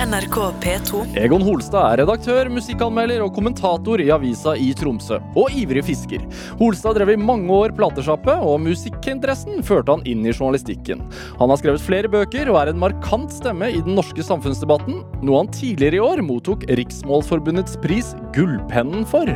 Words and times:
NRK 0.00 0.36
P2. 0.62 1.00
Egon 1.20 1.42
Holstad 1.44 1.92
er 1.92 2.00
redaktør, 2.00 2.48
musikkanmelder 2.48 3.20
og 3.20 3.34
kommentator 3.36 4.00
i 4.00 4.06
avisa 4.14 4.54
i 4.56 4.70
Tromsø. 4.72 5.18
Og 5.36 5.52
ivrig 5.52 5.82
fisker. 5.90 6.24
Holstad 6.56 6.96
drev 6.96 7.12
i 7.12 7.18
mange 7.20 7.52
år 7.52 7.74
platesjappe, 7.76 8.32
og 8.32 8.62
musikkinteressen 8.64 9.60
førte 9.66 9.92
han 9.92 10.06
inn 10.08 10.24
i 10.24 10.32
journalistikken. 10.32 11.04
Han 11.36 11.52
har 11.52 11.60
skrevet 11.60 11.84
flere 11.84 12.08
bøker 12.08 12.48
og 12.48 12.62
er 12.62 12.72
en 12.72 12.80
markant 12.80 13.28
stemme 13.34 13.68
i 13.68 13.84
den 13.84 13.98
norske 13.98 14.24
samfunnsdebatten, 14.24 15.02
noe 15.20 15.42
han 15.42 15.52
tidligere 15.52 16.00
i 16.00 16.04
år 16.06 16.24
mottok 16.24 16.64
Riksmålforbundets 16.80 17.76
pris 17.84 18.14
Gullpennen 18.32 19.04
for. 19.04 19.28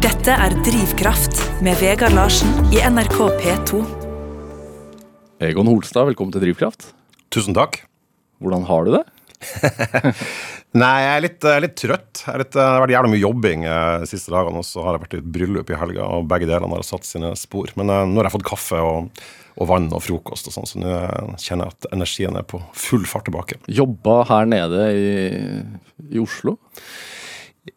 Dette 0.00 0.40
er 0.40 0.56
Drivkraft 0.64 1.44
med 1.60 1.76
Vegard 1.84 2.16
Larsen 2.16 2.72
i 2.72 2.80
NRK 2.80 3.18
P2. 3.44 3.86
Egon 5.44 5.68
Holstad, 5.68 6.08
velkommen 6.08 6.32
til 6.32 6.48
Drivkraft. 6.48 6.95
Tusen 7.36 7.52
takk. 7.52 7.82
Hvordan 8.40 8.62
har 8.64 8.86
du 8.86 8.94
det? 8.94 9.02
Nei, 10.80 10.92
jeg 11.04 11.10
er 11.10 11.22
litt, 11.24 11.44
eh, 11.44 11.58
litt 11.60 11.74
trøtt. 11.76 12.22
Jeg 12.22 12.32
er 12.32 12.40
litt, 12.40 12.54
det 12.54 12.64
har 12.64 12.80
vært 12.80 12.94
jævlig 12.94 13.10
mye 13.12 13.20
jobbing 13.20 13.66
eh, 13.68 13.96
de 14.00 14.08
siste 14.08 14.32
dagene, 14.32 14.62
og 14.62 14.64
så 14.64 14.84
har 14.86 14.96
jeg 14.96 15.02
vært 15.02 15.16
i 15.16 15.20
et 15.20 15.28
bryllup 15.34 15.72
i 15.72 15.76
helga, 15.76 16.06
og 16.16 16.30
begge 16.30 16.48
delene 16.48 16.78
har 16.78 16.86
satt 16.88 17.04
sine 17.04 17.34
spor. 17.36 17.74
Men 17.76 17.92
eh, 17.92 18.06
nå 18.08 18.22
har 18.22 18.30
jeg 18.30 18.36
fått 18.38 18.48
kaffe 18.48 18.80
og, 18.80 19.20
og 19.60 19.68
vann 19.68 19.90
og 19.92 20.00
frokost 20.06 20.48
og 20.48 20.56
sånn, 20.56 20.70
så 20.70 20.80
nå 20.80 20.94
eh, 20.94 21.34
kjenner 21.44 21.68
jeg 21.68 21.76
at 21.76 21.90
energien 21.98 22.40
er 22.40 22.48
på 22.48 22.62
full 22.86 23.04
fart 23.08 23.28
tilbake. 23.28 23.60
Jobba 23.68 24.22
her 24.32 24.48
nede 24.48 24.88
i, 24.96 25.12
i 26.16 26.24
Oslo? 26.24 26.56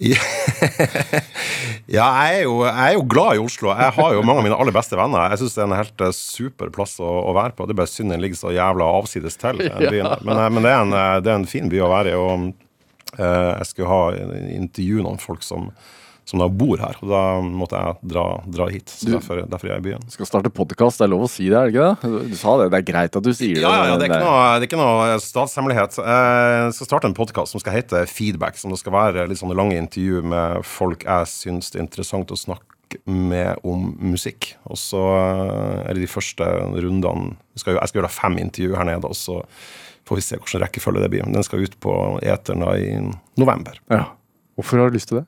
ja, 1.90 2.06
jeg 2.06 2.36
er, 2.36 2.44
jo, 2.44 2.62
jeg 2.68 2.86
er 2.86 2.96
jo 2.96 3.06
glad 3.10 3.36
i 3.36 3.42
Oslo. 3.42 3.72
Jeg 3.74 3.96
har 3.96 4.14
jo 4.14 4.24
mange 4.26 4.44
av 4.44 4.46
mine 4.46 4.60
aller 4.62 4.76
beste 4.76 4.98
venner. 5.00 5.32
Jeg 5.34 5.42
syns 5.42 5.56
det 5.58 5.64
er 5.64 5.70
en 5.70 5.78
helt 5.80 6.04
eh, 6.06 6.16
super 6.16 6.72
plass 6.74 6.98
å, 7.02 7.10
å 7.30 7.36
være 7.38 7.56
på. 7.58 7.66
Det 7.66 7.74
er 7.76 7.82
bare 7.82 7.92
synd 7.92 8.14
den 8.14 8.24
ligger 8.24 8.40
så 8.40 8.54
jævla 8.56 8.90
avsides 9.00 9.40
til. 9.42 9.64
byen. 9.92 10.12
Men, 10.28 10.36
eh, 10.36 10.50
men 10.54 10.66
det, 10.66 10.74
er 10.74 10.84
en, 10.86 10.96
eh, 10.96 11.16
det 11.26 11.34
er 11.34 11.40
en 11.42 11.50
fin 11.50 11.72
by 11.72 11.82
å 11.84 11.92
være 11.92 12.14
i. 12.14 12.20
Og 12.20 12.34
uh, 13.18 13.52
jeg 13.58 13.70
skulle 13.72 13.90
ha 13.90 14.02
intervju 14.54 15.06
noen 15.06 15.22
folk 15.22 15.44
som, 15.46 15.72
som 16.30 16.40
da 16.44 16.48
bor 16.54 16.78
her, 16.78 16.96
og 17.02 17.10
da 17.10 17.22
måtte 17.42 17.80
jeg 17.82 18.10
dra, 18.14 18.24
dra 18.46 18.68
hit. 18.70 18.86
Så 18.94 19.08
Du- 19.10 19.14
derfor, 19.18 19.42
derfor 19.50 19.66
er 19.70 19.74
jeg 19.76 19.82
i 19.82 19.88
byen. 19.90 20.04
Du 20.06 20.14
skal 20.14 20.30
starte 20.30 20.52
podkast, 20.54 21.00
det 21.02 21.08
er 21.08 21.12
lov 21.16 21.24
å 21.26 21.30
si 21.32 21.48
det, 21.50 21.58
er 21.58 21.66
det 21.66 21.74
ikke 21.74 21.88
det? 21.90 22.30
Du 22.30 22.36
sa 22.38 22.54
det, 22.62 22.70
det 22.72 22.78
er 22.84 22.88
greit 22.94 23.16
at 23.18 23.24
du 23.26 23.32
sier 23.34 23.56
det. 23.58 23.64
Ja, 23.66 23.74
ja, 23.90 23.98
det 23.98 24.06
er 24.06 24.14
ikke 24.14 24.22
noe, 24.24 24.60
det 24.60 24.64
er 24.64 24.70
ikke 24.70 24.82
noe 24.84 25.20
statshemmelighet. 25.26 25.98
Jeg 25.98 26.74
skal 26.78 26.88
starte 26.92 27.10
en 27.10 27.18
podkast 27.18 27.52
som 27.56 27.60
skal 27.64 27.74
hete 27.80 28.06
Feedback, 28.08 28.56
som 28.62 28.70
det 28.72 28.80
skal 28.80 28.94
være 28.94 29.28
litt 29.28 29.40
sånne 29.42 29.58
lange 29.58 29.76
intervju 29.82 30.22
med 30.24 30.64
folk 30.66 31.04
jeg 31.04 31.26
syns 31.34 31.72
det 31.74 31.82
er 31.82 31.86
interessant 31.88 32.30
å 32.30 32.38
snakke 32.38 33.00
med 33.06 33.58
om 33.66 33.96
musikk. 34.02 34.54
Og 34.70 34.78
så 34.78 35.02
eh, 35.18 35.90
er 35.90 35.94
det 35.98 36.06
de 36.06 36.14
første 36.14 36.46
rundene 36.78 37.36
Jeg 37.56 37.60
skal, 37.64 37.74
jo- 37.74 37.80
jeg 37.82 37.90
skal 37.90 38.02
gjøre 38.02 38.12
fem 38.16 38.38
intervju 38.46 38.76
her 38.78 38.86
nede, 38.86 39.06
og 39.06 39.14
så 39.18 39.44
får 40.10 40.16
vi 40.16 40.22
se 40.26 40.38
hvilken 40.38 40.62
rekkefølge 40.64 41.02
det 41.04 41.10
blir. 41.12 41.26
Den 41.34 41.44
skal 41.46 41.62
ut 41.66 41.76
på 41.80 41.94
eteren 42.24 42.64
i 42.78 43.14
november. 43.38 43.78
Ja. 43.92 44.06
Hvorfor 44.58 44.80
har 44.82 44.90
du 44.90 44.98
lyst 44.98 45.10
til 45.10 45.20
det? 45.20 45.28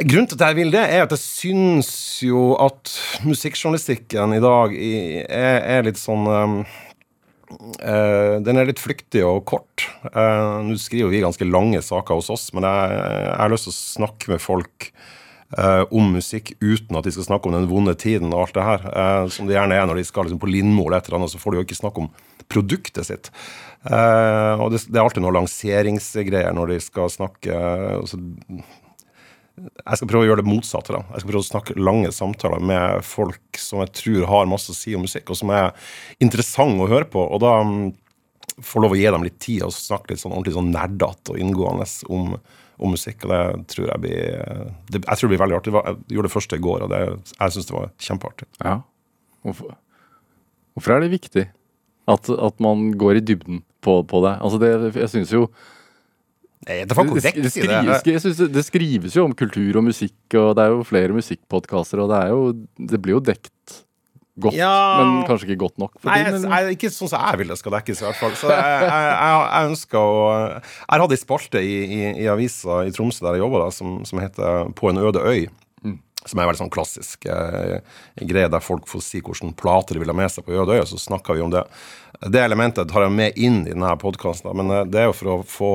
Grunnen 0.00 0.28
til 0.30 0.38
at 0.38 0.46
jeg 0.46 0.56
vil 0.56 0.72
det, 0.72 0.82
er 0.88 1.04
at 1.04 1.12
jeg 1.12 1.20
syns 1.20 1.90
jo 2.24 2.54
at 2.62 2.94
musikkjournalistikken 3.28 4.32
i 4.38 4.40
dag 4.40 4.72
er, 4.72 5.58
er 5.76 5.84
litt 5.84 6.00
sånn 6.00 6.24
um, 6.24 6.54
uh, 7.84 8.40
Den 8.40 8.56
er 8.56 8.70
litt 8.70 8.80
flyktig 8.80 9.20
og 9.28 9.44
kort. 9.50 9.84
Uh, 10.14 10.64
Nå 10.64 10.78
skriver 10.80 11.12
vi 11.12 11.20
ganske 11.24 11.48
lange 11.48 11.84
saker 11.84 12.22
hos 12.22 12.32
oss, 12.32 12.48
men 12.56 12.64
jeg, 12.64 12.96
jeg 12.96 13.36
har 13.36 13.52
lyst 13.52 13.68
til 13.68 13.74
å 13.74 13.80
snakke 13.82 14.32
med 14.32 14.40
folk 14.40 14.88
uh, 15.60 15.84
om 15.92 16.16
musikk 16.16 16.54
uten 16.64 16.96
at 16.96 17.04
de 17.04 17.12
skal 17.12 17.28
snakke 17.28 17.52
om 17.52 17.60
den 17.60 17.68
vonde 17.68 17.92
tiden 17.92 18.32
og 18.32 18.46
alt 18.46 18.56
det 18.56 18.68
her. 18.70 18.92
som 19.36 19.44
det 19.48 19.60
gjerne 19.60 19.76
er 19.76 19.88
når 19.90 20.00
de 20.00 20.08
skal 20.08 20.24
liksom, 20.24 20.40
på 20.40 20.54
Lindmo 20.54 20.88
eller 20.88 21.02
et 21.02 21.12
eller 21.12 21.20
annet, 21.20 21.36
så 21.36 21.42
får 21.42 21.52
de 21.52 21.60
jo 21.60 21.68
ikke 21.68 21.82
snakke 21.82 22.06
om 22.06 22.14
produktet 22.48 23.04
sitt. 23.12 23.34
Og 23.84 24.70
det, 24.72 24.86
det 24.88 24.96
er 24.96 25.04
alltid 25.04 25.24
noen 25.24 25.42
lanseringsgreier 25.42 26.54
når 26.56 26.78
de 26.78 26.84
skal 26.84 27.12
snakke 27.12 27.60
uh, 28.00 28.80
jeg 29.60 29.98
skal 29.98 30.08
prøve 30.08 30.24
å 30.24 30.28
gjøre 30.30 30.42
det 30.42 30.48
motsatte. 30.48 30.94
da. 30.94 31.02
Jeg 31.12 31.22
skal 31.22 31.30
prøve 31.30 31.42
å 31.42 31.48
snakke 31.48 31.76
lange 31.80 32.12
samtaler 32.14 32.62
med 32.64 33.04
folk 33.04 33.60
som 33.60 33.82
jeg 33.82 33.92
tror 33.98 34.28
har 34.30 34.48
masse 34.50 34.72
å 34.72 34.76
si 34.76 34.94
om 34.96 35.04
musikk, 35.04 35.30
og 35.30 35.38
som 35.38 35.52
er 35.52 35.72
interessante 36.24 36.80
å 36.82 36.90
høre 36.90 37.08
på. 37.12 37.20
Og 37.20 37.42
da 37.42 37.58
mm, 37.66 37.90
få 38.64 38.82
lov 38.82 38.96
å 38.96 38.98
gi 38.98 39.06
dem 39.12 39.26
litt 39.26 39.38
tid 39.42 39.66
og 39.66 39.74
snakke 39.76 40.12
litt 40.14 40.22
sånn 40.22 40.32
ordentlig 40.32 40.56
sånn 40.56 40.72
nerdete 40.72 41.34
og 41.34 41.42
inngående 41.42 41.86
om, 42.12 42.32
om 42.80 42.96
musikk. 42.96 43.26
Og 43.26 43.34
det 43.34 43.42
tror 43.74 43.90
jeg 43.90 44.04
blir 44.06 44.22
det, 44.88 45.02
Jeg 45.02 45.18
tror 45.18 45.26
det 45.26 45.32
blir 45.34 45.44
veldig 45.44 45.58
artig. 45.60 45.74
Jeg 45.76 46.16
gjorde 46.16 46.30
det 46.30 46.36
første 46.36 46.58
i 46.58 46.64
går, 46.68 46.86
og 46.86 46.94
det, 46.94 47.02
jeg 47.36 47.56
syns 47.56 47.68
det 47.68 47.76
var 47.76 47.92
kjempeartig. 48.08 48.48
Ja. 48.64 48.78
Hvorfor, 49.42 49.76
hvorfor 50.72 50.96
er 50.96 51.04
det 51.04 51.12
viktig 51.12 51.46
at, 52.12 52.28
at 52.30 52.60
man 52.62 52.90
går 52.98 53.20
i 53.20 53.26
dybden 53.32 53.62
på, 53.84 54.00
på 54.08 54.24
det? 54.24 54.36
Altså 54.40 54.62
det, 54.62 54.74
jeg 54.96 55.12
synes 55.12 55.34
jo 55.34 55.46
Nei, 56.68 56.82
det 56.86 56.94
var 56.94 57.08
det, 57.10 57.22
skrives, 58.02 58.42
det 58.54 58.62
skrives 58.66 59.16
jo 59.18 59.24
om 59.26 59.32
kultur 59.34 59.80
og 59.80 59.86
musikk, 59.88 60.18
og 60.38 60.52
det 60.58 60.66
er 60.66 60.74
jo 60.76 60.84
flere 60.86 61.16
musikkpodkaster, 61.16 62.02
og 62.04 62.12
det 62.12 62.20
er 62.22 62.28
jo 62.30 62.42
Det 62.92 63.00
blir 63.02 63.16
jo 63.16 63.22
dekt 63.32 63.80
godt, 64.38 64.54
Ja. 64.56 64.70
men 65.02 65.26
kanskje 65.28 65.50
ikke 65.50 65.58
godt 65.66 65.78
nok. 65.82 65.96
Nei, 66.06 66.20
din, 66.24 66.46
jeg, 66.46 66.50
jeg, 66.50 66.76
ikke 66.78 66.90
sånn 66.94 67.10
som 67.10 67.20
jeg 67.20 67.40
vil 67.42 67.50
det 67.52 67.58
skal 67.60 67.74
dekkes, 67.76 68.00
i 68.00 68.06
hvert 68.06 68.20
fall. 68.20 68.36
Så 68.38 68.52
jeg, 68.52 68.86
jeg, 68.86 69.08
jeg, 69.10 69.66
ønsker 69.72 69.98
å 69.98 70.22
Jeg 70.38 70.92
har 70.94 71.02
hatt 71.04 71.16
ei 71.16 71.20
spalte 71.20 71.64
i, 71.66 71.74
i, 71.82 71.98
i 72.22 72.30
avisa 72.32 72.78
i 72.86 72.94
Tromsø 72.94 73.26
der 73.26 73.36
jeg 73.36 73.44
jobber, 73.44 73.66
da, 73.66 73.74
som, 73.74 73.98
som 74.08 74.22
heter 74.22 74.72
På 74.78 74.88
en 74.92 75.02
øde 75.02 75.20
øy. 75.26 75.50
Som 76.22 76.38
er 76.38 76.46
veldig 76.46 76.60
sånn 76.62 76.70
klassisk 76.70 77.26
eh, 77.26 77.80
greie 78.30 78.46
der 78.46 78.62
folk 78.62 78.86
får 78.86 79.02
si 79.02 79.18
hvilke 79.18 79.50
plater 79.58 79.98
de 79.98 80.04
vil 80.04 80.12
ha 80.12 80.14
med 80.14 80.30
seg 80.30 80.46
på 80.46 80.54
øde 80.54 80.76
øy, 80.78 80.84
og 80.84 80.90
så 80.92 81.00
snakker 81.02 81.34
vi 81.34 81.42
om 81.42 81.50
det. 81.50 81.64
Det 82.30 82.38
elementet 82.38 82.86
tar 82.92 83.08
jeg 83.08 83.16
med 83.18 83.34
inn 83.42 83.64
i 83.66 83.72
denne 83.74 83.96
podkasten, 83.98 84.54
men 84.54 84.70
eh, 84.70 84.84
det 84.86 85.02
er 85.02 85.08
jo 85.10 85.16
for 85.18 85.32
å 85.32 85.40
få 85.42 85.72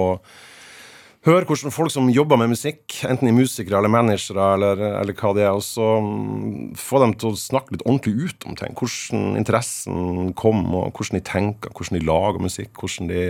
høre 1.28 1.48
hvordan 1.50 1.74
folk 1.74 1.92
som 1.92 2.10
jobber 2.12 2.40
med 2.40 2.54
musikk, 2.54 2.84
enten 3.08 3.28
de 3.28 3.32
er 3.34 3.38
musikere 3.38 3.80
eller 3.80 3.92
managere 3.92 4.48
eller, 4.56 4.84
eller 5.02 5.18
hva 5.18 5.34
det 5.36 5.44
er, 5.46 5.56
og 5.58 5.64
så 5.66 5.88
mm, 6.04 6.76
få 6.80 7.02
dem 7.04 7.16
til 7.20 7.34
å 7.34 7.40
snakke 7.40 7.76
litt 7.76 7.86
ordentlig 7.86 8.30
ut 8.30 8.48
om 8.48 8.58
ting. 8.60 8.76
Hvordan 8.78 9.38
interessen 9.40 10.32
kom, 10.40 10.64
og 10.72 10.92
hvordan 10.96 11.20
de 11.20 11.24
tenker, 11.28 11.74
hvordan 11.74 12.00
de 12.00 12.08
lager 12.08 12.46
musikk, 12.48 12.72
hvordan 12.80 13.12
de 13.12 13.22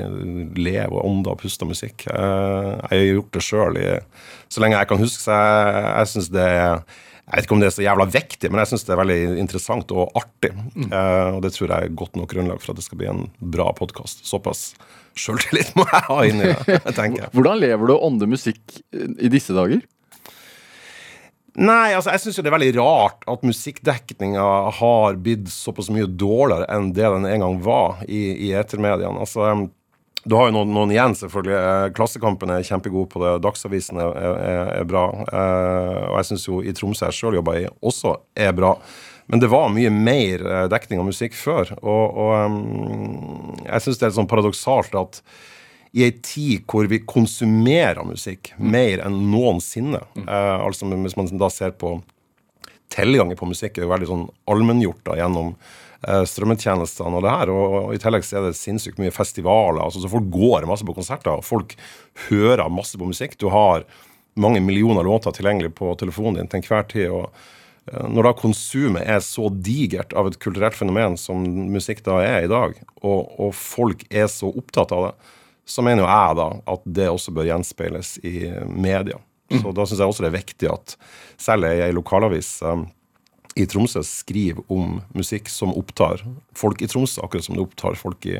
lever 0.59 0.93
og 0.93 1.03
ånder 1.09 1.33
og 1.33 1.41
puster 1.41 1.69
musikk. 1.69 2.07
Eh, 2.11 2.71
Jeg 2.87 3.01
har 3.01 3.11
gjort 3.11 3.33
det 3.33 3.45
sjøl 3.45 3.81
så 4.47 4.63
lenge 4.63 4.77
jeg 4.77 4.87
kan 4.89 5.01
huske, 5.01 5.23
så 5.23 5.35
jeg, 5.35 5.83
jeg 5.97 6.09
syns 6.13 6.29
det 6.31 6.47
er 6.47 7.03
jeg 7.27 7.41
vet 7.41 7.47
ikke 7.47 7.55
om 7.57 7.59
det 7.59 7.67
er 7.67 7.75
så 7.75 7.83
jævla 7.83 8.05
vektig, 8.07 8.47
men 8.47 8.61
jeg 8.61 8.69
syns 8.69 8.85
det 8.87 8.93
er 8.95 8.99
veldig 9.01 9.19
interessant 9.41 9.89
og 9.91 10.13
artig. 10.15 10.53
Eh, 10.85 11.31
og 11.35 11.41
det 11.43 11.51
tror 11.57 11.73
jeg 11.73 11.89
er 11.89 11.97
godt 11.99 12.15
nok 12.15 12.29
grunnlag 12.31 12.61
for 12.63 12.71
at 12.71 12.79
det 12.79 12.85
skal 12.85 13.01
bli 13.01 13.09
en 13.11 13.25
bra 13.43 13.65
podkast. 13.75 14.23
Såpass 14.29 14.69
sjøltillit 15.19 15.73
må 15.75 15.83
jeg 15.91 16.05
ha 16.07 16.17
inni 16.23 16.53
det, 16.53 16.79
tenker 16.95 17.25
jeg. 17.25 17.31
Hvordan 17.35 17.59
lever 17.59 17.89
du 17.89 17.95
og 17.97 18.05
ånder 18.07 18.31
musikk 18.31 18.79
eh, 18.95 19.11
i 19.27 19.31
disse 19.33 19.51
dager? 19.57 19.83
Nei, 21.57 21.97
altså 21.97 22.13
jeg 22.13 22.21
syns 22.21 22.39
det 22.39 22.47
er 22.47 22.53
veldig 22.53 22.73
rart 22.77 23.27
at 23.27 23.43
musikkdekninga 23.43 24.47
har 24.77 25.19
blitt 25.19 25.49
såpass 25.51 25.89
mye 25.91 26.07
dårligere 26.07 26.69
enn 26.71 26.91
det 26.95 27.11
den 27.11 27.27
en 27.27 27.43
gang 27.43 27.59
var 27.65 28.05
i, 28.05 28.21
i 28.47 28.53
etermediene. 28.55 29.19
Altså, 29.25 29.49
du 30.27 30.35
har 30.35 30.49
jo 30.49 30.55
noen, 30.57 30.73
noen 30.75 30.91
igjen, 30.91 31.15
selvfølgelig. 31.15 31.57
Eh, 31.57 31.89
Klassekampen 31.95 32.51
er 32.51 32.65
kjempegod 32.67 33.09
på 33.13 33.21
det. 33.23 33.35
Dagsavisen 33.45 33.99
er, 34.03 34.15
er, 34.19 34.71
er 34.81 34.87
bra. 34.89 35.05
Eh, 35.23 36.01
og 36.09 36.17
jeg 36.19 36.29
syns 36.31 36.47
jo 36.49 36.59
i 36.59 36.73
Tromsø 36.75 37.07
jeg 37.07 37.15
sjøl 37.15 37.37
jobber 37.39 37.61
i, 37.61 37.67
også 37.79 38.17
er 38.35 38.55
bra. 38.57 38.73
Men 39.31 39.43
det 39.43 39.49
var 39.51 39.71
mye 39.71 39.91
mer 39.91 40.43
eh, 40.43 40.65
dekning 40.71 41.03
av 41.03 41.07
musikk 41.09 41.35
før. 41.35 41.71
Og, 41.79 42.19
og 42.23 42.33
em, 42.41 42.57
jeg 43.65 43.85
syns 43.85 43.99
det 43.99 44.07
er 44.07 44.11
litt 44.11 44.19
sånn 44.19 44.31
paradoksalt 44.31 44.99
at 44.99 45.21
i 45.97 46.03
ei 46.05 46.13
tid 46.19 46.67
hvor 46.69 46.87
vi 46.91 46.99
konsumerer 47.07 48.03
musikk 48.07 48.51
mer 48.59 49.03
enn 49.07 49.17
noensinne. 49.31 50.03
Eh, 50.23 50.53
altså 50.59 50.87
Hvis 50.91 51.17
man 51.19 51.31
da 51.39 51.51
ser 51.51 51.75
på 51.75 51.97
tilgangen 52.93 53.39
på 53.39 53.49
musikk, 53.49 53.77
er 53.77 53.87
jo 53.87 53.91
veldig 53.91 54.09
sånn 54.11 54.27
allmenngjort 54.47 55.15
gjennom 55.19 55.55
strømmetjenestene 56.05 57.19
og 57.19 57.25
det 57.25 57.33
her. 57.33 57.51
Og, 57.53 57.77
og 57.77 57.95
i 57.95 58.01
tillegg 58.01 58.27
er 58.31 58.49
det 58.49 58.57
sinnssykt 58.59 59.01
mye 59.01 59.13
festivaler. 59.13 59.81
altså 59.83 60.03
så 60.03 60.11
Folk 60.11 60.29
går 60.33 60.67
masse 60.69 60.85
på 60.87 60.95
konserter, 60.97 61.33
og 61.39 61.45
folk 61.45 61.77
hører 62.27 62.69
masse 62.73 62.99
på 62.99 63.09
musikk. 63.09 63.37
Du 63.41 63.49
har 63.53 63.85
mange 64.37 64.61
millioner 64.61 65.03
låter 65.03 65.31
tilgjengelig 65.31 65.73
på 65.75 65.95
telefonen 65.99 66.41
din 66.41 66.51
til 66.51 66.61
enhver 66.61 66.89
tid. 66.91 67.09
og 67.09 67.31
eh, 67.91 68.07
når 68.09 68.29
da 68.29 68.33
konsumet 68.37 69.07
er 69.07 69.23
så 69.25 69.49
digert 69.49 70.13
av 70.13 70.29
et 70.29 70.39
kulturelt 70.39 70.77
fenomen 70.77 71.17
som 71.17 71.43
musikk 71.73 72.03
da 72.05 72.21
er 72.21 72.45
i 72.45 72.51
dag, 72.51 72.77
og, 73.01 73.33
og 73.39 73.55
folk 73.55 74.05
er 74.09 74.29
så 74.31 74.51
opptatt 74.53 74.93
av 74.93 75.09
det, 75.09 75.15
så 75.67 75.83
mener 75.83 76.05
jo 76.05 76.11
jeg 76.11 76.35
da 76.39 76.51
at 76.73 76.85
det 76.97 77.09
også 77.11 77.33
bør 77.35 77.49
gjenspeiles 77.49 78.17
i 78.23 78.35
media. 78.71 79.17
Så 79.51 79.71
da 79.71 79.85
syns 79.87 79.99
jeg 79.99 80.11
også 80.11 80.23
det 80.25 80.29
er 80.29 80.39
viktig 80.39 80.69
at 80.71 80.95
selv 81.39 81.67
ei 81.67 81.91
lokalavis 81.95 82.57
um, 82.67 82.85
i 83.57 83.65
Tromsø 83.69 84.03
skriver 84.05 84.61
om 84.73 84.99
musikk 85.17 85.49
som 85.51 85.73
opptar 85.77 86.21
folk 86.57 86.81
i 86.83 86.89
Tromsø, 86.89 87.23
akkurat 87.25 87.47
som 87.47 87.57
det 87.57 87.65
opptar 87.65 87.97
folk 87.99 88.25
i 88.29 88.37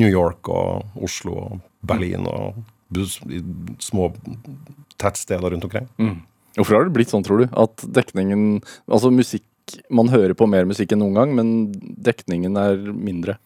New 0.00 0.08
York 0.08 0.48
og 0.52 1.02
Oslo 1.02 1.36
og 1.42 1.60
Berlin 1.86 2.28
og 2.30 2.60
små 3.82 4.10
tettsteder 5.00 5.54
rundt 5.54 5.66
omkring. 5.66 5.88
Hvorfor 6.56 6.76
har 6.76 6.88
det 6.88 6.94
blitt 6.96 7.12
sånn, 7.12 7.24
tror 7.26 7.44
du? 7.44 7.52
At 7.54 7.84
dekningen 7.86 8.58
Altså 8.90 9.12
musikk 9.14 9.46
Man 9.94 10.10
hører 10.10 10.34
på 10.34 10.48
mer 10.50 10.66
musikk 10.66 10.96
enn 10.96 10.98
noen 11.04 11.14
gang, 11.14 11.34
men 11.36 11.50
dekningen 12.02 12.56
er 12.58 12.80
mindre. 12.90 13.36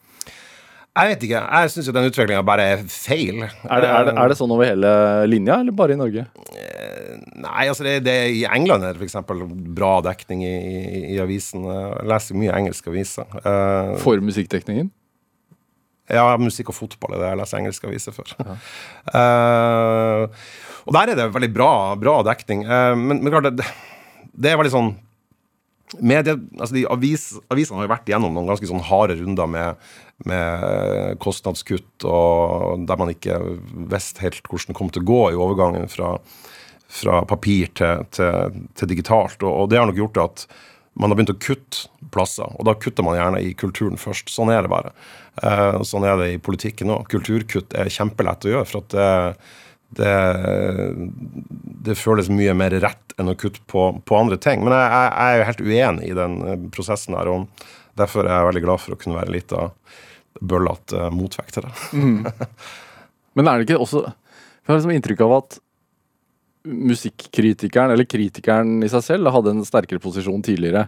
Jeg 0.94 1.10
vet 1.10 1.24
ikke. 1.26 1.40
Jeg 1.42 1.70
syns 1.74 1.90
den 1.92 2.06
utviklinga 2.08 2.44
bare 2.46 2.64
er 2.76 2.84
feil. 2.88 3.42
Er 3.42 3.82
det, 3.82 3.88
er, 3.90 4.06
det, 4.06 4.14
er 4.14 4.30
det, 4.30 4.36
sånn 4.38 4.54
over 4.54 4.68
hele 4.70 4.92
linja, 5.26 5.58
eller 5.60 5.74
bare 5.76 5.96
i 5.96 5.98
Norge? 6.00 6.24
Nei, 7.34 7.64
altså 7.66 7.86
det, 7.86 7.96
det 8.06 8.14
I 8.38 8.44
England 8.46 8.86
er 8.86 8.94
det 8.94 9.02
f.eks. 9.02 9.16
bra 9.74 9.96
dekning 10.06 10.44
i, 10.46 10.52
i, 10.54 11.00
i, 11.14 11.16
avisen. 11.22 11.64
Jeg 11.66 12.10
leser 12.10 12.38
mye 12.38 12.54
engelske 12.54 12.92
aviser. 12.92 13.26
Uh, 13.42 13.96
for 14.02 14.22
musikkdekningen? 14.22 14.92
Ja, 16.12 16.28
musikk 16.38 16.70
og 16.70 16.76
fotball 16.76 17.16
er 17.16 17.22
det 17.22 17.30
jeg 17.32 17.40
leser 17.40 17.62
engelske 17.62 17.88
aviser 17.90 18.14
for. 18.14 18.34
Ja. 18.38 18.58
Uh, 19.10 20.44
og 20.84 20.94
der 20.94 21.10
er 21.10 21.18
det 21.18 21.32
veldig 21.34 21.50
bra, 21.54 21.72
bra 21.98 22.20
dekning. 22.28 22.66
Uh, 22.68 22.92
men, 22.98 23.18
men 23.24 23.34
klart, 23.34 23.50
det, 23.58 23.66
det 24.34 24.52
er 24.52 24.60
veldig 24.60 24.76
sånn 24.76 24.94
Medie, 26.02 26.32
altså 26.58 26.80
avis, 26.90 27.24
Avisene 27.52 27.78
har 27.78 27.86
jo 27.86 27.92
vært 27.92 28.08
gjennom 28.10 28.32
noen 28.34 28.48
ganske 28.48 28.66
sånn 28.66 28.82
harde 28.88 29.14
runder 29.18 29.46
med, 29.46 29.84
med 30.26 31.20
kostnadskutt, 31.22 32.06
og 32.08 32.82
der 32.88 32.98
man 32.98 33.12
ikke 33.12 33.36
visste 33.92 34.24
helt 34.24 34.48
hvordan 34.48 34.72
det 34.72 34.78
kom 34.80 34.90
til 34.90 35.04
å 35.04 35.08
gå 35.12 35.20
i 35.30 35.38
overgangen 35.38 35.86
fra, 35.92 36.16
fra 36.94 37.24
papir 37.26 37.72
til, 37.74 38.04
til, 38.14 38.62
til 38.78 38.90
digitalt. 38.90 39.40
Og, 39.42 39.50
og, 39.50 39.68
det 39.70 39.80
har 39.80 39.90
nok 39.90 39.98
gjort 39.98 40.22
at 40.22 40.46
man 40.94 41.10
har 41.10 41.18
begynt 41.18 41.34
å 41.34 41.40
kutte 41.42 42.08
plasser, 42.14 42.46
og 42.54 42.68
da 42.68 42.76
kutter 42.78 43.02
man 43.02 43.16
gjerne 43.18 43.40
i 43.42 43.50
kulturen 43.58 43.98
først. 43.98 44.30
Sånn 44.30 44.52
er 44.54 44.62
det 44.62 44.70
bare. 44.70 44.94
Eh, 45.42 45.80
sånn 45.82 46.06
er 46.06 46.20
det 46.20 46.28
i 46.36 46.40
politikken 46.42 46.92
òg. 46.94 47.08
Kulturkutt 47.10 47.74
er 47.74 47.90
kjempelett 47.90 48.46
å 48.46 48.52
gjøre. 48.52 48.70
for 48.70 48.84
at 48.84 48.94
det 48.94 49.10
det, 49.94 50.14
det, 51.86 51.94
føles 51.94 52.30
mye 52.32 52.54
mer 52.56 52.74
rett 52.82 53.14
enn 53.20 53.30
å 53.30 53.36
kutte 53.38 53.62
på, 53.70 53.86
på 54.02 54.16
andre 54.18 54.38
ting. 54.42 54.64
Men 54.64 54.74
jeg, 54.74 54.88
jeg, 54.90 55.10
jeg, 55.12 55.26
er 55.28 55.36
jo 55.36 55.48
helt 55.50 55.64
uenig 55.68 56.08
i 56.08 56.16
den 56.18 56.36
eh, 56.42 56.56
prosessen 56.74 57.14
her. 57.18 57.30
og 57.30 57.66
Derfor 57.98 58.26
er 58.26 58.34
jeg 58.34 58.48
veldig 58.50 58.64
glad 58.64 58.82
for 58.82 58.96
å 58.96 58.98
kunne 59.00 59.20
være 59.20 59.34
litt 59.34 59.54
av 59.54 59.74
bøllete 60.42 60.98
uh, 60.98 61.12
motvekt 61.14 61.54
til 61.58 61.68
det. 61.68 61.74
mm. 61.94 62.24
Men 63.38 63.50
er 63.50 63.58
det 63.58 63.68
ikke 63.68 63.82
også 63.82 64.00
Jeg 64.04 64.66
har 64.68 64.76
liksom 64.76 64.94
inntrykk 64.94 65.22
av 65.26 65.36
at 65.36 65.56
musikkritikeren, 66.64 67.92
eller 67.92 68.08
kritikeren 68.08 68.78
i 68.84 68.90
seg 68.92 69.04
selv, 69.04 69.32
hadde 69.34 69.52
en 69.52 69.64
sterkere 69.66 70.02
posisjon 70.02 70.44
tidligere. 70.44 70.86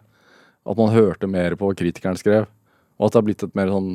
At 0.66 0.78
man 0.78 0.94
hørte 0.94 1.28
mer 1.30 1.54
på 1.58 1.68
hva 1.68 1.78
kritikeren 1.78 2.18
skrev. 2.18 2.48
Og 2.96 3.08
at 3.08 3.12
det 3.12 3.20
har 3.20 3.26
blitt 3.26 3.44
et 3.44 3.58
mer 3.58 3.72
sånn 3.72 3.90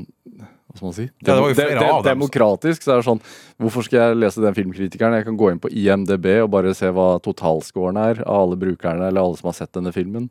hva 0.72 0.78
skal 0.78 0.88
man 0.88 0.96
si? 0.96 1.06
Ja, 1.26 1.34
det 1.36 1.56
de, 1.58 1.66
de. 1.76 1.88
Demokratisk. 2.06 2.86
så 2.86 2.94
er 2.94 3.02
det 3.02 3.08
sånn, 3.10 3.20
Hvorfor 3.60 3.84
skal 3.84 4.00
jeg 4.00 4.20
lese 4.22 4.44
den 4.44 4.56
filmkritikeren? 4.56 5.18
Jeg 5.20 5.28
kan 5.28 5.40
gå 5.40 5.50
inn 5.52 5.60
på 5.60 5.72
IMDb 5.74 6.30
og 6.46 6.54
bare 6.54 6.72
se 6.78 6.88
hva 6.96 7.18
totalscoren 7.24 8.00
er 8.00 8.22
av 8.24 8.46
alle 8.46 8.60
brukerne 8.62 9.10
eller 9.10 9.20
alle 9.20 9.40
som 9.40 9.50
har 9.52 9.58
sett 9.58 9.74
denne 9.76 9.92
filmen. 9.96 10.30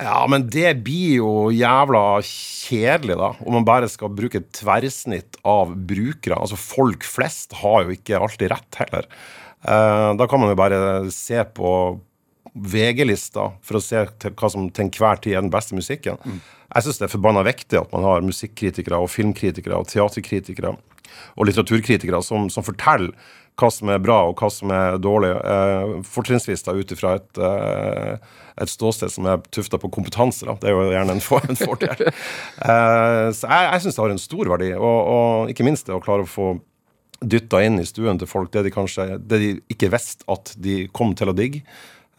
Ja, 0.00 0.22
men 0.30 0.46
det 0.48 0.70
blir 0.86 1.18
jo 1.18 1.32
jævla 1.52 2.22
kjedelig, 2.24 3.18
da. 3.20 3.34
Om 3.44 3.58
man 3.58 3.68
bare 3.68 3.90
skal 3.92 4.14
bruke 4.16 4.40
et 4.40 4.48
tverrsnitt 4.56 5.36
av 5.44 5.74
brukere. 5.76 6.38
Altså, 6.40 6.56
folk 6.56 7.04
flest 7.04 7.52
har 7.60 7.84
jo 7.84 7.92
ikke 7.92 8.22
alltid 8.24 8.54
rett 8.54 8.80
heller. 8.80 9.10
Uh, 9.62 10.12
da 10.18 10.26
kan 10.30 10.42
man 10.42 10.50
jo 10.52 10.58
bare 10.58 10.80
se 11.14 11.38
på 11.54 11.72
VG-lista 12.52 13.48
for 13.64 13.78
å 13.78 13.82
se 13.82 14.02
hva 14.04 14.50
som 14.52 14.66
til 14.68 14.88
enhver 14.88 15.20
tid 15.22 15.36
er 15.36 15.44
den 15.44 15.52
beste 15.52 15.76
musikken. 15.76 16.18
Mm. 16.24 16.40
Jeg 16.72 16.86
syns 16.86 17.00
det 17.00 17.06
er 17.08 17.14
forbanna 17.14 17.44
viktig 17.46 17.78
at 17.80 17.92
man 17.94 18.04
har 18.06 18.24
musikkritikere 18.24 19.00
og 19.00 19.12
filmkritikere 19.12 19.78
og 19.78 19.88
teaterkritikere 19.92 20.74
og 21.36 21.48
litteraturkritikere 21.48 22.22
som, 22.24 22.48
som 22.52 22.64
forteller 22.64 23.12
hva 23.60 23.68
som 23.72 23.90
er 23.92 24.00
bra 24.00 24.18
og 24.28 24.40
hva 24.40 24.48
som 24.52 24.72
er 24.72 24.96
dårlig. 25.02 25.32
Eh, 25.36 25.94
fortrinnsvis 26.08 26.64
ut 26.68 26.94
ifra 26.94 27.16
et, 27.18 27.38
eh, 27.38 28.16
et, 28.56 28.70
ståsted 28.72 29.12
som 29.12 29.28
er 29.28 29.42
tufta 29.52 29.78
på 29.78 29.90
kompetanse. 29.92 30.46
Da. 30.48 30.56
Det 30.60 30.70
er 30.70 30.76
jo 30.76 30.88
gjerne 30.88 31.16
en, 31.18 31.20
for, 31.24 31.44
en 31.44 31.60
fordel. 31.60 32.06
eh, 32.08 33.28
så 33.36 33.48
jeg, 33.48 33.68
jeg 33.68 33.84
syns 33.84 33.98
det 33.98 34.04
har 34.04 34.14
en 34.14 34.24
stor 34.24 34.52
verdi, 34.54 34.72
og, 34.78 34.98
og, 35.16 35.52
ikke 35.52 35.68
minst 35.68 35.88
det 35.88 35.96
å 35.96 36.02
klare 36.04 36.24
å 36.24 36.32
få 36.32 36.54
dytta 37.22 37.62
inn 37.66 37.80
i 37.82 37.86
stuen 37.88 38.20
til 38.20 38.30
folk 38.30 38.52
det 38.54 38.66
de 38.66 38.74
kanskje 38.74 39.16
det 39.18 39.40
de 39.42 39.50
ikke 39.72 39.90
visste 39.92 40.26
at 40.32 40.54
de 40.62 40.86
kom 40.94 41.14
til 41.18 41.32
å 41.32 41.36
digge. 41.36 41.62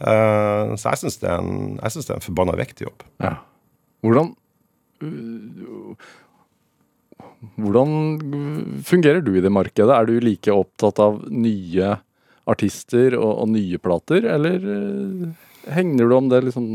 Uh, 0.04 0.74
så 0.76 0.92
jeg 0.92 1.04
syns 1.04 1.20
det, 1.22 1.32
det, 1.32 2.04
er 2.04 2.16
en 2.18 2.26
forbanna 2.26 2.58
viktig 2.60 2.88
jobb. 2.88 3.06
Ja. 3.24 3.38
Hvordan 4.04 4.34
hvordan 7.60 7.90
fungerer 8.88 9.24
du 9.24 9.34
i 9.36 9.44
det 9.44 9.52
markedet? 9.52 9.92
Er 9.92 10.08
du 10.08 10.24
like 10.24 10.54
opptatt 10.54 11.00
av 11.04 11.22
nye 11.28 11.98
artister 12.50 13.18
og, 13.18 13.32
og 13.44 13.52
nye 13.54 13.80
plater, 13.84 14.26
eller 14.36 14.64
uh, 14.64 15.28
hegner 15.72 16.10
du 16.10 16.16
om 16.18 16.30
det 16.32 16.44
liksom 16.48 16.68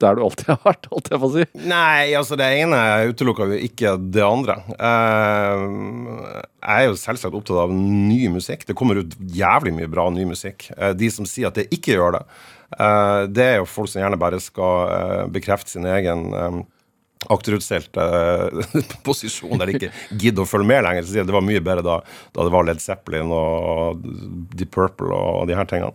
der 0.00 0.16
du 0.16 0.22
alltid 0.24 0.50
har 0.52 0.60
vært, 0.64 0.88
holdt 0.92 1.10
jeg 1.12 1.20
på 1.20 1.28
å 1.28 1.32
si? 1.34 1.46
Nei, 1.68 2.14
altså 2.16 2.38
det 2.38 2.48
ene 2.62 2.80
utelukker 3.10 3.52
jo 3.52 3.60
ikke 3.68 3.94
det 4.12 4.24
andre. 4.24 4.58
Uh, 4.80 6.36
jeg 6.62 6.86
er 6.86 6.86
jo 6.88 6.98
selvsagt 7.00 7.36
opptatt 7.36 7.64
av 7.66 7.74
ny 7.74 8.26
musikk. 8.32 8.64
Det 8.68 8.76
kommer 8.78 9.02
ut 9.02 9.16
jævlig 9.36 9.74
mye 9.76 9.90
bra 9.92 10.08
ny 10.12 10.24
musikk. 10.28 10.70
Uh, 10.76 10.92
de 10.96 11.10
som 11.12 11.28
sier 11.28 11.50
at 11.50 11.60
det 11.60 11.68
ikke 11.74 11.96
gjør 11.96 12.18
det, 12.18 12.22
uh, 12.80 13.26
det 13.28 13.50
er 13.50 13.60
jo 13.60 13.68
folk 13.68 13.92
som 13.92 14.02
gjerne 14.02 14.20
bare 14.20 14.40
skal 14.42 15.28
bekrefte 15.34 15.76
sin 15.76 15.88
egen 15.88 16.64
akterutstilt 17.32 17.96
uh, 17.96 18.48
posisjon 19.06 19.58
der 19.58 19.70
de 19.70 19.78
ikke 19.78 19.90
gidder 20.20 20.44
å 20.44 20.48
følge 20.48 20.68
med 20.68 20.84
lenger. 20.86 21.06
Så 21.06 21.24
det 21.26 21.34
var 21.34 21.44
mye 21.44 21.62
bedre 21.64 21.84
da, 21.86 21.98
da 22.36 22.46
det 22.46 22.54
var 22.54 22.68
Led 22.68 22.82
Zeppelin 22.82 23.32
og 23.34 24.04
Deep 24.54 24.72
Purple 24.76 25.10
og 25.16 25.46
de 25.50 25.56
her 25.58 25.68
tingene. 25.70 25.92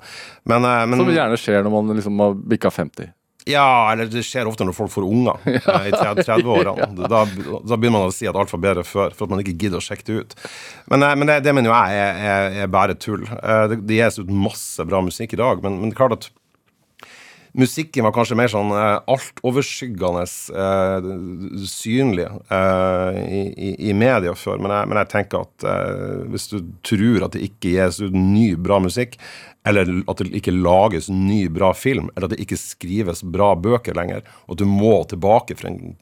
Men, 0.50 0.66
uh, 0.66 0.84
men, 0.90 1.02
Som 1.02 1.14
gjerne 1.14 1.40
skjer 1.40 1.66
når 1.66 1.76
man 1.78 1.98
liksom 1.98 2.24
har 2.26 2.38
bikka 2.56 2.74
50. 2.74 3.12
Ja, 3.50 3.92
eller 3.92 4.10
det 4.12 4.22
skjer 4.28 4.50
ofte 4.50 4.68
når 4.68 4.76
folk 4.78 4.92
får 4.94 5.08
unger 5.08 5.40
ja. 5.56 5.62
uh, 5.66 5.88
i 5.90 5.94
30-årene. 5.96 6.90
Da, 7.12 7.24
da, 7.26 7.76
begynner 7.76 7.98
man 7.98 8.12
å 8.12 8.16
si 8.16 8.28
at 8.30 8.38
alt 8.38 8.52
var 8.54 8.62
bedre 8.64 8.84
før, 8.88 9.16
for 9.18 9.26
at 9.26 9.34
man 9.34 9.42
ikke 9.42 9.58
gidder 9.58 9.82
å 9.82 9.84
sjekke 9.84 10.06
det 10.08 10.20
ut. 10.20 10.36
Men, 10.94 11.06
men 11.20 11.30
det, 11.30 11.40
det, 11.48 11.56
mener 11.58 11.72
jo 11.72 11.76
jeg 11.76 12.04
er, 12.04 12.22
er, 12.34 12.60
er 12.64 12.72
bare 12.72 12.96
tull. 13.00 13.26
det, 13.26 13.82
det 13.90 13.98
gis 13.98 14.22
ut 14.22 14.30
masse 14.32 14.86
bra 14.88 15.02
musikk 15.04 15.36
i 15.36 15.42
dag, 15.42 15.64
men, 15.66 15.80
men 15.82 15.92
det 15.92 16.00
klart 16.00 16.20
at 16.20 16.30
musikken 17.58 18.06
var 18.06 18.14
kanskje 18.16 18.38
mer 18.40 18.52
sånn 18.52 18.72
uh, 18.74 19.02
altoverskyggende 19.12 20.24
eh, 20.24 21.08
synlig 21.68 22.28
eh, 22.28 23.20
i, 23.22 23.42
i, 23.52 23.72
i, 23.90 23.96
media 23.98 24.34
før. 24.38 24.62
Men 24.62 24.76
jeg, 24.76 24.92
men 24.92 25.02
jeg 25.02 25.12
tenker 25.12 25.46
at 25.46 25.68
eh, 25.68 26.22
hvis 26.32 26.48
du 26.54 26.60
tror 26.88 27.28
at 27.28 27.36
det 27.36 27.44
ikke 27.50 27.76
gis 27.76 28.02
ut 28.04 28.16
ny, 28.16 28.54
bra 28.56 28.80
musikk, 28.84 29.18
eller 29.68 29.90
at 30.10 30.22
det 30.22 30.32
ikke 30.40 30.54
lages 30.56 31.10
ny, 31.14 31.44
bra 31.54 31.74
film, 31.78 32.10
eller 32.16 32.28
at 32.28 32.36
det 32.36 32.42
ikke 32.44 32.58
skrives 32.58 33.22
bra 33.22 33.52
bøker 33.56 33.98
lenger, 33.98 34.24
og 34.48 34.56
at 34.56 34.64
du 34.64 34.70
må 34.70 34.96
tilbake 35.10 35.58
en, 35.70 35.94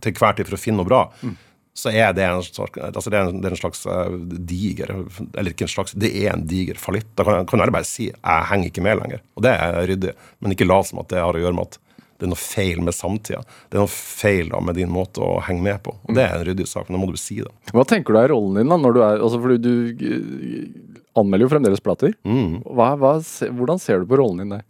til 0.00 0.16
hver 0.16 0.38
tid 0.38 0.48
for 0.48 0.56
å 0.56 0.62
finne 0.62 0.80
noe 0.80 0.88
bra, 0.88 1.02
mm 1.24 1.34
så 1.74 1.90
er 1.90 2.12
det 2.12 2.24
en 2.24 2.42
slags, 2.42 2.78
altså 2.78 3.10
det 3.10 3.18
er 3.18 3.28
en, 3.28 3.40
det 3.42 3.48
er 3.48 3.54
en 3.56 3.58
slags 3.58 3.80
uh, 3.90 4.12
diger 4.46 4.92
Eller 4.94 5.50
ikke 5.50 5.66
en 5.66 5.72
slags, 5.72 5.96
det 5.98 6.12
er 6.20 6.30
en 6.30 6.44
diger 6.46 6.78
fallitt. 6.78 7.08
Da 7.18 7.26
kan, 7.26 7.48
kan 7.50 7.58
du 7.58 7.74
bare 7.74 7.88
si 7.88 8.12
'jeg 8.12 8.46
henger 8.50 8.70
ikke 8.70 8.84
med 8.86 9.00
lenger'. 9.00 9.24
Og 9.34 9.42
det 9.42 9.54
er 9.58 9.80
ryddig. 9.90 10.12
Men 10.38 10.54
ikke 10.54 10.68
lat 10.70 10.86
som 10.86 11.02
at 11.02 11.08
det 11.10 11.18
har 11.18 11.34
å 11.34 11.42
gjøre 11.42 11.56
med 11.58 11.66
at 11.66 11.78
det 12.14 12.28
er 12.28 12.30
noe 12.30 12.38
feil 12.38 12.78
med 12.80 12.94
samtida. 12.94 13.42
Det 13.68 13.74
er 13.74 13.82
noe 13.82 13.90
feil 13.90 14.52
da 14.54 14.60
med 14.62 14.78
din 14.78 14.92
måte 14.94 15.18
å 15.18 15.40
henge 15.42 15.66
med 15.66 15.82
på. 15.82 15.96
Og 16.06 16.14
det 16.14 16.22
er 16.22 16.36
en 16.38 16.46
ryddig 16.46 16.68
sak, 16.70 16.86
men 16.86 17.00
da 17.00 17.02
må 17.02 17.10
du 17.10 17.18
si 17.18 17.40
det. 17.42 17.50
Hva 17.74 17.84
tenker 17.84 18.14
du 18.14 18.20
er 18.20 18.30
rollen 18.30 18.60
din 18.60 18.70
da, 18.70 18.78
når 18.78 18.94
du 18.94 19.00
er 19.02 19.18
altså 19.18 19.42
fordi 19.42 19.58
du 19.58 19.72
eh, 19.98 21.02
anmelder 21.18 21.46
jo 21.46 21.54
fremdeles 21.54 21.82
plater. 21.84 22.14
Mm. 22.26 22.62
Hva, 22.66 22.94
hva, 23.00 23.16
hvordan 23.54 23.82
ser 23.82 24.02
du 24.02 24.08
på 24.10 24.18
rollen 24.20 24.42
din 24.42 24.56
der? 24.56 24.64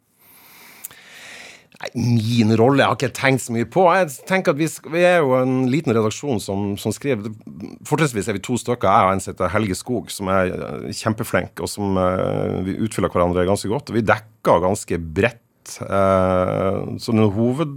Min 1.92 2.54
rolle 2.56 2.80
jeg 2.80 2.88
har 2.88 2.96
ikke 2.96 3.16
tenkt 3.16 3.42
så 3.44 3.52
mye 3.52 3.66
på. 3.68 3.82
Jeg 3.92 4.12
tenker 4.28 4.54
at 4.54 4.60
Vi, 4.60 4.68
vi 4.94 5.02
er 5.04 5.18
jo 5.20 5.34
en 5.36 5.66
liten 5.70 5.92
redaksjon 5.92 6.40
som, 6.40 6.72
som 6.80 6.94
skriver. 6.94 7.34
Fortrinnsvis 7.86 8.30
er 8.30 8.38
vi 8.38 8.44
to 8.44 8.56
stykker. 8.60 8.88
Jeg 8.88 9.08
og 9.08 9.12
en 9.12 9.22
som 9.24 9.34
heter 9.34 9.52
Helge 9.52 9.76
Skog, 9.78 10.12
som 10.14 10.30
er 10.32 10.54
eh, 10.54 10.94
kjempeflink, 10.96 11.60
og 11.60 11.70
som 11.70 11.98
uh, 11.98 12.62
vi 12.64 12.78
utfyller 12.86 13.12
hverandre 13.12 13.46
ganske 13.48 13.68
godt. 13.70 13.90
Og 13.90 13.98
vi 13.98 14.06
dekker 14.06 14.64
ganske 14.64 15.00
bredt. 15.18 15.42
Uh, 15.82 16.94
så 17.00 17.12
den 17.12 17.26
hoved, 17.34 17.76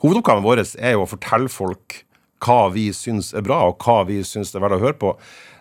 hovedoppgaven 0.00 0.44
vår 0.46 0.64
er 0.64 0.96
jo 0.96 1.04
å 1.04 1.10
fortelle 1.10 1.52
folk 1.52 2.04
hva 2.44 2.68
vi 2.72 2.90
syns 2.96 3.32
er 3.36 3.44
bra, 3.44 3.62
og 3.70 3.80
hva 3.82 4.02
vi 4.08 4.20
syns 4.26 4.52
er 4.54 4.64
verdt 4.64 4.78
å 4.78 4.84
høre 4.84 5.00
på. 5.00 5.14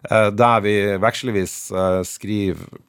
Uh, 0.09 0.29
der 0.35 0.63
vi 0.65 0.75
vekslevis 0.99 1.57
skriver 2.07 2.81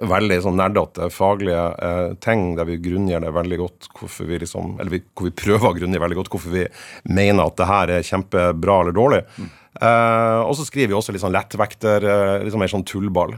veldig 0.00 0.38
sånn 0.44 0.58
nerdete 0.58 1.08
faglige 1.12 1.62
eh, 1.84 2.14
ting 2.24 2.52
der 2.58 2.66
vi 2.68 2.78
grunngir 2.82 3.22
det 3.22 3.32
veldig 3.34 3.58
godt 3.60 3.88
hvorfor 3.98 4.28
vi 4.28 4.40
liksom 4.42 4.76
Eller 4.80 4.96
vi, 4.96 5.02
hvor 5.14 5.28
vi 5.28 5.34
prøver 5.44 5.68
å 5.68 5.74
grunngi 5.76 6.00
veldig 6.02 6.18
godt 6.20 6.32
hvorfor 6.32 6.54
vi 6.54 6.64
mener 7.04 7.44
at 7.44 7.58
det 7.60 7.68
her 7.68 7.94
er 7.98 8.06
kjempebra 8.06 8.80
eller 8.82 8.96
dårlig. 8.96 9.22
Mm. 9.36 9.50
Eh, 9.88 10.40
og 10.42 10.56
så 10.58 10.66
skriver 10.68 10.92
vi 10.92 10.98
også 10.98 11.14
litt 11.14 11.24
sånn 11.24 11.34
lettvekter, 11.34 12.08
eh, 12.08 12.42
litt 12.42 12.54
sånn 12.54 12.64
mer 12.64 12.72
sånn 12.72 12.86
tullball. 12.88 13.36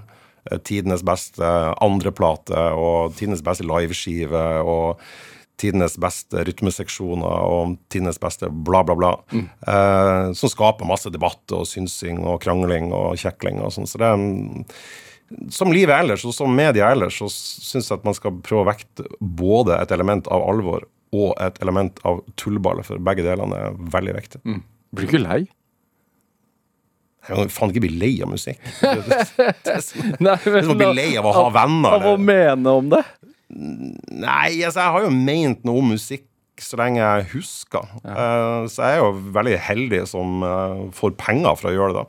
Eh, 0.50 0.61
tidenes 0.66 1.04
beste 1.06 1.52
andreplate 1.85 2.66
og 2.78 3.14
tidenes 3.18 3.44
beste 3.44 3.66
liveskive 3.68 4.44
og 4.62 5.02
tidenes 5.61 5.94
beste 6.02 6.42
rytmeseksjoner 6.49 7.44
og 7.46 7.76
tidenes 7.92 8.18
beste 8.23 8.49
bla, 8.50 8.82
bla, 8.87 8.96
bla. 8.99 9.12
Mm. 9.30 9.46
Eh, 9.70 10.32
som 10.38 10.50
skaper 10.52 10.88
masse 10.88 11.12
debatt 11.14 11.54
og 11.54 11.66
synsing 11.70 12.25
og 12.26 12.40
krangling 12.42 12.90
og 12.94 13.14
kjekling 13.20 13.61
og 13.62 13.73
sånn. 13.76 13.87
Så 13.90 14.00
det 14.02 14.11
er 14.11 14.25
som 15.54 15.73
livet 15.73 15.94
ellers, 15.96 16.25
og 16.28 16.34
som 16.37 16.52
media 16.54 16.90
ellers, 16.92 17.16
så 17.18 17.30
syns 17.32 17.88
jeg 17.90 17.99
at 17.99 18.06
man 18.06 18.16
skal 18.16 18.37
prøve 18.44 18.64
å 18.64 18.68
vekte 18.68 19.06
både 19.20 19.78
et 19.80 19.94
element 19.94 20.28
av 20.32 20.44
alvor 20.46 20.84
og 21.14 21.34
et 21.42 21.61
element 21.62 21.99
av 22.06 22.20
tullball, 22.40 22.82
for 22.87 23.02
begge 23.02 23.25
delene 23.26 23.58
er 23.68 23.76
veldig 23.94 24.16
viktig. 24.18 24.40
Mm. 24.44 24.62
Blir 24.94 25.06
du 25.08 25.12
ikke 25.14 25.23
lei? 25.23 25.42
Jeg 27.25 27.38
kan 27.38 27.52
faen 27.54 27.73
ikke 27.73 27.84
bli 27.87 27.94
lei 27.96 28.12
av 28.25 28.28
musikk. 28.34 28.61
Det, 28.84 28.96
det, 29.64 29.78
det, 30.20 30.75
det 30.76 30.88
lei 30.92 31.14
av 31.16 31.30
å 31.30 31.32
ha 31.38 31.46
venner. 31.54 31.94
Av 31.96 32.02
å 32.11 32.16
eller- 32.18 32.26
mene 32.26 32.75
om 32.82 32.90
det? 32.92 33.00
Nei, 33.54 34.62
altså, 34.64 34.80
jeg 34.80 34.94
har 34.96 35.04
jo 35.04 35.11
ment 35.14 35.66
noe 35.66 35.82
om 35.82 35.92
musikk 35.94 36.28
så 36.62 36.78
lenge 36.78 37.02
jeg 37.02 37.26
husker. 37.32 37.88
Eh, 38.06 38.64
så 38.70 38.87
jeg 38.87 38.96
er 38.96 39.02
jo 39.02 39.32
veldig 39.34 39.58
heldig 39.68 40.00
som 40.11 40.44
eh, 40.46 40.82
får 40.94 41.16
penger 41.18 41.58
for 41.58 41.70
å 41.70 41.75
gjøre 41.75 41.96
det. 41.96 42.04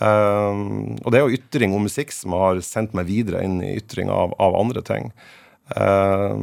Eh, 0.00 0.62
og 0.96 1.12
det 1.12 1.20
er 1.20 1.26
jo 1.26 1.38
ytring 1.38 1.76
om 1.76 1.84
musikk 1.88 2.14
som 2.16 2.36
har 2.38 2.62
sendt 2.64 2.96
meg 2.96 3.10
videre 3.10 3.44
inn 3.44 3.60
i 3.64 3.76
ytring 3.80 4.12
av, 4.12 4.36
av 4.42 4.56
andre 4.58 4.84
ting. 4.86 5.12
Uh, 5.72 6.36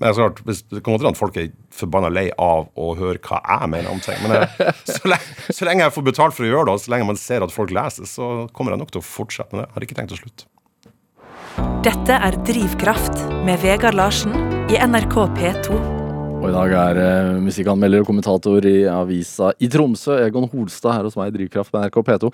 men 0.00 0.14
klart, 0.16 0.38
det 0.46 0.80
kan 0.80 0.94
godt 0.94 1.02
hende 1.02 1.10
at 1.12 1.18
folk 1.18 1.34
er 1.36 1.50
forbanna 1.74 2.08
lei 2.12 2.28
av 2.40 2.70
å 2.78 2.92
høre 2.96 3.20
hva 3.26 3.40
jeg 3.42 3.72
mener 3.72 3.90
om 3.92 4.00
ting. 4.00 4.16
Men 4.22 4.38
jeg, 4.38 4.70
så, 4.94 5.10
lenge, 5.10 5.50
så 5.50 5.66
lenge 5.68 5.84
jeg 5.84 5.94
får 5.96 6.06
betalt 6.06 6.36
for 6.36 6.46
å 6.46 6.48
gjøre 6.48 6.68
det, 6.70 6.76
og 6.78 6.84
så 6.84 6.94
lenge 6.94 7.08
man 7.10 7.20
ser 7.20 7.44
at 7.44 7.52
folk 7.52 7.74
leser, 7.74 8.08
så 8.08 8.30
kommer 8.56 8.72
jeg 8.72 8.80
nok 8.80 8.94
til 8.94 9.02
å 9.02 9.08
fortsette 9.10 9.52
med 9.52 9.64
det. 9.64 9.68
Jeg 9.68 9.76
har 9.76 9.88
ikke 9.88 9.98
tenkt 9.98 10.16
å 10.16 10.20
slutte. 10.22 10.48
Dette 11.84 12.16
er 12.16 12.36
Drivkraft 12.44 13.22
med 13.46 13.60
Vegard 13.62 13.96
Larsen 13.96 14.34
i 14.68 14.78
NRK 14.78 15.14
P2. 15.36 15.76
Og 16.40 16.46
i 16.48 16.52
dag 16.54 16.72
er 16.76 17.00
eh, 17.00 17.38
musikkanmelder 17.44 18.04
og 18.04 18.08
kommentator 18.08 18.64
i 18.68 18.86
avisa 18.88 19.50
i 19.60 19.68
Tromsø, 19.72 20.16
Egon 20.24 20.48
Holstad, 20.52 20.94
her 20.96 21.08
hos 21.08 21.18
meg 21.20 21.30
i 21.30 21.34
Drivkraft 21.38 21.72
med 21.74 21.86
NRK 21.86 21.98
P2. 22.06 22.30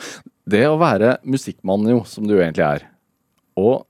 Det 0.54 0.62
å 0.70 0.78
være 0.78 1.16
musikkmann, 1.26 1.88
jo, 1.90 2.04
som 2.06 2.28
du 2.28 2.36
egentlig 2.36 2.66
er, 2.66 2.86
og 3.58 3.84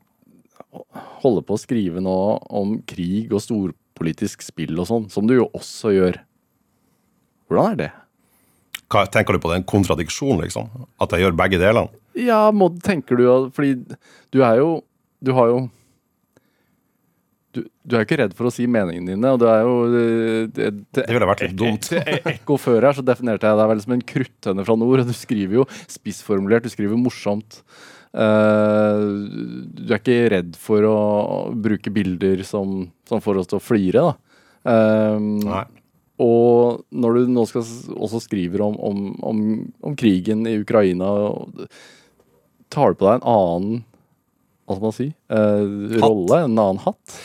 holde 1.22 1.44
på 1.44 1.56
å 1.56 1.60
skrive 1.60 2.02
nå 2.04 2.16
om 2.48 2.78
krig 2.88 3.32
og 3.32 3.44
storpolitisk 3.44 4.44
spill 4.44 4.74
og 4.80 4.88
sånn, 4.88 5.06
som 5.12 5.28
du 5.28 5.36
jo 5.38 5.50
også 5.56 5.92
gjør. 5.96 6.20
Hvordan 7.48 7.76
er 7.76 7.80
det? 7.84 7.92
Hva, 8.86 9.04
tenker 9.10 9.34
du 9.34 9.42
på 9.42 9.50
den 9.50 9.64
kontradiksjonen, 9.66 10.44
liksom? 10.46 10.68
At 11.02 11.12
jeg 11.14 11.24
gjør 11.24 11.38
begge 11.38 11.58
delene? 11.60 11.90
Ja, 12.16 12.46
må, 12.54 12.70
tenker 12.80 13.18
du 13.18 13.24
Fordi 13.52 13.74
du 14.32 14.38
er 14.40 14.60
jo 14.62 14.68
Du 15.24 15.32
har 15.36 15.50
jo 15.52 15.64
du, 17.56 17.62
du 17.88 17.96
er 17.96 18.02
jo 18.02 18.06
ikke 18.06 18.18
redd 18.20 18.34
for 18.36 18.50
å 18.50 18.52
si 18.52 18.66
meningene 18.68 19.14
dine, 19.14 19.32
og 19.32 19.40
du 19.40 19.46
er 19.48 19.62
jo 19.64 19.76
Det, 19.88 20.06
det, 20.58 20.70
Det 20.98 21.06
ville 21.08 21.28
vært 21.30 21.44
litt 21.46 21.56
dumt. 21.56 21.88
Ekko 22.34 22.58
før 22.60 22.90
her 22.90 22.98
så 22.98 23.04
definerte 23.06 23.48
jeg 23.48 23.60
deg 23.60 23.70
vel 23.72 23.82
som 23.84 23.96
en 23.96 24.06
kruttønne 24.12 24.66
fra 24.66 24.76
nord. 24.78 25.02
og 25.02 25.08
Du 25.08 25.16
skriver 25.16 25.62
jo 25.62 25.68
spissformulert, 25.88 26.66
du 26.66 26.72
skriver 26.72 27.00
morsomt. 27.00 27.62
Uh, 28.16 29.28
du 29.76 29.90
er 29.90 29.98
ikke 29.98 30.20
redd 30.32 30.54
for 30.60 30.84
å 30.88 30.98
bruke 31.52 31.92
bilder 31.92 32.44
som, 32.48 32.86
som 33.08 33.24
får 33.24 33.42
oss 33.42 33.50
til 33.50 33.60
å 33.60 33.64
flire, 33.64 34.04
da. 34.04 34.14
Eh, 34.66 35.18
Nei. 35.46 35.60
og 36.24 36.80
når 36.90 37.20
du 37.20 37.28
nå 37.30 37.44
skal 37.46 37.62
også 37.62 38.18
skriver 38.24 38.64
om, 38.64 38.78
om, 38.82 39.04
om, 39.22 39.42
om 39.86 39.94
krigen 39.98 40.42
i 40.50 40.56
Ukraina, 40.58 41.10
tar 42.72 42.90
du 42.90 42.98
på 42.98 43.06
deg 43.06 43.20
en 43.20 43.28
annen 43.30 43.84
hva 44.66 44.76
skal 44.76 44.86
man 44.88 44.94
si, 44.96 45.08
eh, 45.30 45.98
rolle, 46.02 46.42
en 46.44 46.56
annen 46.58 46.80
hatt? 46.82 47.18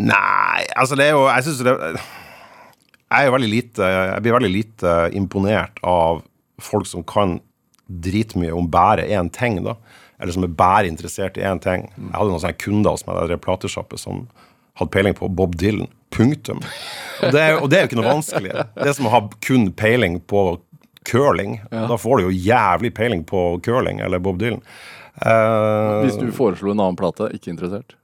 Nei, 0.00 0.64
altså 0.78 0.96
det 0.96 1.08
er 1.08 1.16
jo 1.16 1.24
Jeg 1.26 1.44
syns 1.48 1.62
det 1.66 1.72
Jeg 1.74 3.26
er 3.26 3.32
veldig 3.34 3.48
lite 3.50 3.88
Jeg 3.88 4.22
blir 4.22 4.36
veldig 4.36 4.50
lite 4.54 4.92
imponert 5.18 5.80
av 5.82 6.22
folk 6.62 6.86
som 6.86 7.02
kan 7.02 7.40
dritmye 7.90 8.52
om 8.54 8.68
bare 8.70 9.02
én 9.10 9.30
ting, 9.34 9.56
da. 9.64 9.74
Eller 10.20 10.36
som 10.36 10.44
er 10.44 10.52
bare 10.54 10.86
interessert 10.86 11.38
i 11.40 11.42
én 11.42 11.58
ting. 11.64 11.88
Jeg 11.96 12.12
hadde 12.12 12.30
noen 12.30 12.42
sånne 12.42 12.60
kunder 12.60 12.94
hos 12.94 13.06
meg 13.08 13.18
der 13.32 13.40
platesjappe 13.40 13.98
som 13.98 14.26
hadde 14.78 14.92
peiling 14.94 15.16
på 15.16 15.26
Bob 15.32 15.56
Dylan. 15.58 15.88
Punktum. 16.14 16.60
Og 17.22 17.32
det, 17.34 17.40
er, 17.40 17.56
og 17.56 17.70
det 17.70 17.78
er 17.78 17.84
jo 17.84 17.88
ikke 17.90 17.98
noe 18.00 18.12
vanskelig. 18.12 18.52
Det 18.76 18.86
er 18.90 18.94
som 18.94 19.08
å 19.08 19.14
ha 19.14 19.20
kun 19.46 19.70
peiling 19.78 20.20
på 20.30 20.44
curling. 21.08 21.58
Da 21.72 21.96
får 21.98 22.20
du 22.20 22.28
jo 22.28 22.38
jævlig 22.46 22.92
peiling 22.94 23.24
på 23.26 23.44
curling 23.64 24.02
eller 24.04 24.22
Bob 24.22 24.38
Dylan. 24.42 24.60
Eh, 25.20 25.96
Hvis 26.06 26.20
du 26.20 26.30
foreslo 26.32 26.72
en 26.72 26.80
annen 26.80 26.98
plate, 26.98 27.30
ikke 27.36 27.52
interessert? 27.52 27.96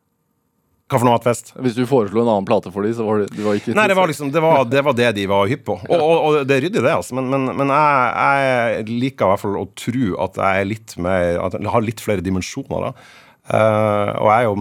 hva 0.87 1.01
for 1.01 1.09
noe, 1.09 1.19
Fest? 1.19 1.49
Hvis 1.59 1.75
du 1.75 1.83
foreslo 1.91 2.21
en 2.23 2.29
annen 2.31 2.47
plate 2.47 2.71
for 2.71 2.87
dem, 2.87 2.93
så 2.95 3.03
var 3.03 3.19
du, 3.19 3.31
du 3.35 3.41
var 3.43 3.57
ikke 3.59 3.73
Nei, 3.75 3.89
det 3.91 3.97
var 3.99 4.07
liksom 4.07 4.29
det 4.31 4.43
var 4.45 4.61
det, 4.71 4.85
var 4.87 4.95
det 4.95 5.09
de 5.17 5.25
var 5.27 5.49
hypp 5.51 5.65
på. 5.67 5.75
Og, 5.89 5.97
og, 5.99 6.17
og 6.29 6.37
det 6.47 6.55
er 6.55 6.63
ryddig, 6.63 6.79
det, 6.79 6.93
altså. 6.93 7.17
Men, 7.19 7.27
men, 7.33 7.49
men 7.59 7.73
jeg, 7.75 8.45
jeg 8.87 8.87
liker 8.93 9.27
i 9.27 9.33
hvert 9.33 9.43
fall 9.43 9.59
å 9.59 9.65
tro 9.75 10.13
at 10.23 10.39
jeg 10.39 10.63
er 10.63 10.69
litt 10.71 10.95
mer 11.03 11.41
At 11.43 11.57
jeg 11.59 11.73
har 11.75 11.83
litt 11.83 12.05
flere 12.05 12.23
dimensjoner, 12.23 12.87
da. 12.87 13.09
Uh, 13.47 14.11
og 14.19 14.31
jeg 14.31 14.37
er 14.37 14.47
jo 14.47 14.55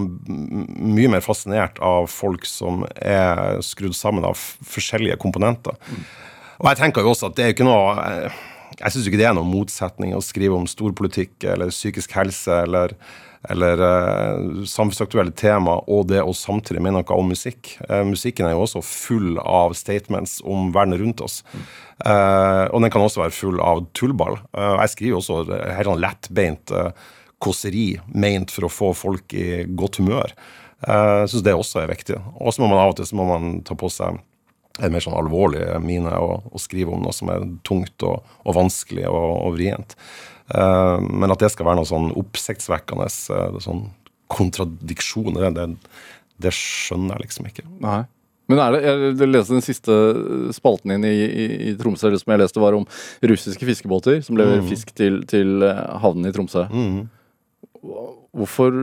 mye 0.95 1.13
mer 1.15 1.23
fascinert 1.25 1.79
av 1.81 2.09
folk 2.09 2.45
som 2.45 2.83
er 3.01 3.61
skrudd 3.65 3.95
sammen 3.97 4.25
av 4.25 4.37
forskjellige 4.37 5.17
komponenter. 5.21 5.77
Og 6.59 6.69
jeg 6.69 6.81
tenker 6.81 7.05
jo 7.05 7.13
også 7.13 7.31
at 7.31 7.37
det 7.37 7.45
er 7.45 7.55
ikke 7.55 7.65
noe 7.67 7.95
eh, 8.01 8.43
Jeg 8.79 8.91
syns 8.91 9.07
ikke 9.07 9.19
det 9.21 9.29
er 9.29 9.37
noen 9.37 9.51
motsetning 9.51 10.15
å 10.15 10.23
skrive 10.23 10.57
om 10.57 10.67
storpolitikk 10.67 11.45
eller 11.53 11.71
psykisk 11.73 12.15
helse 12.17 12.63
eller 12.65 12.95
eller 13.49 13.81
uh, 13.81 14.63
samfunnsaktuelle 14.65 15.33
tema, 15.37 15.77
og 15.91 16.07
det 16.09 16.21
å 16.23 16.33
samtidig 16.35 16.81
mene 16.83 17.01
noe 17.01 17.17
om 17.17 17.29
musikk. 17.29 17.75
Uh, 17.89 18.01
musikken 18.07 18.47
er 18.47 18.55
jo 18.55 18.63
også 18.65 18.83
full 18.85 19.39
av 19.41 19.75
statements 19.77 20.39
om 20.41 20.71
verden 20.75 20.97
rundt 21.01 21.23
oss. 21.25 21.41
Uh, 22.01 22.65
og 22.71 22.81
den 22.83 22.91
kan 22.93 23.05
også 23.05 23.23
være 23.23 23.35
full 23.35 23.61
av 23.63 23.85
tullball. 23.97 24.39
Jeg 24.55 24.93
skriver 24.93 25.13
jo 25.13 25.21
også 25.21 25.39
helt 25.77 25.91
sånn 25.91 26.03
lettbeint 26.03 26.75
kåseri 27.41 27.87
meint 28.15 28.53
for 28.53 28.67
å 28.67 28.71
få 28.71 28.93
folk 28.97 29.35
i 29.37 29.65
godt 29.77 30.01
humør. 30.01 30.33
Jeg 30.85 31.29
syns 31.31 31.45
det 31.45 31.55
også 31.55 31.83
er 31.83 31.91
viktig. 31.91 32.17
Og 32.39 32.53
så 32.53 32.63
må 32.63 32.69
man 32.71 32.81
av 32.81 32.93
og 32.93 32.99
til 32.99 33.61
ta 33.67 33.77
på 33.79 33.91
seg 33.93 34.19
en 34.83 34.91
mer 34.91 35.03
sånn 35.03 35.15
alvorlig 35.15 35.63
mine 35.83 36.11
å, 36.19 36.39
å, 36.51 36.61
skrive 36.61 36.91
om 36.95 37.03
noe 37.05 37.15
som 37.15 37.31
er 37.31 37.45
tungt 37.67 38.03
og, 38.07 38.25
og 38.43 38.57
vanskelig 38.57 39.05
og, 39.07 39.29
og 39.45 39.53
vrient. 39.55 39.95
Uh, 40.51 40.99
men 41.01 41.31
at 41.33 41.41
det 41.41 41.51
skal 41.53 41.69
være 41.69 41.79
noe 41.79 41.89
sånn 41.89 42.11
oppsiktsvekkende 42.19 43.07
uh, 43.07 43.61
sånn 43.63 43.87
kontradiksjon, 44.31 45.37
det, 45.55 45.65
det, 46.41 46.51
skjønner 46.53 47.15
jeg 47.15 47.27
liksom 47.27 47.49
ikke. 47.49 47.65
Nei. 47.83 48.03
Men 48.51 48.61
er 48.61 48.75
det, 48.75 48.81
jeg 48.85 49.29
leste 49.31 49.55
den 49.55 49.65
siste 49.65 49.95
spalten 50.53 50.93
din 50.93 51.07
i, 51.07 51.13
i, 51.25 51.45
i 51.71 51.73
Tromsø, 51.79 52.11
som 52.21 52.33
jeg 52.33 52.43
leste 52.43 52.61
var 52.61 52.77
om 52.77 52.85
russiske 53.25 53.69
fiskebåter 53.69 54.19
som 54.25 54.37
leverer 54.37 54.61
fisk 54.69 54.91
til, 54.97 55.23
til 55.29 55.65
eh, 55.65 55.79
havnen 56.03 56.29
i 56.29 56.33
Tromsø. 56.35 56.67
Hvorfor 58.37 58.77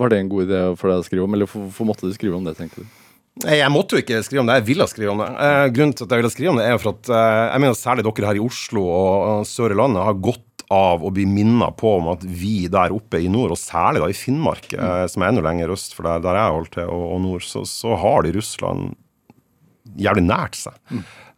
var 0.00 0.12
det 0.12 0.22
en 0.22 0.32
god 0.32 0.48
idé 0.48 0.62
for 0.80 0.88
deg 0.88 1.02
å 1.02 1.04
skrive 1.04 1.28
om, 1.28 1.36
eller 1.36 1.44
hvorfor 1.44 1.68
hvorfor 1.68 1.90
måtte 1.90 2.08
du 2.08 2.16
skrive 2.16 2.40
om 2.40 2.48
det, 2.48 2.56
tenkte 2.56 2.86
du? 2.86 3.03
Jeg 3.42 3.70
måtte 3.74 3.96
jo 3.96 4.02
ikke 4.04 4.22
skrive 4.22 4.44
om 4.44 4.48
det, 4.48 4.60
jeg 4.60 4.68
ville 4.68 4.86
skrive 4.86 5.10
om 5.10 5.20
det. 5.24 5.28
Eh, 5.42 5.68
grunnen 5.74 5.94
til 5.98 6.06
at 6.06 6.12
jeg 6.14 6.22
ville 6.22 6.32
skrive 6.32 6.52
om 6.52 6.60
det, 6.60 6.66
er 6.70 6.76
for 6.78 6.94
at 6.94 7.10
eh, 7.10 7.44
jeg 7.50 7.62
mener 7.64 7.78
særlig 7.78 8.04
dere 8.06 8.28
her 8.30 8.38
i 8.38 8.44
Oslo 8.44 8.84
og, 8.86 9.48
sør 9.48 9.74
i 9.74 9.78
landet 9.80 10.06
har 10.06 10.20
godt 10.22 10.64
av 10.72 11.02
å 11.04 11.10
bli 11.12 11.26
minnet 11.28 11.76
på 11.80 11.96
om 11.98 12.12
at 12.14 12.22
vi 12.24 12.68
der 12.72 12.94
oppe 12.94 13.20
i 13.20 13.28
nord, 13.30 13.52
og 13.52 13.60
særlig 13.60 14.00
da 14.00 14.08
i 14.10 14.16
Finnmark, 14.16 14.70
mm. 14.72 15.10
som 15.12 15.22
er 15.22 15.32
enda 15.34 15.42
lenger 15.44 15.74
øst 15.74 15.92
for 15.94 16.06
der, 16.08 16.22
der 16.24 16.38
jeg 16.38 16.54
holdt 16.56 16.72
til, 16.78 16.88
og, 16.88 17.04
og 17.14 17.20
nord, 17.26 17.44
så, 17.46 17.66
så 17.68 17.98
har 18.00 18.24
de 18.24 18.32
Russland 18.38 18.94
jævlig 20.00 20.24
nært 20.24 20.58
seg. 20.58 20.78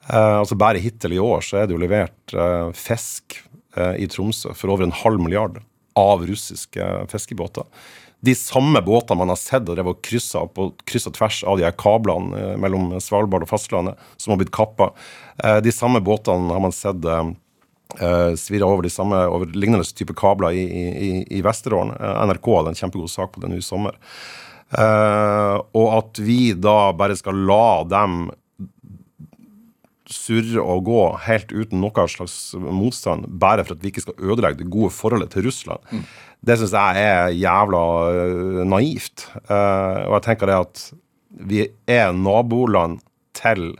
Eh, 0.07 0.35
altså 0.41 0.59
Bare 0.59 0.83
hittil 0.83 1.17
i 1.17 1.23
år 1.23 1.45
så 1.45 1.61
er 1.61 1.69
det 1.69 1.77
jo 1.77 1.83
levert 1.83 2.35
eh, 2.35 2.71
fisk 2.77 3.41
eh, 3.77 3.97
i 4.03 4.09
Tromsø 4.11 4.55
for 4.55 4.75
over 4.75 4.87
en 4.87 4.95
halv 4.95 5.23
milliard 5.23 5.59
av 5.99 6.27
russiske 6.29 6.87
fiskebåter. 7.11 7.67
De 8.21 8.35
samme 8.35 8.81
båtene 8.83 9.19
man 9.19 9.31
har 9.33 9.39
sett 9.39 9.67
og 9.69 9.77
drevet 9.77 10.01
kryssa 10.07 10.47
på 10.49 10.71
kryss 10.89 11.09
og 11.11 11.17
tvers 11.19 11.43
av 11.45 11.59
de 11.59 11.67
her 11.67 11.75
kablene 11.79 12.39
eh, 12.39 12.55
mellom 12.61 12.95
Svalbard 13.03 13.45
og 13.45 13.51
fastlandet, 13.51 14.01
som 14.17 14.33
har 14.33 14.41
blitt 14.41 14.55
kappa. 14.57 14.91
Eh, 15.43 15.59
de 15.65 15.75
samme 15.75 16.01
båtene 16.05 16.55
har 16.55 16.65
man 16.65 16.75
sett 16.75 17.05
eh, 17.05 17.29
eh, 18.01 18.65
over 18.65 18.87
de 18.87 18.93
samme 18.93 19.21
over 19.29 19.53
lignende 19.53 19.85
type 19.93 20.17
kabler 20.17 20.57
i, 20.57 20.65
i, 20.65 21.11
i 21.39 21.45
Vesterålen. 21.45 21.93
NRK 22.33 22.51
hadde 22.57 22.75
en 22.75 22.81
kjempegod 22.81 23.13
sak 23.13 23.35
på 23.35 23.45
det 23.45 23.53
nå 23.53 23.61
i 23.61 23.65
sommer. 23.65 24.01
Og 24.77 25.87
at 25.95 26.19
vi 26.27 26.51
da 26.59 26.91
bare 26.99 27.15
skal 27.15 27.39
la 27.47 27.85
dem 27.87 28.25
surre 30.13 30.63
og 30.63 30.85
gå 30.87 31.01
helt 31.27 31.51
uten 31.53 31.81
noen 31.83 32.11
slags 32.11 32.55
motstand, 32.55 33.27
bare 33.43 33.65
for 33.65 33.77
at 33.77 33.83
vi 33.83 33.91
ikke 33.91 34.05
skal 34.05 34.21
ødelegge 34.23 34.63
det 34.63 34.71
gode 34.73 34.93
forholdet 34.95 35.33
til 35.35 35.47
Russland, 35.49 35.83
det 36.47 36.59
syns 36.61 36.75
jeg 36.77 37.03
er 37.03 37.33
jævla 37.35 37.83
øh, 38.13 38.61
naivt. 38.69 39.27
Uh, 39.49 40.07
og 40.07 40.19
jeg 40.19 40.25
tenker 40.29 40.51
det 40.51 40.59
at 40.61 40.85
vi 41.51 41.65
er 41.91 42.13
naboland 42.15 43.01
til 43.37 43.73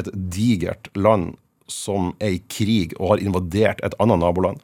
et 0.00 0.08
digert 0.14 0.88
land 0.96 1.34
som 1.70 2.14
er 2.22 2.38
i 2.38 2.42
krig 2.50 2.96
og 2.98 3.14
har 3.14 3.24
invadert 3.24 3.82
et 3.84 3.94
annet 4.00 4.22
naboland. 4.22 4.62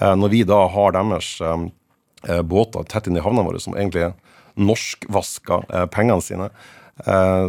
Uh, 0.00 0.14
når 0.18 0.32
vi 0.32 0.42
da 0.48 0.64
har 0.72 0.94
deres 0.96 1.36
eh, 1.44 2.42
båter 2.42 2.86
tett 2.88 3.08
inn 3.08 3.18
i 3.18 3.22
havnene 3.24 3.44
våre, 3.46 3.60
som 3.60 3.76
egentlig 3.76 4.12
norskvasker 4.56 5.66
uh, 5.68 5.86
pengene 5.92 6.24
sine, 6.24 6.48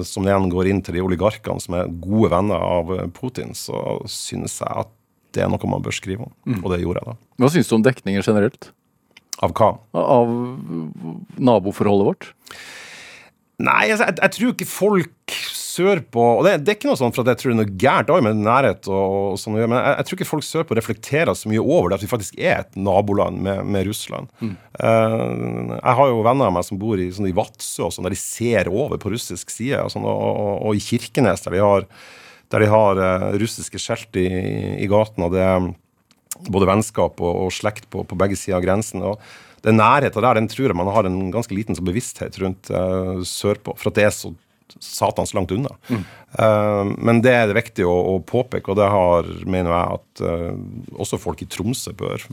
som 0.07 0.25
igjen 0.27 0.49
går 0.51 0.69
inn 0.71 0.81
til 0.85 0.97
de 0.97 1.03
oligarkene 1.05 1.61
som 1.61 1.77
er 1.77 1.91
gode 2.03 2.31
venner 2.33 2.63
av 2.63 2.93
eh, 2.95 3.09
Putin, 3.13 3.53
så 3.57 3.99
synes 4.09 4.59
jeg 4.61 4.85
at 4.85 4.93
det 5.33 5.43
er 5.45 5.49
noe 5.49 5.69
man 5.69 5.83
bør 5.83 5.95
skrive 5.95 6.27
om. 6.27 6.33
Og 6.61 6.69
det 6.73 6.83
gjorde 6.83 7.01
jeg 7.01 7.09
da. 7.09 7.17
Hva 7.41 7.49
syns 7.53 7.69
du 7.69 7.75
om 7.79 7.85
dekningen 7.85 8.25
generelt? 8.25 8.69
Av 9.43 9.53
hva? 9.57 9.71
Av 9.97 10.33
naboforholdet 11.41 12.09
vårt? 12.09 12.27
Nei, 13.63 13.87
jeg, 13.89 13.97
jeg, 14.01 14.17
jeg 14.19 14.35
tror 14.35 14.53
ikke 14.53 14.69
folk 14.69 15.37
sørpå 15.73 16.23
Og 16.37 16.43
det, 16.45 16.53
det 16.63 16.73
er 16.73 16.77
ikke 16.77 16.89
noe 16.89 16.99
sånn 16.99 17.13
for 17.15 17.23
at 17.23 17.33
jeg 17.33 17.41
tror 17.41 17.51
det 17.51 17.55
er 17.55 17.59
noe 17.61 17.79
gærent 17.81 18.09
det 18.09 18.25
med 18.25 18.41
nærhet 18.45 18.89
og, 18.91 19.15
og 19.33 19.39
sånn 19.41 19.57
men 19.57 19.75
jeg, 19.77 19.93
jeg 19.97 20.07
tror 20.07 20.19
ikke 20.19 20.29
folk 20.29 20.47
sørpå 20.47 20.77
reflekterer 20.77 21.37
så 21.37 21.51
mye 21.51 21.63
over 21.63 21.91
det 21.91 21.99
at 21.99 22.05
vi 22.05 22.11
faktisk 22.11 22.39
er 22.39 22.63
et 22.63 22.77
naboland 22.79 23.39
med, 23.43 23.61
med 23.65 23.87
Russland. 23.87 24.31
Mm. 24.41 24.55
Uh, 24.77 25.75
jeg 25.77 25.97
har 25.99 26.11
jo 26.11 26.25
venner 26.25 26.49
av 26.49 26.55
meg 26.57 26.67
som 26.67 26.81
bor 26.81 26.99
i, 27.01 27.07
sånn, 27.13 27.29
i 27.29 27.35
Vadsø, 27.37 27.87
og 27.87 27.93
sånn, 27.95 28.07
der 28.07 28.15
de 28.15 28.19
ser 28.21 28.69
over 28.71 28.99
på 29.01 29.13
russisk 29.13 29.53
side, 29.53 29.79
og, 29.83 29.93
sånn, 29.93 30.07
og, 30.09 30.19
og, 30.19 30.51
og 30.69 30.77
i 30.79 30.83
Kirkenes, 30.83 31.45
der 31.45 31.57
de 31.57 31.63
har, 31.63 31.87
der 32.53 32.65
de 32.65 32.69
har 32.73 33.01
uh, 33.01 33.29
russiske 33.41 33.81
skjelt 33.81 34.19
i, 34.19 34.27
i 34.83 34.89
gaten. 34.91 35.25
og 35.27 35.35
det 35.35 35.45
er 35.45 35.71
både 36.49 36.69
vennskap 36.69 37.21
og, 37.21 37.45
og 37.45 37.53
slekt 37.53 37.89
på, 37.93 38.05
på, 38.07 38.19
begge 38.19 38.37
sider 38.39 38.59
av 38.59 38.65
grensen. 38.65 39.03
og 39.05 39.21
den 39.63 39.77
nærheten 39.79 40.25
der 40.25 40.35
den 40.35 40.49
tror 40.51 40.67
jeg 40.67 40.75
man 40.75 40.91
har 40.91 41.07
en 41.07 41.29
ganske 41.31 41.55
liten 41.55 41.77
sånn 41.77 41.87
bevissthet 41.87 42.35
rundt 42.43 42.71
uh, 42.73 43.21
sørpå, 43.23 43.77
for 43.79 43.91
at 43.91 43.99
det 43.99 44.09
er 44.09 44.15
så 44.15 44.33
satans 44.79 45.33
langt 45.33 45.51
unna. 45.51 45.73
Mm. 45.89 46.05
Uh, 46.37 46.93
men 46.97 47.21
det 47.25 47.33
er 47.35 47.49
det 47.49 47.57
viktig 47.57 47.85
å, 47.87 47.93
å, 48.13 48.15
påpeke, 48.25 48.71
og 48.71 48.79
det 48.79 48.89
har, 48.93 49.29
mener 49.45 49.73
jeg, 49.73 49.99
at 49.99 50.23
uh, 50.25 50.97
også 50.99 51.21
folk 51.21 51.43
i 51.43 51.49
Tromsø 51.49 51.93
bør, 51.97 52.25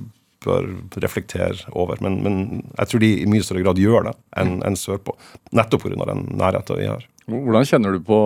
bør 0.47 0.71
reflektere 1.03 1.71
over. 1.73 2.01
Men, 2.05 2.21
men, 2.25 2.39
jeg 2.79 2.93
tror 2.93 3.05
de 3.05 3.13
i 3.23 3.29
mye 3.31 3.47
større 3.47 3.65
grad 3.67 3.83
gjør 3.83 4.11
det 4.11 4.17
enn 4.41 4.59
en 4.67 4.79
sørpå. 4.79 5.17
Nettopp 5.57 5.87
pga. 5.87 6.09
den 6.13 6.25
nærheten 6.41 6.81
vi 6.81 6.89
har. 6.91 7.05
Hvordan 7.31 7.69
kjenner 7.69 7.95
du 7.95 8.03
på 8.05 8.21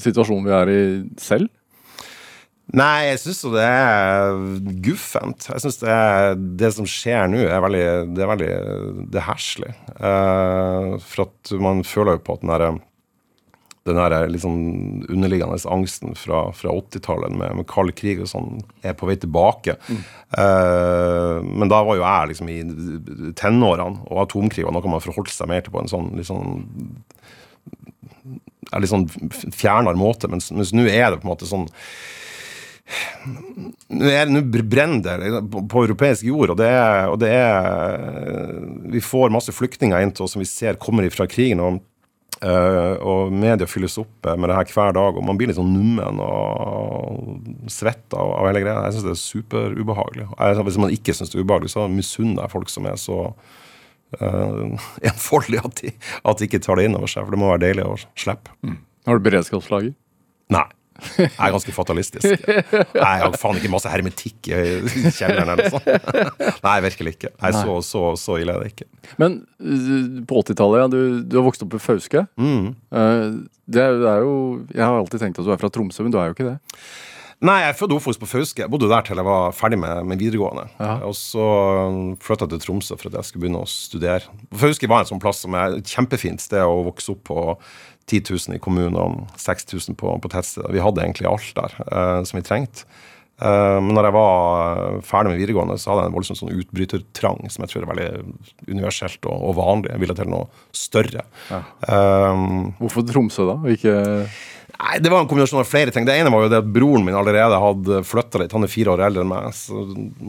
situasjonen 0.00 0.46
vi 0.46 0.54
er 0.56 0.74
i 0.74 0.82
selv? 1.20 1.50
Nei, 2.76 3.08
jeg 3.08 3.18
syns 3.24 3.40
jo 3.42 3.50
det 3.54 3.64
er 3.66 4.36
guffent. 4.84 5.48
Jeg 5.50 5.62
syns 5.64 5.80
det, 5.80 5.96
det, 6.60 6.70
som 6.76 6.86
skjer 6.86 7.30
nå, 7.30 7.40
er 7.42 7.64
veldig 7.64 7.86
Det 8.14 8.22
er 8.22 8.30
veldig 8.30 8.52
det 9.10 9.18
er 9.18 9.26
herselig. 9.26 9.72
Uh, 9.96 10.94
for 11.02 11.26
at 11.26 11.52
man 11.58 11.82
føler 11.86 12.18
jo 12.18 12.24
på 12.26 12.38
at 12.38 12.44
den 12.44 12.54
derre 12.54 12.70
den 13.88 13.96
der 13.96 14.28
liksom 14.28 14.56
underliggende 15.08 15.56
angsten 15.72 16.14
fra, 16.14 16.52
fra 16.52 16.68
80-tallet 16.68 17.32
med, 17.32 17.54
med 17.56 17.66
kald 17.66 17.94
krig 17.96 18.20
og 18.20 18.28
sånn, 18.28 18.60
er 18.84 18.92
på 18.94 19.08
vei 19.08 19.16
tilbake. 19.18 19.78
Mm. 19.88 20.02
Uh, 20.36 21.40
men 21.48 21.72
da 21.72 21.80
var 21.86 21.96
jo 21.96 22.04
jeg 22.04 22.30
liksom 22.30 22.52
i 22.52 22.58
tenårene, 23.40 24.04
og 24.04 24.22
atomkrig 24.26 24.66
var 24.66 24.76
noe 24.76 24.92
man 24.92 25.02
forholdt 25.02 25.32
seg 25.32 25.48
mer 25.50 25.64
til 25.64 25.74
på 25.74 25.80
en 25.80 25.90
sånn 25.90 26.12
litt 26.18 26.28
sånn 26.28 26.68
litt 28.76 28.92
sånn 28.92 29.08
fjernere 29.56 29.98
måte. 29.98 30.28
Mens, 30.30 30.52
mens 30.54 30.74
nå 30.76 30.84
er 30.86 31.08
det 31.10 31.22
på 31.22 31.26
en 31.26 31.32
måte 31.32 31.48
sånn 31.48 31.66
nå 33.90 34.42
brenner 34.50 35.22
det 35.22 35.42
på 35.70 35.84
europeisk 35.84 36.26
jord, 36.26 36.54
og 36.54 36.58
det, 36.60 36.70
er, 36.70 37.04
og 37.10 37.20
det 37.22 37.30
er 37.34 38.56
Vi 38.90 39.02
får 39.04 39.32
masse 39.34 39.54
flyktninger 39.54 40.02
inn 40.02 40.12
til 40.14 40.26
oss 40.26 40.34
som 40.36 40.42
vi 40.42 40.48
ser 40.48 40.80
kommer 40.80 41.08
fra 41.14 41.28
krigen. 41.30 41.62
og 41.62 41.80
Uh, 42.40 42.96
og 43.04 43.32
media 43.36 43.66
fylles 43.68 43.98
opp 44.00 44.24
med 44.24 44.48
det 44.48 44.54
her 44.56 44.70
hver 44.72 44.94
dag, 44.96 45.16
og 45.18 45.24
man 45.28 45.36
blir 45.36 45.50
litt 45.50 45.58
sånn 45.58 45.74
nummen 45.74 46.22
og 46.24 47.68
svett 47.68 48.14
av, 48.16 48.30
av, 48.32 48.46
hele 48.48 48.62
greia. 48.62 48.86
Jeg 48.86 48.96
syns 48.96 49.04
det 49.04 49.12
er 49.12 49.20
superubehagelig. 49.20 50.28
Hvis 50.64 50.78
man 50.80 50.94
ikke 50.94 51.12
syns 51.16 51.34
det 51.34 51.36
er 51.36 51.44
ubehagelig, 51.44 51.74
så 51.74 51.84
misunner 51.92 52.46
jeg 52.46 52.54
folk 52.54 52.72
som 52.72 52.88
er 52.88 52.96
så 53.02 53.18
uh, 53.28 54.88
enfoldige 55.10 55.66
at 55.68 55.82
de, 55.82 55.92
at 56.32 56.40
de 56.40 56.48
ikke 56.48 56.62
tar 56.64 56.80
det 56.80 56.88
inn 56.88 56.96
over 56.96 57.12
seg. 57.12 57.26
For 57.26 57.36
det 57.36 57.42
må 57.42 57.52
være 57.52 57.66
deilig 57.66 57.84
å 57.90 57.98
slippe. 58.16 58.56
Mm. 58.64 58.78
Har 59.10 59.20
du 59.20 59.28
beredskapslager? 59.28 59.92
Nei. 60.56 60.66
Jeg 61.20 61.30
er 61.34 61.54
ganske 61.54 61.74
fatalistisk. 61.74 62.46
Jeg 62.48 63.22
har 63.24 63.36
faen 63.40 63.60
ikke 63.60 63.72
masse 63.72 63.90
hermetikk 63.92 64.50
i 64.50 64.60
kjelleren 65.16 65.52
eller 65.54 65.72
sånn. 65.72 66.58
Nei, 66.66 66.76
virkelig 66.86 67.14
ikke. 67.16 67.32
Nei, 67.42 67.52
så, 67.56 67.78
så, 67.86 68.04
så, 68.20 68.38
ille 68.42 68.56
er 68.56 68.64
det 68.64 68.74
ikke. 68.74 68.88
Men 69.22 69.40
eh, 69.60 70.24
på 70.28 70.42
80-tallet, 70.42 70.82
ja, 70.82 70.90
du, 70.92 71.00
du, 71.24 71.38
har 71.40 71.46
vokst 71.46 71.64
opp 71.66 71.76
i 71.76 71.82
Fauske. 71.82 72.24
Mm. 72.40 72.72
Det, 72.90 73.06
det, 73.70 73.86
det, 74.02 74.10
er 74.10 74.26
jo 74.26 74.34
Jeg 74.74 74.82
har 74.84 74.98
alltid 74.98 75.22
tenkt 75.22 75.40
at 75.40 75.46
du 75.46 75.54
er 75.54 75.62
fra 75.62 75.72
Tromsø, 75.72 76.04
men 76.06 76.14
du 76.14 76.20
er 76.20 76.30
jo 76.30 76.38
ikke 76.38 76.50
det. 76.52 76.58
Nei, 77.40 77.54
jeg 77.62 77.70
er 77.72 77.76
født 77.78 77.94
og 77.94 78.02
oppvokst 78.02 78.20
på 78.20 78.28
Fauske. 78.28 78.60
Jeg 78.60 78.68
bodde 78.68 78.88
der 78.90 79.04
til 79.06 79.16
jeg 79.16 79.24
var 79.24 79.54
ferdig 79.56 79.78
med, 79.80 80.02
med 80.10 80.20
videregående. 80.20 80.66
Ja. 80.76 80.98
Og 81.08 81.14
så 81.16 81.44
flytta 82.20 82.44
jeg 82.44 82.52
til 82.52 82.60
Tromsø 82.66 82.98
for 83.00 83.08
at 83.08 83.16
jeg 83.16 83.28
skulle 83.30 83.46
begynne 83.46 83.62
å 83.64 83.70
studere. 83.70 84.28
Fauske 84.60 84.90
var 84.90 85.06
en 85.06 85.08
sånn 85.08 85.22
plass 85.22 85.40
som 85.46 85.56
er 85.56 85.78
et 85.78 85.88
kjempefint 85.88 86.44
sted 86.44 86.60
å 86.60 86.82
vokse 86.90 87.14
opp 87.14 87.22
på. 87.30 87.44
10 88.08 88.24
000 88.48 88.56
i 88.56 88.62
kommunen 88.62 89.24
6000 89.36 89.96
på, 89.98 90.16
på 90.22 90.32
tettstedet. 90.32 90.72
Vi 90.74 90.82
hadde 90.82 91.04
egentlig 91.04 91.30
alt 91.30 91.52
der 91.56 91.76
eh, 91.86 92.20
som 92.28 92.40
vi 92.40 92.46
trengte. 92.46 92.88
Uh, 93.40 93.78
men 93.80 93.94
når 93.96 94.10
jeg 94.10 94.12
var 94.12 94.98
ferdig 95.08 95.30
med 95.32 95.38
videregående, 95.40 95.78
så 95.80 95.94
hadde 95.94 96.02
jeg 96.02 96.10
en 96.10 96.16
voldsom 96.18 96.36
sånn 96.36 96.58
utbrytertrang 96.60 97.38
som 97.48 97.64
jeg 97.64 97.72
tror 97.72 97.86
er 97.86 97.88
veldig 97.88 98.08
universelt 98.68 99.24
og, 99.24 99.46
og 99.48 99.54
vanlig. 99.56 99.94
Jeg 99.94 100.02
ville 100.02 100.16
til 100.18 100.28
noe 100.28 100.66
større. 100.76 101.24
Ja. 101.48 101.62
Um, 101.88 102.74
Hvorfor 102.82 103.06
Tromsø, 103.08 103.46
da? 103.48 103.56
Ikke 103.72 103.94
Nei, 104.80 104.98
Det 104.98 105.10
var 105.12 105.20
en 105.20 105.28
kombinasjon 105.28 105.60
av 105.60 105.68
flere 105.68 105.92
ting. 105.92 106.06
Det 106.08 106.14
ene 106.16 106.30
var 106.32 106.46
jo 106.46 106.50
det 106.52 106.60
at 106.62 106.68
broren 106.72 107.04
min 107.04 107.16
allerede 107.16 107.58
hadde 107.60 108.00
flytta 108.06 108.40
litt. 108.40 108.54
Han 108.56 108.64
er 108.64 108.72
fire 108.72 108.94
år 108.94 109.02
eldre 109.06 109.24
enn 109.24 109.30
meg. 109.32 109.50
så 109.56 109.82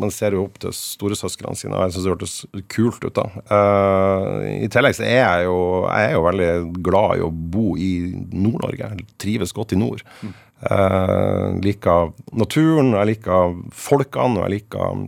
Man 0.03 0.11
ser 0.11 0.35
jo 0.35 0.45
opp 0.47 0.59
til 0.59 0.73
storesøsknene 0.75 1.59
sine, 1.59 1.77
og 1.77 1.85
jeg 1.85 1.95
syns 1.95 2.07
det 2.07 2.13
hørtes 2.13 2.35
kult 2.73 3.05
ut. 3.05 3.15
da. 3.15 3.27
Uh, 3.47 4.65
I 4.65 4.69
tillegg 4.71 4.97
så 4.97 5.05
er 5.07 5.21
jeg 5.21 5.47
jo, 5.47 5.57
jeg 5.87 6.09
er 6.09 6.17
jo 6.17 6.25
veldig 6.27 6.51
glad 6.83 7.21
i 7.21 7.25
å 7.25 7.31
bo 7.31 7.67
i 7.79 7.91
Nord-Norge. 8.33 8.91
Jeg 8.91 9.07
trives 9.23 9.55
godt 9.55 9.75
i 9.77 9.79
nord. 9.79 10.03
Mm. 10.21 10.33
Uh, 10.61 11.47
liker 11.63 12.11
naturen, 12.37 12.91
jeg 12.99 13.13
liker 13.15 13.55
folkene, 13.73 14.41
og 14.41 14.49
jeg 14.49 14.57
liker, 14.59 15.07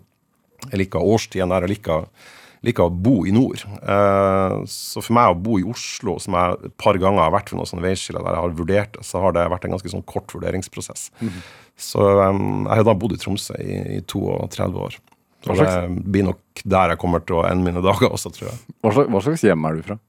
jeg 0.70 0.86
liker 0.86 1.12
årstiden 1.14 1.52
der. 1.54 1.68
jeg 1.68 1.76
liker 1.76 2.08
liker 2.64 2.88
å 2.88 2.94
bo 2.94 3.24
i 3.28 3.34
nord. 3.36 3.64
Eh, 3.64 4.58
så 4.72 5.04
for 5.04 5.16
meg 5.18 5.34
å 5.34 5.40
bo 5.40 5.58
i 5.60 5.66
Oslo, 5.68 6.16
som 6.24 6.38
jeg 6.38 6.70
et 6.70 6.76
par 6.80 6.98
ganger 7.02 7.26
har 7.26 7.34
vært 7.36 7.52
ved 7.52 7.60
noen 7.60 7.84
veiskiller 7.84 8.24
der 8.24 8.38
jeg 8.38 8.46
har 8.46 8.56
vurdert 8.60 8.96
det, 8.98 9.08
så 9.08 9.24
har 9.24 9.36
det 9.36 9.50
vært 9.52 9.68
en 9.68 9.76
ganske 9.76 9.92
sånn 9.92 10.06
kort 10.08 10.32
vurderingsprosess. 10.36 11.10
Mm. 11.20 11.42
Så 11.90 12.06
um, 12.22 12.64
jeg 12.70 12.80
har 12.80 12.88
da 12.88 12.96
bodd 12.98 13.18
i 13.18 13.20
Tromsø 13.20 13.58
i, 13.60 13.82
i 13.98 14.00
32 14.08 14.88
år. 14.88 15.00
Så 15.44 15.58
det 15.60 15.72
blir 16.08 16.24
nok 16.30 16.64
der 16.64 16.94
jeg 16.94 17.02
kommer 17.02 17.24
til 17.26 17.42
å 17.42 17.46
ende 17.50 17.68
mine 17.68 17.84
dager 17.84 18.14
også, 18.14 18.32
tror 18.32 18.48
jeg. 18.48 18.60
Hva 18.80 18.94
slags, 18.96 19.12
hva 19.12 19.24
slags 19.26 19.44
hjem 19.44 19.68
er 19.68 19.76
du 19.76 19.88
fra? 19.90 20.00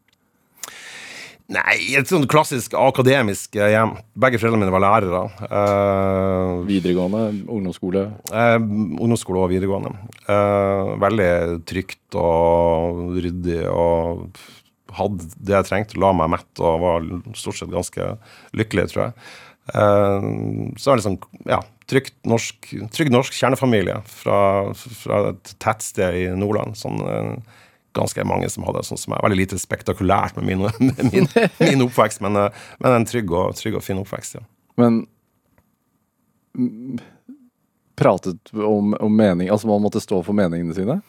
Nei, 1.53 1.77
et 1.93 2.09
sånn 2.09 2.25
klassisk 2.31 2.73
akademisk 2.79 3.59
hjem. 3.59 3.99
Begge 4.17 4.39
foreldrene 4.41 4.65
mine 4.65 4.73
var 4.73 4.81
lærere. 4.81 5.21
Uh, 5.45 6.63
videregående? 6.65 7.45
Ungdomsskole? 7.53 8.07
Uh, 8.31 8.57
ungdomsskole 8.57 9.43
og 9.43 9.51
videregående. 9.53 9.93
Uh, 10.25 10.95
veldig 11.03 11.31
trygt 11.69 12.17
og 12.17 13.19
ryddig 13.19 13.61
og 13.69 14.41
hadde 14.97 15.29
det 15.37 15.59
jeg 15.59 15.69
trengte. 15.69 16.01
La 16.01 16.15
meg 16.17 16.33
mett 16.33 16.65
og 16.65 16.81
var 16.81 17.11
stort 17.37 17.61
sett 17.61 17.75
ganske 17.75 18.15
lykkelig, 18.57 18.87
tror 18.93 19.03
jeg. 19.07 19.33
så 20.81 20.93
er 20.93 20.99
det 21.01 21.05
sånn, 21.05 21.19
ja, 21.49 21.59
trygt 21.91 22.17
norsk, 22.29 22.73
trygg 22.95 23.13
norsk 23.13 23.37
kjernefamilie 23.37 23.99
fra, 24.09 24.39
fra 24.77 25.21
et 25.33 25.55
tettsted 25.61 26.21
i 26.23 26.25
Nordland. 26.39 26.79
sånn 26.79 27.01
ganske 27.95 28.27
mange 28.27 28.51
som 28.53 28.67
hadde 28.69 28.85
sånn 28.87 29.01
som 29.01 29.15
er 29.17 29.25
veldig 29.25 29.41
lite 29.41 29.61
spektakulært 29.61 30.39
med 30.39 30.49
min, 30.51 30.67
med 30.91 31.13
min, 31.13 31.31
min 31.61 31.87
oppvekst, 31.87 32.23
men, 32.25 32.39
eh, 32.41 32.67
men, 32.83 32.99
en 32.99 33.09
trygg 33.09 33.33
og, 33.33 33.55
trygg 33.59 33.79
og 33.81 33.87
fin 33.87 34.01
oppvekst, 34.03 34.41
ja. 34.41 34.47
Men 34.81 35.05
pratet 37.99 38.51
om, 38.55 38.95
om 38.95 39.17
mening 39.17 39.49
Altså 39.51 39.67
man 39.67 39.83
måtte 39.83 40.01
stå 40.03 40.21
for 40.27 40.35
meningene 40.35 40.75
sine? 40.75 41.01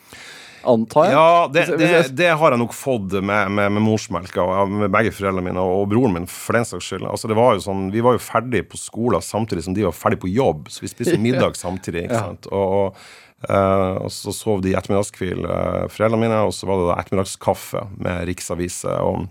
Antar 0.65 1.05
jeg? 1.05 1.13
Ja, 1.13 1.49
det, 1.53 1.65
det, 1.77 1.89
det 2.17 2.29
har 2.39 2.53
jeg 2.53 2.61
nok 2.61 2.73
fått 2.73 3.13
med, 3.19 3.51
med, 3.53 3.73
med 3.75 3.83
morsmelka 3.85 4.45
med 4.69 4.89
begge 4.93 5.11
foreldrene 5.13 5.45
mine 5.45 5.61
og, 5.61 5.83
og 5.83 5.91
broren 5.91 6.15
min, 6.15 6.25
for 6.29 6.57
den 6.57 6.65
saks 6.65 6.87
skyld. 6.89 7.05
Altså, 7.09 7.29
det 7.29 7.37
var 7.37 7.53
jo 7.53 7.61
sånn, 7.67 7.83
vi 7.93 8.01
var 8.05 8.17
jo 8.17 8.23
ferdig 8.23 8.63
på 8.71 8.79
skolen 8.81 9.21
samtidig 9.21 9.67
som 9.67 9.75
de 9.77 9.85
var 9.85 9.93
ferdig 9.93 10.23
på 10.23 10.31
jobb, 10.33 10.71
så 10.73 10.81
vi 10.81 10.89
spiste 10.89 11.19
middag 11.27 11.59
samtidig. 11.59 12.07
ikke 12.07 12.23
sant? 12.23 12.49
Og, 12.49 12.73
og 12.79 13.24
Uh, 13.43 13.99
og 14.05 14.11
så 14.13 14.31
sov 14.33 14.61
de 14.63 14.71
i 14.71 14.77
ettermiddagskvil, 14.77 15.43
uh, 15.45 15.85
foreldrene 15.91 16.23
mine, 16.23 16.37
og 16.47 16.53
så 16.55 16.69
var 16.69 16.79
det 16.79 16.85
da 16.87 16.99
ettermiddagskaffe 17.01 17.83
med 18.01 18.23
riksaviser 18.31 19.03
og, 19.05 19.27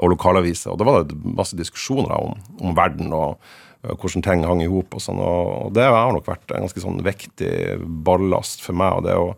og 0.00 0.12
lokalaviser. 0.14 0.72
Og 0.72 0.78
da 0.80 0.86
var 0.88 1.04
det 1.04 1.18
masse 1.18 1.58
diskusjoner 1.58 2.14
om, 2.16 2.38
om 2.62 2.76
verden 2.78 3.12
og 3.16 3.34
uh, 3.84 3.92
hvordan 3.92 4.24
ting 4.24 4.46
hang 4.48 4.62
i 4.64 4.70
hop. 4.70 4.96
Og, 4.96 5.04
sånn, 5.04 5.20
og, 5.20 5.72
det 5.76 5.84
har 5.84 6.14
nok 6.16 6.30
vært 6.30 6.54
en 6.54 6.68
ganske 6.68 6.84
sånn 6.84 7.02
viktig 7.04 7.52
ballast 8.06 8.64
for 8.64 8.78
meg. 8.78 9.00
og 9.00 9.08
det 9.08 9.18
å 9.18 9.32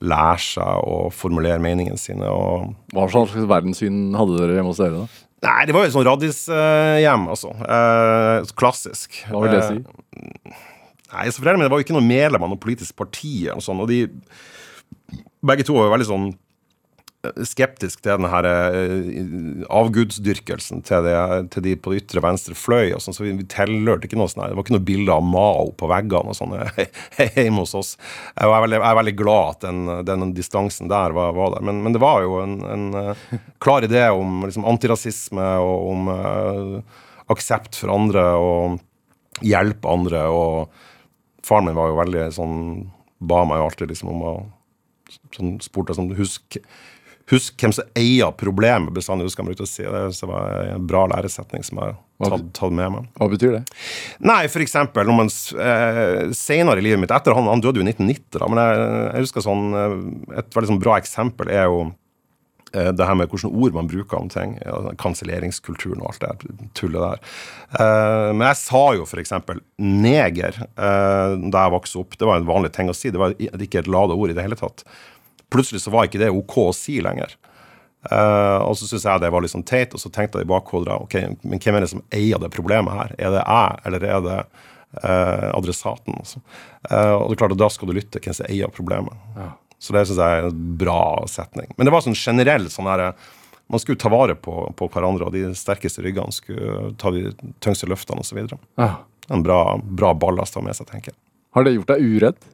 lære 0.00 0.40
seg 0.40 0.84
å 0.88 1.10
formulere 1.12 1.60
meningene 1.60 2.00
sine. 2.00 2.24
Hva 2.24 3.04
slags 3.12 3.36
verdenssyn 3.36 4.14
hadde 4.16 4.38
dere 4.38 4.56
hjemme 4.56 4.72
hos 4.72 4.80
dere? 4.80 5.02
da? 5.04 5.26
Nei, 5.44 5.60
det 5.68 5.74
var 5.76 5.84
jo 5.84 5.92
sånn 5.92 6.06
radishjem, 6.08 7.28
altså. 7.32 7.52
klassisk. 8.56 9.22
Hva 9.28 9.44
vil 9.44 9.54
det 9.54 9.60
si? 9.68 10.64
Nei, 11.10 11.26
så 11.30 11.40
Foreldrene 11.42 11.64
mine 11.64 11.72
var 11.72 11.80
jo 11.80 11.86
ikke 11.88 11.96
noen 11.96 12.10
medlem 12.10 12.46
av 12.46 12.52
noe 12.52 12.62
politisk 12.62 12.96
parti. 12.98 13.48
og 13.52 13.64
sånn, 13.64 13.82
og 13.82 13.90
de 13.90 14.04
begge 15.46 15.66
to 15.66 15.74
var 15.76 15.88
jo 15.88 15.96
veldig 15.96 16.10
sånn 16.10 16.30
skeptisk 17.44 18.00
til 18.00 18.16
den 18.16 18.28
her 18.32 18.46
eh, 18.48 19.64
avgudsdyrkelsen 19.76 20.80
til, 20.88 21.04
det, 21.04 21.16
til 21.52 21.64
de 21.66 21.74
på 21.76 21.92
det 21.92 22.00
ytre 22.00 22.22
venstre 22.24 22.56
fløy. 22.56 22.94
og 22.96 23.02
sånn, 23.04 23.16
så 23.16 23.26
Vi, 23.26 23.34
vi 23.36 23.46
tilhørte 23.50 24.08
ikke 24.08 24.16
noe 24.16 24.30
sånn 24.32 24.44
her, 24.44 24.54
Det 24.54 24.58
var 24.58 24.64
ikke 24.64 24.76
noe 24.78 24.88
bilde 24.88 25.16
av 25.18 25.26
Mao 25.26 25.68
på 25.76 25.90
veggene 25.90 26.32
og 26.32 26.38
sånn 26.38 26.56
hjemme 27.36 27.64
hos 27.64 27.76
oss. 27.76 27.92
Jeg 28.32 28.48
er 28.48 28.64
veldig, 28.64 28.80
jeg 28.80 28.88
er 28.88 29.00
veldig 29.02 29.16
glad 29.20 29.52
at 29.52 29.68
den, 29.68 29.94
den 30.08 30.34
distansen 30.36 30.88
der 30.92 31.16
var, 31.16 31.34
var 31.36 31.56
der. 31.56 31.66
Men, 31.68 31.82
men, 31.84 31.96
det 31.96 32.02
var 32.02 32.24
jo 32.24 32.40
en, 32.40 32.56
en 32.64 32.88
uh, 32.96 33.40
klar 33.60 33.84
idé 33.84 34.06
om 34.08 34.46
liksom, 34.46 34.64
antirasisme 34.70 35.50
og 35.60 35.90
om 35.92 36.12
uh, 36.14 37.02
aksept 37.30 37.76
for 37.82 37.92
andre 37.92 38.24
og 38.40 39.44
hjelpe 39.44 39.92
andre. 39.92 40.24
og 40.32 40.88
Faren 41.50 41.66
min 41.66 41.78
var 41.78 41.90
jo 41.90 41.98
veldig 41.98 42.30
sånn 42.36 42.56
Ba 43.20 43.42
meg 43.44 43.60
jo 43.60 43.66
alltid 43.66 43.90
liksom 43.90 44.14
om 44.14 44.22
å 44.24 44.32
sånn 45.34 45.58
spurte 45.60 45.96
sånn, 45.96 46.14
husk 46.16 46.60
Husk 47.30 47.62
hvem 47.62 47.72
som 47.74 47.86
eier 47.98 48.32
problemet, 48.34 48.90
bestandig 48.94 49.28
husker 49.28 49.44
han 49.44 49.50
brukte 49.52 49.62
å 49.62 49.68
si. 49.70 49.84
Det, 49.86 50.00
det 50.16 50.26
var 50.26 50.64
en 50.64 50.86
bra 50.90 51.04
læresetning 51.12 51.62
som 51.62 51.78
jeg 51.78 51.92
har 51.94 52.32
tatt, 52.32 52.48
tatt, 52.56 52.74
med 52.74 52.90
meg. 52.90 53.06
Hva 53.20 53.28
betyr 53.30 53.54
det? 53.54 53.60
Nei, 54.26 54.40
for 54.50 54.64
eksempel 54.64 55.06
når 55.06 55.18
man 55.20 55.30
eh, 55.30 56.32
senere 56.34 56.82
i 56.82 56.86
livet 56.88 57.02
mitt 57.04 57.14
Etter 57.14 57.36
han, 57.36 57.46
han 57.46 57.62
døde 57.62 57.78
jo 57.78 57.86
i 57.86 57.90
1990, 57.92 58.34
da, 58.34 58.48
men 58.50 58.62
jeg, 58.62 58.88
jeg 59.04 59.26
husker 59.28 59.46
sånn 59.46 59.78
eh, 59.78 59.96
Et 60.42 60.58
veldig 60.58 60.72
sånn 60.72 60.82
bra 60.82 60.98
eksempel 60.98 61.54
er 61.54 61.68
jo 61.70 61.86
det 62.72 63.06
her 63.06 63.16
med 63.18 63.30
hvilke 63.30 63.50
ord 63.50 63.74
man 63.74 63.88
bruker 63.90 64.18
om 64.20 64.28
ting. 64.30 64.56
Kanselleringskulturen 65.00 66.02
og 66.02 66.12
alt 66.12 66.42
det 66.44 66.70
tullet 66.78 67.02
der. 67.02 67.22
Uh, 67.74 68.30
men 68.34 68.46
jeg 68.48 68.58
sa 68.62 68.82
jo 68.96 69.06
f.eks. 69.06 69.34
neger 69.78 70.58
uh, 70.78 71.36
da 71.50 71.66
jeg 71.66 71.74
vokste 71.74 72.02
opp. 72.02 72.18
Det 72.18 72.28
var 72.28 72.40
en 72.40 72.48
vanlig 72.48 72.72
ting 72.76 72.90
å 72.90 72.96
si. 72.96 73.10
Det 73.10 73.20
var 73.20 73.36
ikke 73.38 73.82
et 73.82 73.90
lada 73.90 74.14
ord 74.14 74.32
i 74.32 74.36
det 74.38 74.46
hele 74.46 74.58
tatt. 74.58 74.84
Plutselig 75.50 75.82
så 75.84 75.94
var 75.94 76.06
ikke 76.06 76.22
det 76.22 76.30
OK 76.34 76.58
å 76.62 76.74
si 76.76 77.00
lenger. 77.02 77.34
Og 78.00 78.72
så 78.78 78.86
syntes 78.86 79.04
jeg 79.04 79.20
det 79.20 79.28
var 79.28 79.42
litt 79.44 79.52
sånn 79.52 79.66
teit, 79.66 79.92
og 79.92 80.00
så 80.00 80.08
tenkte 80.08 80.40
jeg 80.40 80.46
i 80.46 80.48
bakhodet 80.48 80.94
ok, 81.04 81.16
men 81.44 81.60
hvem 81.60 81.76
er 81.76 81.84
det 81.84 81.90
som 81.90 82.00
eier 82.16 82.40
det 82.40 82.48
problemet 82.54 82.96
her? 82.96 83.10
Er 83.18 83.34
det 83.34 83.42
jeg, 83.42 83.80
eller 83.90 84.06
er 84.08 84.22
det 84.24 84.36
adressaten? 85.58 86.16
Altså? 86.16 86.40
Og 86.86 87.26
det 87.26 87.34
er 87.34 87.40
klart 87.42 87.58
da 87.60 87.68
skal 87.68 87.90
du 87.90 87.98
lytte 87.98 88.22
hvem 88.24 88.38
som 88.38 88.48
eier 88.48 88.72
problemet. 88.72 89.20
Ja. 89.36 89.50
Så 89.80 89.96
det 89.96 90.04
syns 90.06 90.20
jeg 90.20 90.40
er 90.40 90.48
en 90.50 90.64
bra 90.80 91.02
setning. 91.30 91.70
Men 91.76 91.88
det 91.88 91.94
var 91.94 92.04
sånn 92.04 92.18
generell 92.18 92.68
sånn 92.72 92.90
herre 92.90 93.14
man 93.70 93.78
skulle 93.78 94.00
ta 94.02 94.10
vare 94.10 94.34
på, 94.34 94.52
på, 94.76 94.88
hverandre, 94.90 95.28
og 95.28 95.34
de 95.36 95.54
sterkeste 95.54 96.02
ryggene 96.02 96.34
skulle 96.34 96.90
ta 96.98 97.12
de 97.14 97.28
tyngste 97.62 97.86
løftene 97.86 98.24
osv. 98.24 98.40
Ja. 98.80 98.88
En 99.30 99.44
bra, 99.46 99.60
bra 99.78 100.10
ballast 100.18 100.56
å 100.56 100.62
ha 100.62 100.66
med 100.66 100.74
seg, 100.74 100.88
tenker 100.90 101.12
jeg. 101.12 101.20
Har 101.54 101.66
det 101.66 101.76
gjort 101.76 101.92
deg 101.92 102.02
uredd? 102.02 102.48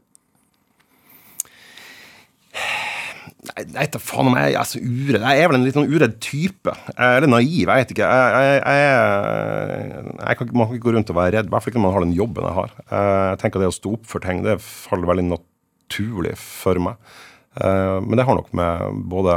Nei, 3.46 3.86
da 3.88 4.00
faen 4.02 4.28
om 4.28 4.36
jeg 4.36 4.58
er 4.58 4.68
så 4.68 4.80
uredd. 4.82 5.24
Jeg 5.24 5.40
er 5.40 5.48
vel 5.48 5.56
en 5.56 5.64
litt 5.64 5.76
sånn 5.78 5.88
uredd 5.88 6.20
type. 6.20 6.72
Eller 6.92 7.30
naiv, 7.30 7.64
jeg 7.64 7.70
vet 7.70 7.96
ikke. 7.96 8.12
Jeg, 8.12 8.46
jeg, 8.46 8.62
jeg, 8.76 10.14
jeg 10.20 10.40
kan, 10.40 10.52
man 10.52 10.68
kan 10.68 10.76
ikke 10.76 10.88
gå 10.90 10.96
rundt 10.98 11.12
og 11.14 11.20
være 11.22 11.36
redd, 11.38 11.48
i 11.48 11.54
hvert 11.54 11.64
fall 11.64 11.72
ikke 11.72 11.80
når 11.80 11.88
man 11.88 11.96
har 11.96 12.04
den 12.04 12.16
jobben 12.18 12.48
jeg 12.50 12.58
har. 12.60 12.78
Eh, 12.86 13.20
jeg 13.30 13.40
tenker 13.40 13.60
at 13.60 13.64
det 13.64 13.72
å 13.72 13.76
stå 13.80 13.96
opp 13.96 14.08
for 14.10 14.26
ting, 14.26 14.44
det 14.44 14.60
faller 14.60 15.14
veldig 15.14 15.30
naturlig 15.30 15.55
for 15.90 16.82
meg. 16.82 16.96
Eh, 17.60 18.00
men 18.04 18.16
det 18.16 18.24
har 18.24 18.36
nok 18.36 18.52
med 18.56 19.02
både 19.08 19.36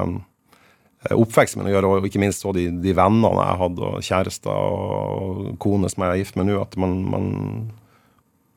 eh, 1.08 1.16
oppveksten 1.16 1.62
min 1.62 1.72
å 1.72 1.74
gjøre, 1.76 1.92
og 1.92 2.08
ikke 2.08 2.22
minst 2.22 2.44
de, 2.44 2.68
de, 2.84 2.96
vennene 2.96 3.32
jeg 3.38 3.60
hadde, 3.64 3.92
og 3.92 4.06
kjærester 4.06 4.52
og 4.54 5.52
kone 5.62 5.92
som 5.92 6.04
jeg 6.04 6.16
er 6.16 6.24
gift 6.24 6.40
med 6.40 6.50
nå, 6.50 6.60
at 6.62 6.76
man, 6.80 6.98
man, 7.10 7.30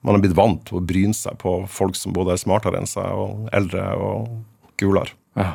man 0.03 0.19
er 0.19 0.25
blitt 0.25 0.39
vant 0.39 0.65
til 0.69 0.81
å 0.81 0.87
bryne 0.87 1.17
seg 1.17 1.39
på 1.43 1.61
folk 1.71 1.99
som 1.99 2.15
både 2.17 2.35
er 2.35 2.43
smartere 2.43 2.81
enn 2.81 2.91
seg, 2.91 3.07
og 3.13 3.53
eldre 3.55 3.91
og 3.99 4.33
kulere. 4.81 5.15
Ja. 5.39 5.55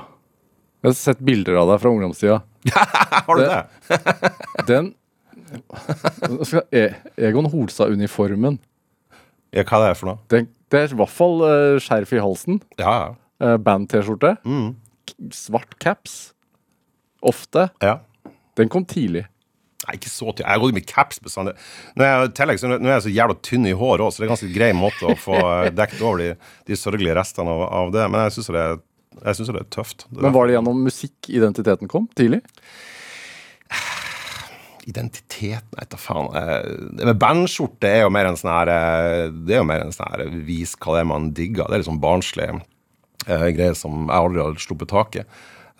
Jeg 0.86 0.92
har 0.92 0.96
sett 0.96 1.26
bilder 1.26 1.58
av 1.60 1.72
deg 1.72 1.82
fra 1.82 1.92
ungdomstida. 1.92 2.42
har 3.28 3.40
du 3.40 3.44
det? 3.44 4.00
den 4.72 4.94
Egon 7.18 7.48
Holstad-uniformen. 7.52 8.60
Ja, 9.56 9.64
hva 9.64 9.80
er 9.80 9.94
det 9.94 10.00
for 10.00 10.10
noe? 10.10 10.20
Det, 10.32 10.44
det 10.72 10.82
er 10.82 10.92
i 10.92 11.00
hvert 11.00 11.14
fall 11.14 11.42
uh, 11.46 11.78
skjerf 11.84 12.12
i 12.16 12.22
halsen. 12.24 12.60
Ja, 12.82 12.96
ja. 12.98 13.16
Uh, 13.44 13.56
Band-T-skjorte. 13.62 14.36
Mm. 14.48 14.76
Svart 15.36 15.78
caps. 15.84 16.34
Ofte. 17.26 17.70
Ja. 17.84 18.00
Den 18.58 18.72
kom 18.74 18.86
tidlig. 18.90 19.28
Nei, 19.86 19.96
ikke 20.00 20.12
så 20.12 20.32
tidlig. 20.32 20.48
Jeg 20.48 20.52
har 20.52 20.64
gått 20.64 20.76
med 20.76 20.88
caps 20.90 21.22
bestandig. 21.24 21.54
Nå 21.96 22.04
er, 22.04 22.26
jeg, 22.26 22.34
tillegg, 22.40 22.60
så, 22.60 22.74
er 22.76 22.92
jeg 22.92 23.06
så 23.06 23.14
jævla 23.14 23.38
tynn 23.46 23.70
i 23.70 23.76
hår 23.78 24.04
òg, 24.04 24.12
så 24.12 24.20
det 24.20 24.26
er 24.26 24.28
en 24.28 24.34
ganske 24.34 24.52
grei 24.56 24.70
måte 24.76 25.08
å 25.08 25.16
få 25.22 25.38
eh, 25.38 25.70
dekket 25.78 26.04
over 26.04 26.24
de, 26.24 26.30
de 26.68 26.80
sørgelige 26.80 27.16
restene 27.16 27.54
av, 27.54 27.64
av 27.84 27.94
det. 27.96 28.08
Men 28.12 28.26
jeg 28.26 28.38
syns 28.38 28.52
det 28.52 28.68
det 29.18 29.62
er 29.64 29.70
tøft. 29.74 30.06
Det 30.10 30.26
Men 30.26 30.36
var 30.36 30.50
det 30.50 30.58
gjennom 30.58 30.82
musikk 30.86 31.30
identiteten 31.32 31.90
kom 31.90 32.10
tidlig? 32.18 32.42
Identiteten 34.88 35.76
Nei, 35.76 35.86
ta 35.92 36.00
faen. 36.00 36.30
Eh, 36.38 37.12
bandskjorte 37.20 37.90
er 37.90 38.06
jo 38.06 38.14
mer 38.14 38.30
en 38.30 38.40
sånn 38.40 38.54
her 38.54 38.72
eh, 38.72 39.26
Det 39.36 39.58
er 39.58 39.62
jo 39.62 39.68
mer 39.68 39.84
en 39.84 39.94
sånn 39.96 40.14
her 40.14 40.40
vis 40.48 40.78
hva 40.80 40.96
det 40.96 41.04
er 41.04 41.12
man 41.12 41.30
digger. 41.36 41.68
Det 41.68 41.82
er 41.82 41.88
sånn 41.90 42.02
barnslig 42.04 42.48
uh, 42.56 43.50
greie 43.52 43.76
som 43.76 44.08
jeg 44.08 44.16
aldri 44.16 44.44
har 44.46 44.64
sluppet 44.64 44.94
tak 44.94 45.20
i. 45.20 45.28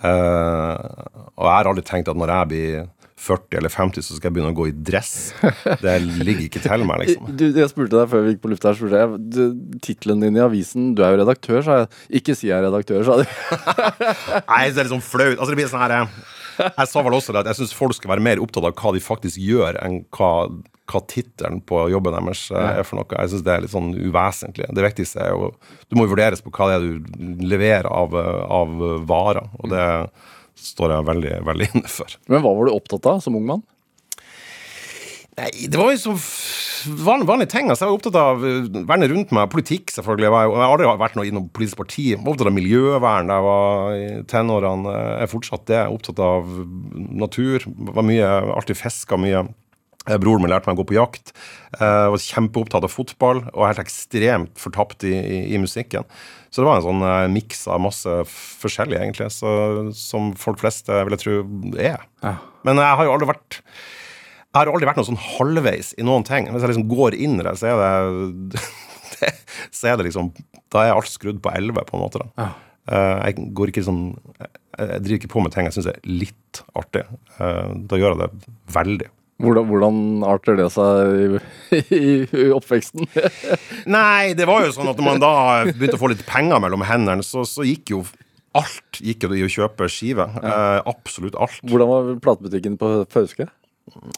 Uh, 0.04 0.76
og 1.38 1.48
jeg 1.48 1.56
har 1.56 1.72
aldri 1.72 1.86
tenkt 1.88 2.12
at 2.12 2.20
når 2.20 2.34
jeg 2.34 2.50
blir 2.52 2.86
40 3.18 3.58
eller 3.58 3.74
50, 3.74 4.06
så 4.06 4.16
skal 4.16 4.30
jeg 4.30 4.36
begynne 4.36 4.54
å 4.54 4.58
gå 4.58 4.68
i 4.70 4.76
dress. 4.90 5.14
Det 5.82 5.96
ligger 6.04 6.44
ikke 6.46 6.62
til 6.62 6.84
meg, 6.86 7.02
liksom. 7.02 7.32
Du, 7.40 7.48
jeg 7.50 7.72
spurte 7.72 7.98
deg 7.98 8.12
før 8.12 8.26
vi 8.26 8.36
gikk 8.36 8.44
på 8.44 8.52
lufta 8.52 8.76
spurte 8.78 9.02
jeg 9.02 9.48
tittelen 9.84 10.22
din 10.22 10.38
i 10.38 10.44
avisen 10.44 10.92
Du 10.98 11.02
er 11.02 11.16
jo 11.16 11.24
redaktør, 11.24 11.64
sa 11.66 11.80
jeg. 11.82 11.90
Ikke 12.22 12.36
si 12.38 12.52
jeg 12.52 12.60
er 12.60 12.68
redaktør, 12.68 13.02
sa 13.08 13.18
du. 13.18 13.26
Nei, 14.52 14.68
det 14.70 14.78
er 14.78 14.84
litt 14.84 14.94
sånn 14.94 15.06
flaut. 15.06 15.34
Altså, 15.34 15.50
det 15.54 15.60
blir 15.62 15.72
sånn 15.72 15.86
her 15.88 15.96
eh, 15.98 16.20
Jeg 16.80 16.90
sa 16.90 17.04
vel 17.06 17.18
også 17.18 17.36
det 17.36 17.44
at 17.44 17.52
jeg 17.52 17.60
syns 17.62 17.76
folk 17.78 17.96
skal 17.98 18.12
være 18.16 18.24
mer 18.26 18.42
opptatt 18.44 18.66
av 18.68 18.76
hva 18.78 18.94
de 18.96 19.02
faktisk 19.04 19.40
gjør, 19.42 19.78
enn 19.84 20.00
hva, 20.16 20.32
hva 20.90 21.02
tittelen 21.12 21.62
på 21.68 21.84
jobben 21.94 22.16
deres 22.18 22.48
eh, 22.52 22.80
er 22.82 22.88
for 22.88 23.00
noe. 23.00 23.10
Jeg 23.14 23.34
syns 23.34 23.46
det 23.46 23.54
er 23.54 23.66
litt 23.66 23.76
sånn 23.76 23.92
uvesentlig. 23.96 24.70
Det 24.74 24.86
viktigste 24.88 25.22
er 25.26 25.36
jo 25.36 25.52
Du 25.90 25.98
må 26.00 26.08
jo 26.08 26.16
vurderes 26.16 26.44
på 26.44 26.54
hva 26.56 26.72
det 26.72 26.80
er 26.80 26.88
du 26.88 27.48
leverer 27.48 27.90
av, 27.92 28.16
av 28.18 28.78
varer. 29.10 29.50
Og 29.62 29.72
det 29.74 29.88
står 30.58 30.96
jeg 30.96 31.10
veldig, 31.12 31.34
veldig 31.48 31.70
inne 31.74 31.92
for. 31.92 32.18
Men 32.32 32.44
hva 32.46 32.54
var 32.58 32.70
du 32.70 32.76
opptatt 32.76 33.12
av 33.14 33.24
som 33.26 33.38
ung 33.38 33.46
mann? 33.50 33.66
Nei, 35.38 35.52
det 35.70 35.78
var 35.78 35.92
jo 35.94 35.98
så 36.02 36.14
vanlige, 36.98 37.28
vanlige 37.30 37.52
ting. 37.52 37.68
Altså, 37.70 37.86
jeg 37.86 37.92
var 37.92 38.00
opptatt 38.00 38.16
av 38.18 38.46
eh, 38.48 38.64
verden 38.90 39.12
rundt 39.12 39.34
meg. 39.38 39.52
Politikk, 39.54 39.92
selvfølgelig. 39.94 40.26
Jeg, 40.26 40.34
var, 40.34 40.48
jeg 40.50 40.64
har 40.64 40.72
aldri 40.74 40.94
vært 41.04 41.18
noe 41.20 41.28
i 41.30 41.34
noe 41.36 41.52
politisk 41.54 41.78
parti. 41.84 42.08
Jeg 42.16 42.24
var 42.24 42.34
opptatt 42.34 42.50
av 42.50 42.56
miljøvern 42.56 43.30
da 43.30 43.38
jeg 43.38 43.46
var 43.46 43.92
i 43.94 44.08
tenårene. 44.34 44.96
Jeg 44.98 45.28
er 45.28 45.30
fortsatt 45.30 45.68
det. 45.70 45.84
Opptatt 45.94 46.22
av 46.26 46.50
natur. 47.22 47.68
Var 47.68 48.08
mye, 48.08 48.32
alltid 48.56 48.80
fiska 48.80 49.20
mye. 49.22 49.44
Eh, 50.08 50.18
broren 50.24 50.42
min 50.42 50.50
lærte 50.50 50.72
meg 50.72 50.80
å 50.80 50.82
gå 50.82 50.88
på 50.90 50.98
jakt. 50.98 51.36
Jeg 51.78 52.10
var 52.16 52.26
kjempeopptatt 52.26 52.90
av 52.90 52.96
fotball 52.96 53.44
og 53.52 53.68
helt 53.68 53.84
ekstremt 53.84 54.58
fortapt 54.58 55.06
i, 55.06 55.14
i, 55.22 55.40
i 55.54 55.62
musikken. 55.62 56.10
Så 56.50 56.64
det 56.64 56.72
var 56.72 56.82
en 56.82 56.88
sånn 56.88 57.06
miks 57.36 57.62
av 57.70 57.84
masse 57.84 58.18
forskjellig, 58.64 58.98
egentlig, 59.04 59.30
så, 59.36 59.52
som 59.94 60.32
folk 60.40 60.64
flest 60.64 60.90
vil 60.90 61.14
jeg 61.14 61.26
tro 61.28 61.38
er. 61.78 62.10
Ja. 62.26 62.38
Men 62.66 62.82
jeg 62.82 62.98
har 62.98 63.06
jo 63.06 63.14
aldri 63.20 63.30
vært 63.36 63.62
jeg 64.58 64.68
har 64.68 64.74
aldri 64.74 64.90
vært 64.90 65.02
noe 65.02 65.10
sånn 65.10 65.24
halvveis 65.38 65.94
i 65.98 66.06
noen 66.06 66.26
ting. 66.28 66.50
Hvis 66.52 66.66
jeg 66.66 66.74
liksom 66.74 66.88
går 66.92 67.18
inn 67.18 67.38
i 67.40 67.46
det, 67.46 67.56
så 67.60 67.74
er 67.74 68.08
det, 68.54 68.64
så 69.78 69.92
er 69.92 70.00
det 70.00 70.08
liksom 70.10 70.32
Da 70.74 70.86
er 70.86 70.96
alt 70.96 71.12
skrudd 71.12 71.42
på 71.44 71.54
11, 71.54 71.86
på 71.88 71.98
en 71.98 72.04
måte. 72.04 72.24
da. 72.24 72.50
Uh, 72.88 73.20
jeg 73.28 73.50
går 73.52 73.74
ikke 73.74 73.84
sånn 73.84 74.14
Jeg 74.40 75.02
driver 75.04 75.18
ikke 75.18 75.32
på 75.34 75.42
med 75.44 75.52
ting 75.52 75.66
jeg 75.68 75.76
syns 75.76 75.90
er 75.92 76.02
litt 76.08 76.62
artig. 76.78 77.06
Uh, 77.38 77.76
da 77.90 78.00
gjør 78.00 78.16
jeg 78.16 78.22
det 78.24 78.54
veldig. 78.76 79.10
Hvordan, 79.38 79.68
hvordan, 79.70 79.98
arter 80.26 80.56
det 80.58 80.70
seg 80.74 81.12
i, 81.14 81.42
i, 81.94 82.06
i 82.26 82.46
oppveksten? 82.56 83.06
Nei, 83.98 84.34
det 84.38 84.48
var 84.50 84.66
jo 84.66 84.74
sånn 84.74 84.90
at 84.90 84.98
når 84.98 85.06
man 85.12 85.22
da 85.22 85.34
begynte 85.68 86.00
å 86.00 86.02
få 86.02 86.10
litt 86.10 86.26
penger 86.26 86.64
mellom 86.64 86.86
hendene, 86.88 87.26
så, 87.26 87.46
så 87.46 87.66
gikk 87.68 87.94
jo 87.94 88.02
alt 88.58 89.02
gikk 89.04 89.28
jo 89.28 89.36
i 89.38 89.46
å 89.46 89.52
kjøpe 89.52 89.90
skive. 89.92 90.26
Ja. 90.40 90.54
Eh, 90.54 90.80
absolutt 90.90 91.38
alt. 91.38 91.60
Hvordan 91.68 91.92
var 91.92 92.12
platebutikken 92.24 92.78
på 92.82 92.92
Fauske? 93.14 93.50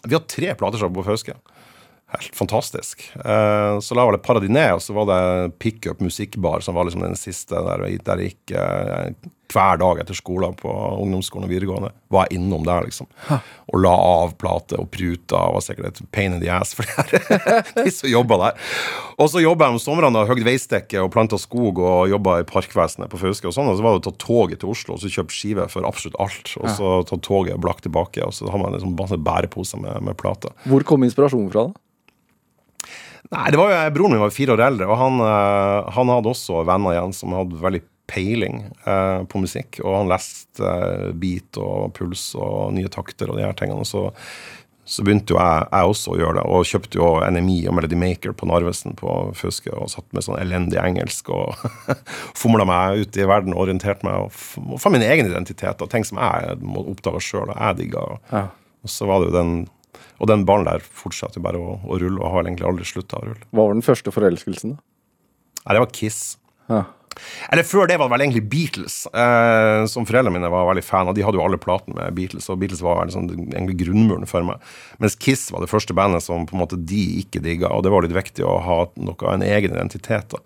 Vi 0.04 0.16
har 0.16 0.24
tre 0.26 0.54
platesjapper 0.56 1.02
på 1.02 1.08
Fauske. 1.08 1.36
Helt 2.10 2.36
fantastisk. 2.36 3.04
Eh, 3.16 3.80
så 3.80 3.96
la 3.98 4.06
vel 4.08 4.18
et 4.18 4.26
par 4.26 4.40
av 4.40 4.46
de 4.46 4.50
ned, 4.50 4.72
og 4.78 4.82
så 4.82 4.96
var 4.98 5.10
det 5.10 5.58
Pickup 5.62 6.00
musikkbar 6.02 6.64
som 6.66 6.78
var 6.78 6.88
liksom 6.88 7.06
den 7.06 7.20
siste 7.20 7.60
der, 7.68 7.86
der 7.86 8.24
jeg 8.24 8.34
gikk 8.34 8.56
eh, 8.58 9.12
hver 9.50 9.80
dag 9.82 10.00
etter 10.02 10.18
skolen 10.18 10.54
på 10.58 10.70
ungdomsskolen 11.02 11.48
og 11.48 11.52
videregående. 11.52 11.90
Var 12.14 12.28
jeg 12.28 12.38
innom 12.38 12.66
der, 12.66 12.86
liksom. 12.86 13.10
Og 13.70 13.82
la 13.82 13.94
av 13.94 14.36
plate 14.42 14.78
og 14.78 14.90
pruta. 14.94 15.42
Og 15.50 15.58
var 15.58 15.66
sikkert 15.66 15.90
et 15.90 16.12
pain 16.14 16.36
in 16.36 16.42
the 16.44 16.52
ass 16.54 16.76
for 16.78 16.86
de 17.80 17.94
som 17.94 18.12
jobba 18.12 18.38
der. 18.44 18.70
Og 19.18 19.32
så 19.34 19.42
jobba 19.42 19.68
jeg 19.68 19.78
om 19.78 19.82
somrene 19.82 20.22
og 20.22 20.30
høgd 20.30 20.46
veistekke 20.46 21.02
og 21.02 21.12
planta 21.16 21.40
skog 21.42 21.82
og 21.82 22.14
jobba 22.14 22.40
i 22.44 22.48
Parkvesenet 22.50 23.10
på 23.12 23.22
Fauske 23.22 23.50
og 23.50 23.58
sånn. 23.58 23.72
Og 23.74 23.80
så 23.80 23.86
var 23.86 23.98
det 23.98 24.04
å 24.04 24.08
ta 24.12 24.16
toget 24.22 24.62
til 24.62 24.74
Oslo 24.74 24.98
og 24.98 25.04
så 25.04 25.14
kjøpe 25.18 25.34
skive 25.34 25.68
for 25.74 25.90
absolutt 25.90 26.18
alt. 26.22 26.54
Og 26.62 26.70
så 26.78 26.96
ta 27.10 27.22
toget 27.26 27.58
og 27.58 27.66
blakk 27.66 27.82
tilbake. 27.86 28.22
Og 28.26 28.36
så 28.38 28.50
har 28.54 28.62
man 28.62 28.78
liksom 28.78 28.98
masse 29.00 29.18
bæreposer 29.18 29.82
med, 29.82 30.02
med 30.06 30.18
plater. 30.20 30.54
Hvor 30.70 30.86
kom 30.86 31.10
inspirasjonen 31.10 31.50
fra, 31.54 31.70
da? 31.72 31.86
Nei, 33.28 33.48
det 33.52 33.60
var 33.60 33.72
jo, 33.74 33.80
Broren 33.94 34.16
min 34.16 34.24
var 34.24 34.34
fire 34.34 34.56
år 34.56 34.66
eldre, 34.70 34.88
og 34.90 35.00
han, 35.00 35.24
eh, 35.26 35.90
han 35.96 36.12
hadde 36.14 36.32
også 36.32 36.64
venner 36.68 36.96
igjen 36.96 37.16
som 37.16 37.36
hadde 37.36 37.60
veldig 37.62 37.82
peiling 38.10 38.64
eh, 38.86 39.20
på 39.30 39.42
musikk, 39.44 39.82
og 39.84 39.98
han 40.02 40.14
leste 40.14 40.66
eh, 40.66 41.10
beat 41.20 41.60
og 41.62 41.92
puls 41.98 42.32
og 42.40 42.74
nye 42.78 42.90
takter 42.92 43.30
og 43.30 43.38
de 43.38 43.46
her 43.46 43.58
tingene. 43.58 43.84
Og 43.84 43.90
så, 43.90 44.08
så 44.90 45.06
begynte 45.06 45.36
jo 45.36 45.40
jeg, 45.40 45.68
jeg, 45.70 45.94
også 45.94 46.14
å 46.14 46.20
gjøre 46.22 46.40
det, 46.40 46.46
og 46.50 46.70
kjøpte 46.72 47.02
jo 47.02 47.10
NMI 47.36 47.58
og 47.70 47.78
Melody 47.78 48.00
Maker 48.02 48.36
på 48.38 48.50
Narvesen 48.50 48.98
på 49.00 49.18
Fuske, 49.38 49.74
og 49.76 49.92
satt 49.94 50.08
med 50.16 50.26
sånn 50.26 50.40
elendig 50.42 50.80
engelsk 50.82 51.30
og 51.36 51.68
fomla 52.42 52.66
meg 52.70 53.04
ut 53.04 53.20
i 53.20 53.28
verden 53.30 53.54
og 53.54 53.68
orienterte 53.68 54.08
meg 54.08 54.26
og, 54.26 54.40
og 54.66 54.82
fant 54.82 54.98
min 54.98 55.06
egen 55.06 55.30
identitet 55.30 55.84
og 55.86 55.92
ting 55.94 56.08
som 56.08 56.22
jeg 56.24 56.58
må 56.64 56.88
oppdage 56.88 57.22
sjøl, 57.28 57.52
og 57.52 57.60
jeg 57.60 57.84
digga. 57.84 58.08
Ja. 58.34 58.48
Og 58.80 58.94
så 58.94 59.06
var 59.10 59.22
det 59.22 59.30
jo 59.30 59.38
den 59.38 59.54
og 60.20 60.30
den 60.32 60.46
ballen 60.48 60.68
der 60.68 60.84
fortsatte 60.84 61.42
bare 61.44 61.60
å, 61.60 61.80
å, 61.84 61.98
rulle, 62.02 62.20
og 62.20 62.36
har 62.36 62.46
egentlig 62.46 62.68
aldri 62.70 62.88
slutta 62.88 63.20
å 63.20 63.26
rulle. 63.30 63.50
Hva 63.50 63.66
var 63.66 63.76
den 63.78 63.86
første 63.86 64.14
forelskelsen, 64.14 64.78
da? 64.78 64.84
Nei, 65.66 65.76
det 65.76 65.84
var 65.84 65.94
Kiss. 65.96 66.22
Ja. 66.70 66.86
Eller 67.52 67.66
før 67.68 67.90
det 67.90 67.98
var 68.00 68.08
det 68.08 68.14
vel 68.14 68.24
egentlig 68.26 68.46
Beatles, 68.52 69.02
eh, 69.12 69.84
som 69.92 70.06
foreldrene 70.08 70.38
mine 70.38 70.52
var 70.52 70.68
veldig 70.70 70.86
fan 70.86 71.10
av. 71.10 71.16
De 71.18 71.24
hadde 71.26 71.40
jo 71.40 71.44
alle 71.44 71.60
platene 71.62 71.98
med 71.98 72.16
Beatles, 72.18 72.48
og 72.52 72.60
Beatles 72.62 72.84
var 72.86 73.04
liksom, 73.10 73.30
egentlig 73.50 73.80
grunnmuren 73.82 74.30
for 74.30 74.46
meg. 74.48 74.64
Mens 75.04 75.18
Kiss 75.20 75.50
var 75.54 75.64
det 75.64 75.72
første 75.72 75.96
bandet 75.98 76.26
som 76.26 76.48
på 76.48 76.56
en 76.56 76.64
måte 76.64 76.80
de 76.80 77.02
ikke 77.24 77.44
digga, 77.44 77.72
og 77.74 77.84
det 77.86 77.94
var 77.94 78.06
litt 78.06 78.18
viktig 78.18 78.46
å 78.48 78.60
ha 78.66 78.82
noe, 79.00 79.34
en 79.34 79.46
egen 79.46 79.76
identitet. 79.76 80.36
da. 80.36 80.44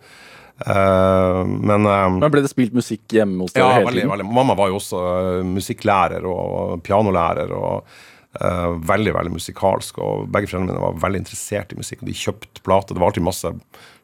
Uh, 0.64 1.42
men, 1.44 1.82
um, 1.82 2.20
men 2.22 2.32
Ble 2.32 2.44
det 2.46 2.52
spilt 2.52 2.76
musikk 2.78 3.10
hjemme 3.12 3.42
hos 3.42 3.56
deg 3.56 3.64
ja, 3.64 3.72
hele 3.80 3.90
tiden? 3.96 4.12
Veldig. 4.12 4.28
Mamma 4.38 4.56
var 4.56 4.70
jo 4.70 4.78
også 4.78 5.00
uh, 5.02 5.40
musikklærer 5.50 6.28
og 6.30 6.84
pianolærer. 6.86 7.54
og 7.58 7.90
Uh, 8.34 8.80
veldig 8.82 9.12
veldig 9.14 9.36
musikalsk, 9.36 10.00
og 10.02 10.30
begge 10.34 10.48
foreldrene 10.50 10.72
mine 10.72 10.82
var 10.82 10.96
veldig 11.04 11.20
interessert 11.22 11.74
i 11.74 11.78
musikk. 11.78 12.02
og 12.02 12.10
De 12.10 12.16
kjøpte 12.18 12.64
plater. 12.66 12.96
Det 12.96 13.04
var 13.04 13.12
alltid 13.12 13.28
masse 13.28 13.52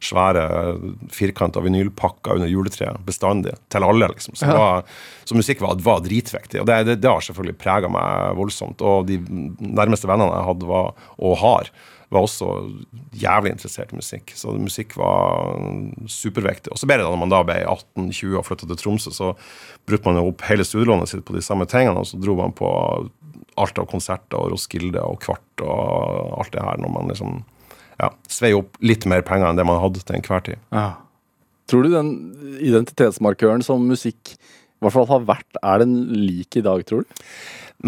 svære 0.06 0.44
firkanta 1.10 1.64
vinylpakker 1.66 2.38
under 2.38 2.52
juletreet 2.52 3.02
bestandig. 3.08 3.56
Til 3.74 3.88
alle, 3.88 4.12
liksom. 4.14 4.38
Så, 4.38 4.46
ja. 4.46 4.58
var, 4.58 5.00
så 5.26 5.38
musikk 5.38 5.64
var, 5.66 5.82
var, 5.82 6.04
dritviktig. 6.06 6.62
Og 6.62 6.70
det, 6.70 6.84
det, 6.86 7.00
det 7.02 7.10
har 7.10 7.26
selvfølgelig 7.26 7.58
prega 7.58 7.90
meg 7.90 8.38
voldsomt. 8.38 8.86
Og 8.86 9.10
de 9.10 9.18
nærmeste 9.66 10.10
vennene 10.10 10.36
jeg 10.38 10.50
hadde, 10.52 10.70
var, 10.70 10.94
og 11.18 11.36
har, 11.42 11.74
var 12.14 12.26
også 12.26 12.52
jævlig 13.18 13.54
interessert 13.54 13.94
i 13.94 13.98
musikk. 13.98 14.34
Så 14.38 14.54
musikk 14.62 14.94
var 14.98 15.58
superviktig. 16.10 16.70
Og 16.74 16.82
så 16.82 16.90
ble 16.90 16.98
det 17.00 17.06
da 17.06 17.12
når 17.14 17.22
man 17.22 17.34
da 17.34 17.42
ble 17.46 17.60
18-20 17.66 18.38
og 18.40 18.46
flytta 18.48 18.70
til 18.70 18.82
Tromsø, 18.82 19.14
så 19.14 19.34
brukte 19.90 20.10
man 20.10 20.22
jo 20.22 20.30
opp 20.32 20.46
hele 20.50 20.66
studielånet 20.66 21.12
sitt 21.12 21.26
på 21.26 21.34
de 21.38 21.44
samme 21.46 21.66
tingene, 21.70 22.02
og 22.02 22.10
så 22.10 22.22
dro 22.22 22.38
man 22.40 22.54
på 22.56 22.70
alt 23.60 23.80
av 23.82 23.88
konserter 23.92 24.40
og 24.40 24.54
Roskilde 24.54 25.02
og 25.04 25.20
Kvart 25.24 25.64
og 25.66 26.40
alt 26.40 26.54
det 26.56 26.64
her, 26.66 26.80
når 26.82 26.94
man 26.96 27.12
liksom 27.12 27.42
ja, 28.00 28.10
sveier 28.32 28.62
opp 28.62 28.80
litt 28.84 29.08
mer 29.10 29.24
penger 29.28 29.50
enn 29.50 29.60
det 29.60 29.68
man 29.68 29.82
hadde 29.84 30.04
til 30.04 30.18
enhver 30.18 30.44
tid. 30.46 30.62
Ja. 30.76 30.90
Tror 31.70 31.86
du 31.86 31.94
den 31.94 32.14
identitetsmarkøren 32.66 33.64
som 33.66 33.86
musikk 33.90 34.34
i 34.34 34.86
hvert 34.86 34.96
fall 34.96 35.10
har 35.10 35.26
vært, 35.28 35.60
er 35.60 35.82
den 35.82 35.98
lik 36.16 36.56
i 36.56 36.64
dag, 36.64 36.86
tror 36.88 37.04
du? 37.04 37.26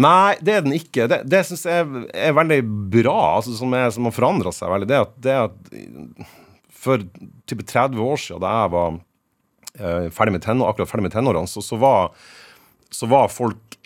Nei, 0.02 0.36
det 0.44 0.54
er 0.54 0.62
den 0.64 0.76
ikke. 0.76 1.06
Det, 1.08 1.22
det 1.28 1.42
syns 1.48 1.64
jeg 1.68 1.84
er, 1.84 2.04
er, 2.28 2.34
veldig 2.36 2.60
bra, 2.92 3.16
altså, 3.38 3.54
som, 3.56 3.72
er, 3.76 3.90
som 3.92 4.08
har 4.08 4.14
forandra 4.16 4.52
seg 4.54 4.72
veldig. 4.72 4.88
Det 4.88 5.00
at, 5.00 5.16
det 5.24 5.38
at 5.40 6.28
for 6.82 7.04
type 7.48 7.66
30 7.68 8.00
år 8.00 8.20
siden, 8.20 8.42
da 8.44 8.52
jeg 8.54 8.72
var 8.76 8.96
eh, 8.96 10.08
ferdig 10.14 10.36
med 10.36 10.44
tenår, 10.44 10.72
akkurat 10.72 10.92
ferdig 10.92 11.08
med 11.08 11.16
tenårene, 11.16 11.50
så, 11.50 11.64
så, 11.64 11.80
var, 11.80 12.12
så 12.92 13.08
var 13.12 13.32
folk 13.32 13.76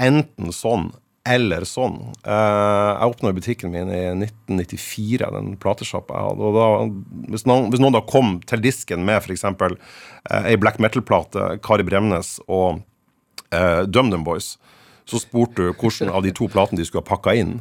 enten 0.00 0.52
sånn 0.52 0.90
eller 1.26 1.66
sånn. 1.68 1.98
Uh, 2.26 2.92
jeg 2.96 3.12
åpna 3.12 3.32
butikken 3.36 3.72
min 3.74 3.90
i 3.92 4.02
1994, 4.14 5.30
den 5.34 5.54
platesjappa 5.62 6.16
jeg 6.16 6.28
hadde. 6.30 6.50
og 6.50 6.56
da, 6.56 6.66
hvis, 7.32 7.46
noen, 7.48 7.70
hvis 7.72 7.82
noen 7.82 7.96
da 7.96 8.04
kom 8.06 8.36
til 8.46 8.62
disken 8.64 9.06
med 9.06 9.22
f.eks. 9.22 9.46
Uh, 9.46 9.74
ei 10.42 10.56
black 10.60 10.78
metal-plate, 10.82 11.56
Kari 11.66 11.86
Bremnes 11.86 12.36
og 12.46 12.82
uh, 13.52 13.82
DumDum 13.86 14.26
Boys, 14.26 14.54
så 15.06 15.20
spurte 15.22 15.62
du 15.62 15.74
hvilken 15.74 16.10
av 16.10 16.24
de 16.26 16.34
to 16.34 16.48
platene 16.50 16.80
de 16.80 16.86
skulle 16.86 17.04
ha 17.04 17.10
pakka 17.10 17.36
inn. 17.38 17.58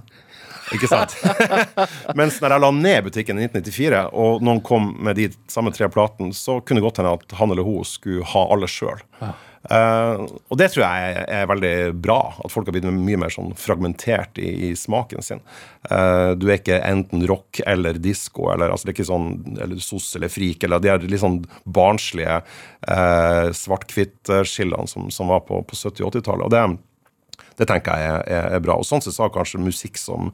Ikke 0.73 0.89
sant? 0.89 1.13
Mens 2.17 2.39
når 2.41 2.55
jeg 2.55 2.63
la 2.63 2.71
ned 2.73 3.05
butikken 3.05 3.37
i 3.41 3.45
1994, 3.45 4.05
og 4.17 4.45
noen 4.45 4.61
kom 4.65 4.93
med 5.05 5.19
de 5.19 5.27
samme 5.51 5.73
tre 5.75 5.89
platene, 5.93 6.33
så 6.33 6.57
kunne 6.61 6.81
det 6.81 6.87
godt 6.87 7.01
hende 7.01 7.13
at 7.19 7.35
han 7.39 7.53
eller 7.53 7.67
hun 7.67 7.85
skulle 7.85 8.25
ha 8.33 8.47
alle 8.55 8.69
sjøl. 8.71 9.03
Uh, 9.65 10.27
og 10.53 10.59
det 10.59 10.67
tror 10.73 10.83
jeg 10.85 11.21
er, 11.25 11.47
veldig 11.49 11.73
bra. 11.97 12.19
At 12.43 12.53
folk 12.53 12.67
har 12.69 12.75
blitt 12.75 12.85
mye 12.85 13.19
mer 13.21 13.33
sånn 13.33 13.53
fragmentert 13.57 14.37
i, 14.41 14.51
i 14.67 14.71
smaken 14.77 15.25
sin. 15.25 15.41
Uh, 15.89 16.33
du 16.37 16.47
er 16.47 16.59
ikke 16.59 16.81
enten 16.85 17.25
rock 17.29 17.61
eller 17.65 17.97
disko, 18.01 18.51
eller 18.53 18.73
altså 18.73 18.93
sånn 19.07 19.31
eller 19.57 19.81
sos 19.81 20.11
eller 20.19 20.29
frik, 20.33 20.63
eller 20.63 20.83
de 20.83 20.91
er 20.93 21.07
litt 21.09 21.23
sånn 21.23 21.41
barnslige 21.65 22.41
uh, 22.41 23.47
svart-hvitt-skillene 23.57 24.91
som, 24.91 25.09
som, 25.13 25.33
var 25.33 25.45
på, 25.47 25.63
på 25.65 25.79
70- 25.79 26.05
og 26.05 26.13
80-tallet. 26.13 26.45
Og 26.45 26.53
det, 26.53 27.47
det, 27.55 27.69
tenker 27.71 28.03
jeg 28.03 28.19
er, 28.27 28.51
er, 28.59 28.61
bra. 28.65 28.77
Og 28.77 28.87
sånn 28.87 29.01
sett 29.01 29.17
så 29.17 29.25
har 29.25 29.33
kanskje 29.33 29.63
musikk 29.63 29.97
som 30.01 30.29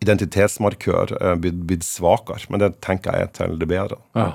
identitetsmarkør 0.00 1.12
blitt, 1.42 1.58
blitt 1.68 1.84
svakere, 1.84 2.46
men 2.48 2.62
det 2.62 2.70
tenker 2.80 3.12
jeg 3.12 3.26
er 3.26 3.34
til 3.36 3.58
det 3.60 3.66
bedre. 3.68 3.98
Ja. 4.16 4.30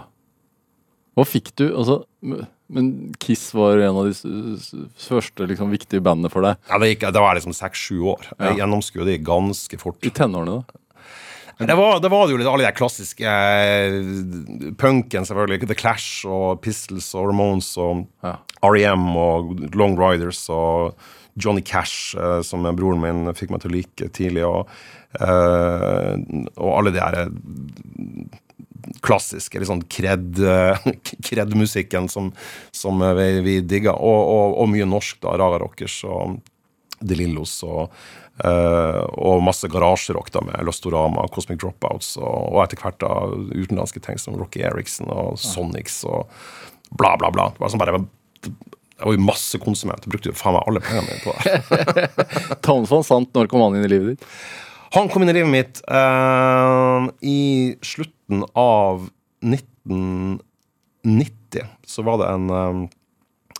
Hva 1.16 1.24
fikk 1.26 1.56
du? 1.58 1.70
Altså 1.72 2.04
men 2.68 3.14
Kiss 3.22 3.54
var 3.54 3.78
en 3.78 4.00
av 4.00 4.08
de 4.10 4.56
første 4.98 5.46
liksom, 5.52 5.74
viktige 5.74 6.04
bandene 6.06 6.32
for 6.34 6.46
deg? 6.46 6.58
Ja, 6.70 6.80
Det, 6.82 6.94
gikk, 6.94 7.06
det 7.14 7.22
var 7.22 7.38
liksom 7.38 7.54
seks-sju 7.56 8.00
år. 8.16 8.32
Jeg 8.32 8.56
ja. 8.56 8.58
gjennomskuet 8.64 9.10
de 9.10 9.20
ganske 9.22 9.80
fort. 9.82 10.00
I 10.06 10.14
tenårene, 10.14 10.64
da? 10.64 10.82
Det 11.58 11.76
var, 11.76 12.02
det 12.04 12.10
var 12.12 12.28
jo 12.28 12.36
litt 12.36 12.50
alle 12.52 12.66
de 12.66 12.76
klassiske 12.76 13.24
eh, 13.24 13.94
punken, 14.76 15.24
selvfølgelig. 15.24 15.70
The 15.70 15.78
Clash 15.80 16.26
og 16.28 16.60
Pistols 16.66 17.14
og 17.16 17.30
Ramones 17.30 17.70
og 17.80 18.04
ja. 18.26 18.34
REM 18.66 19.06
og 19.16 19.54
Long 19.78 19.96
Riders 19.96 20.42
og 20.52 20.98
Johnny 21.40 21.64
Cash, 21.64 22.18
eh, 22.20 22.42
som 22.44 22.68
broren 22.76 23.00
min 23.04 23.32
fikk 23.38 23.54
meg 23.56 23.64
til 23.64 23.72
å 23.72 23.76
like 23.78 24.10
tidlig, 24.16 24.44
og, 24.48 24.74
eh, 25.22 26.12
og 26.58 26.74
alle 26.74 26.96
de 26.96 27.04
her 27.04 27.22
klassiske, 29.06 29.60
litt 29.60 29.70
sånn 29.70 29.86
kred-musikken 31.30 32.10
som, 32.12 32.32
som, 32.76 33.02
vi, 33.18 33.30
vi 33.46 33.56
digger. 33.62 33.96
Og, 33.96 34.20
og, 34.36 34.60
og, 34.62 34.70
mye 34.74 34.88
norsk, 34.90 35.22
da. 35.24 35.38
Raga 35.40 35.62
Rockers 35.64 36.02
og 36.08 36.38
De 37.06 37.18
Lillos 37.18 37.58
og, 37.68 37.96
uh, 38.44 39.02
og 39.20 39.44
masse 39.46 39.68
garasjerock 39.72 40.32
da 40.34 40.46
med 40.48 40.68
Lostorama, 40.68 41.28
Cosmic 41.36 41.60
Dropouts 41.64 42.16
og, 42.22 42.62
etter 42.64 42.80
hvert 42.82 43.02
da 43.04 43.12
utenlandske 43.52 44.04
ting 44.06 44.22
som 44.22 44.38
Rocky 44.40 44.64
Eriksen 44.66 45.12
og 45.12 45.40
Sonics 45.42 46.04
og 46.08 46.30
bla, 46.96 47.16
bla, 47.20 47.34
bla. 47.34 47.52
Det 47.52 47.64
var 47.64 47.74
sånn 47.74 47.84
bare 47.84 48.00
jeg 48.96 49.10
var 49.10 49.18
jo 49.18 49.24
masse 49.28 49.60
konsument. 49.60 50.06
Brukte 50.08 50.32
jo 50.32 50.38
faen 50.40 50.56
meg 50.56 50.70
alle 50.70 50.82
pengene 50.84 51.10
mine 51.10 51.24
på 51.26 51.34
det. 51.36 52.06
Townsend 52.66 53.04
sant 53.08 53.34
når 53.36 53.50
kom 53.52 53.66
han 53.66 53.76
inn 53.76 53.88
i 53.88 53.92
livet 53.92 54.14
ditt? 54.14 54.30
Han 54.96 55.10
kom 55.10 55.24
inn 55.24 55.30
i 55.30 55.34
livet 55.36 55.52
mitt 55.52 55.82
uh, 55.92 57.10
i 57.20 57.76
slutten 57.84 58.46
av 58.54 59.10
1990. 59.44 60.40
Så 61.86 62.02
var 62.08 62.18
det 62.22 62.30
en, 62.32 62.50
um, 62.50 62.90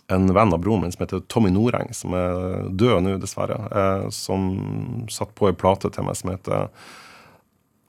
en 0.08 0.32
venn 0.32 0.52
av 0.56 0.62
broren 0.64 0.80
min 0.86 0.92
som 0.94 1.04
heter 1.04 1.20
Tommy 1.28 1.50
Noreng, 1.52 1.92
som 1.92 2.14
er 2.16 2.32
død 2.72 3.04
nå, 3.04 3.18
dessverre, 3.20 3.58
uh, 3.68 4.08
som 4.08 4.48
satt 5.12 5.34
på 5.36 5.50
ei 5.50 5.58
plate 5.60 5.92
til 5.92 6.08
meg 6.08 6.16
som 6.16 6.32
heter 6.32 6.72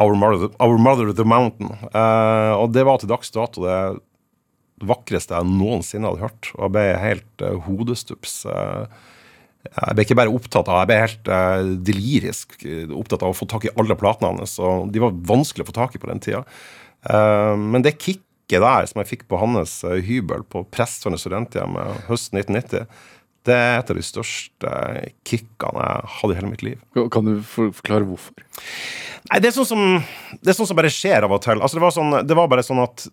Our 0.03 0.15
Mother, 0.19 0.51
Our 0.59 0.75
Mother 0.75 1.15
the 1.15 1.23
Mountain. 1.23 1.71
Uh, 1.95 2.51
og 2.59 2.75
det 2.75 2.83
var 2.83 2.99
til 2.99 3.15
dags 3.15 3.31
dato 3.31 3.63
det 3.63 3.79
vakreste 4.83 5.39
jeg 5.39 5.47
noensinne 5.55 6.11
hadde 6.11 6.25
hørt. 6.27 6.51
Og 6.57 6.67
jeg 6.67 6.75
ble 6.75 6.85
helt 6.99 7.37
hodestups. 7.63 8.43
Uh, 8.43 8.91
jeg 9.67 9.97
ble 9.97 10.05
ikke 10.05 10.19
bare 10.19 10.33
opptatt 10.33 10.69
av, 10.71 10.81
jeg 10.81 10.89
ble 10.91 10.99
helt 11.03 11.31
uh, 11.31 11.73
delirisk 11.89 12.57
opptatt 12.95 13.25
av 13.25 13.33
å 13.33 13.37
få 13.37 13.49
tak 13.49 13.67
i 13.67 13.73
alle 13.75 13.97
platene 13.99 14.33
hans. 14.33 14.57
Og 14.63 14.91
de 14.93 15.03
var 15.03 15.17
vanskelig 15.29 15.65
å 15.65 15.69
få 15.69 15.77
tak 15.77 15.97
i 15.97 16.01
på 16.01 16.09
den 16.11 16.23
tida. 16.23 16.43
Uh, 17.07 17.55
men 17.59 17.85
det 17.85 17.97
kicket 17.97 18.27
der 18.63 18.87
som 18.87 19.01
jeg 19.01 19.11
fikk 19.11 19.27
på 19.27 19.39
hans 19.41 19.81
hybel 19.83 20.45
på 20.47 20.63
Presthøyne 20.71 21.19
studenthjem 21.19 21.75
høsten 22.07 22.39
1990, 22.39 22.87
det 23.47 23.55
er 23.55 23.77
et 23.79 23.91
av 23.91 23.97
de 23.97 24.03
største 24.03 24.71
kickene 25.27 25.83
jeg 25.83 26.13
hadde 26.17 26.33
i 26.33 26.37
hele 26.39 26.51
mitt 26.51 26.63
liv. 26.65 26.79
Kan 27.13 27.27
du 27.27 27.35
forklare 27.47 28.07
hvorfor? 28.07 28.35
Nei, 29.27 29.39
det 29.43 29.49
er 29.49 29.55
sånn 29.57 29.67
som, 29.67 29.83
det 30.39 30.51
er 30.51 30.57
sånn 30.57 30.69
som 30.69 30.79
bare 30.79 30.91
skjer 30.93 31.25
av 31.27 31.35
og 31.35 31.41
til. 31.43 31.59
Altså, 31.59 31.79
det, 31.79 31.83
var 31.83 31.95
sånn, 31.95 32.17
det 32.27 32.37
var 32.37 32.49
bare 32.51 32.63
sånn 32.65 32.83
at 32.83 33.07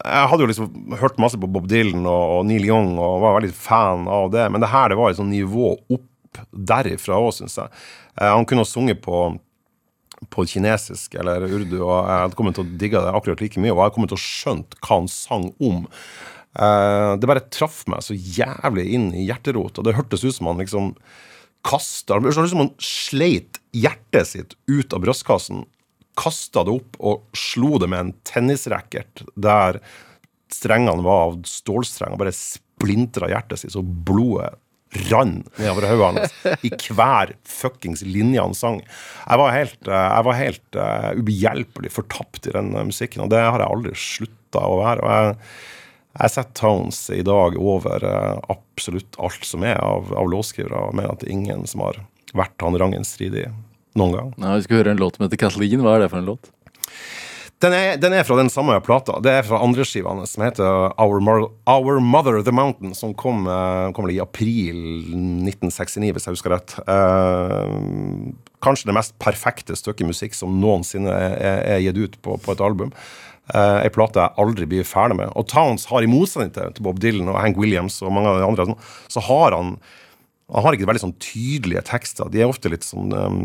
jeg 0.00 0.28
hadde 0.30 0.44
jo 0.44 0.50
liksom 0.50 0.96
hørt 1.00 1.20
masse 1.22 1.38
på 1.40 1.48
Bob 1.50 1.68
Dylan 1.70 2.02
og, 2.02 2.24
og, 2.38 2.42
Neil 2.48 2.66
Young 2.66 2.96
og 2.98 3.22
var 3.22 3.38
veldig 3.38 3.54
fan 3.56 4.08
av 4.10 4.30
det, 4.34 4.46
men 4.52 4.64
det 4.64 4.72
her 4.72 4.90
det 4.90 4.98
var 4.98 5.12
et 5.12 5.20
sånn 5.20 5.32
nivå 5.32 5.74
opp 5.76 6.42
derifra 6.50 7.18
òg, 7.22 7.32
syns 7.36 7.58
jeg. 7.60 7.82
Eh, 8.18 8.30
han 8.30 8.46
kunne 8.48 8.64
ha 8.64 8.68
sunget 8.68 9.02
på, 9.04 9.24
på 10.34 10.46
kinesisk 10.50 11.14
eller 11.20 11.46
urdu, 11.46 11.78
og 11.82 11.94
jeg 11.94 12.22
hadde 12.24 12.38
kommet 12.38 12.58
til 12.58 12.66
å 12.66 12.78
digge 12.80 13.02
det 13.04 13.12
akkurat 13.14 13.44
like 13.44 13.60
mye. 13.60 13.72
Og 13.74 13.78
jeg 13.78 13.84
hadde 13.84 13.96
kommet 13.98 14.14
til 14.14 14.20
å 14.20 14.24
skjønt 14.24 14.78
hva 14.80 14.98
han 14.98 15.10
sang 15.12 15.50
om. 15.62 15.84
Eh, 16.54 17.12
det 17.20 17.30
bare 17.30 17.46
traff 17.54 17.82
meg 17.90 18.02
så 18.06 18.16
jævlig 18.16 18.88
inn 18.96 19.12
i 19.14 19.28
hjerterot, 19.28 19.78
og 19.78 19.86
det 19.86 19.96
hørtes 19.98 20.26
ut 20.26 20.34
som 20.36 20.50
han 20.50 20.62
liksom 20.62 20.94
kasta 21.64 22.18
Det 22.18 22.28
hørtes 22.28 22.50
ut 22.50 22.52
som 22.52 22.60
han 22.66 22.74
sleit 22.82 23.62
hjertet 23.72 24.28
sitt 24.28 24.58
ut 24.68 24.92
av 24.92 25.00
brystkassen 25.00 25.62
kasta 26.18 26.64
det 26.66 26.74
opp 26.74 26.98
og 27.02 27.36
slo 27.36 27.78
det 27.82 27.88
med 27.90 28.00
en 28.00 28.12
tennisracket 28.26 29.24
der 29.34 29.80
strengene 30.52 31.02
var 31.04 31.30
av 31.30 31.40
stålstreng 31.48 32.14
og 32.14 32.20
bare 32.22 32.34
splintra 32.36 33.30
hjertet 33.32 33.62
sitt, 33.62 33.74
så 33.74 33.82
blodet 33.82 34.54
rant 35.10 35.48
nedover 35.58 35.88
hodet 35.90 36.06
hans 36.06 36.64
i 36.66 36.70
hver 36.94 37.34
fuckings 37.48 38.04
linje 38.06 38.42
han 38.42 38.54
sang. 38.54 38.80
Jeg 38.84 39.40
var 39.40 39.54
helt, 39.54 39.80
eh, 39.88 40.08
jeg 40.14 40.26
var 40.28 40.38
helt 40.38 40.78
uh, 40.78 41.08
ubehjelpelig 41.18 41.90
fortapt 41.90 42.46
i 42.46 42.54
den 42.54 42.70
uh, 42.76 42.84
musikken, 42.86 43.24
og 43.24 43.32
det 43.34 43.42
har 43.42 43.58
jeg 43.58 43.74
aldri 43.74 43.94
slutta 43.98 44.62
å 44.68 44.82
være. 44.84 45.02
og 45.02 45.16
jeg 45.16 45.38
jeg 46.14 46.30
setter 46.30 46.54
Tones 46.54 46.98
i 47.10 47.24
dag 47.26 47.56
over 47.58 48.04
absolutt 48.46 49.16
alt 49.18 49.42
som 49.42 49.64
er 49.66 49.80
av, 49.82 50.12
av 50.14 50.28
låtskrivere, 50.30 50.84
og 50.86 50.94
mener 50.94 51.10
at 51.10 51.24
det 51.24 51.26
er 51.26 51.34
ingen 51.34 51.64
som 51.66 51.82
har 51.82 51.98
vært 52.38 52.62
han 52.62 52.78
rangen 52.78 53.02
stridig 53.02 53.48
noen 53.98 54.14
gang. 54.16 54.34
Nei, 54.40 54.58
vi 54.58 54.66
skal 54.66 54.82
høre 54.82 54.94
en 54.94 55.00
låt 55.02 55.18
som 55.18 55.26
heter 55.26 55.40
Kathleen. 55.40 55.82
Hva 55.84 55.96
er 55.96 56.04
det 56.04 56.12
for 56.12 56.20
en 56.20 56.30
låt? 56.32 56.50
Den 57.64 57.72
er, 57.72 57.96
den 57.96 58.12
er, 58.12 58.24
fra 58.26 58.36
den 58.36 58.50
samme 58.52 58.74
plata. 58.84 59.16
Det 59.24 59.30
er 59.30 59.44
fra 59.46 59.60
andreskiva 59.64 60.12
hans, 60.12 60.34
som 60.34 60.42
heter 60.44 60.90
Our, 61.00 61.20
Mar 61.24 61.46
Our, 61.70 62.00
Mother 62.02 62.42
the 62.44 62.52
Mountain, 62.52 62.92
som 62.98 63.14
kom, 63.16 63.46
uh, 63.48 63.88
kom 63.96 64.10
i 64.10 64.18
april 64.20 64.76
1969, 65.46 66.10
hvis 66.12 66.28
jeg 66.28 66.36
husker 66.36 66.52
rett. 66.52 66.74
Uh, 66.84 68.34
kanskje 68.64 68.90
det 68.90 68.98
mest 68.98 69.16
perfekte 69.22 69.78
stykket 69.78 70.10
musikk 70.10 70.36
som 70.36 70.58
noensinne 70.60 71.14
er, 71.14 71.62
er 71.76 71.84
gitt 71.86 72.02
ut 72.02 72.20
på, 72.26 72.36
på 72.42 72.56
et 72.56 72.64
album. 72.64 72.92
Uh, 73.48 73.80
Ei 73.84 73.92
plate 73.92 74.20
jeg 74.20 74.40
aldri 74.44 74.68
blir 74.68 74.88
ferdig 74.88 75.22
med. 75.22 75.32
Og 75.38 75.48
Towns 75.48 75.86
har, 75.88 76.04
i 76.04 76.10
motsetning 76.10 76.52
til 76.52 76.84
Bob 76.84 77.00
Dylan 77.00 77.32
og 77.32 77.40
Hank 77.40 77.60
Williams 77.60 78.02
og 78.04 78.12
mange 78.12 78.34
av 78.34 78.42
de 78.42 78.48
andre, 78.50 78.80
så 79.08 79.24
har 79.24 79.56
han 79.56 79.76
han 80.52 80.66
har 80.66 80.76
ikke 80.76 80.86
veldig 80.90 81.00
sånn 81.06 81.20
tydelige 81.24 81.80
tekster. 81.88 82.28
De 82.28 82.42
er 82.42 82.50
ofte 82.50 82.68
litt 82.68 82.84
sånn 82.84 83.14
um, 83.16 83.38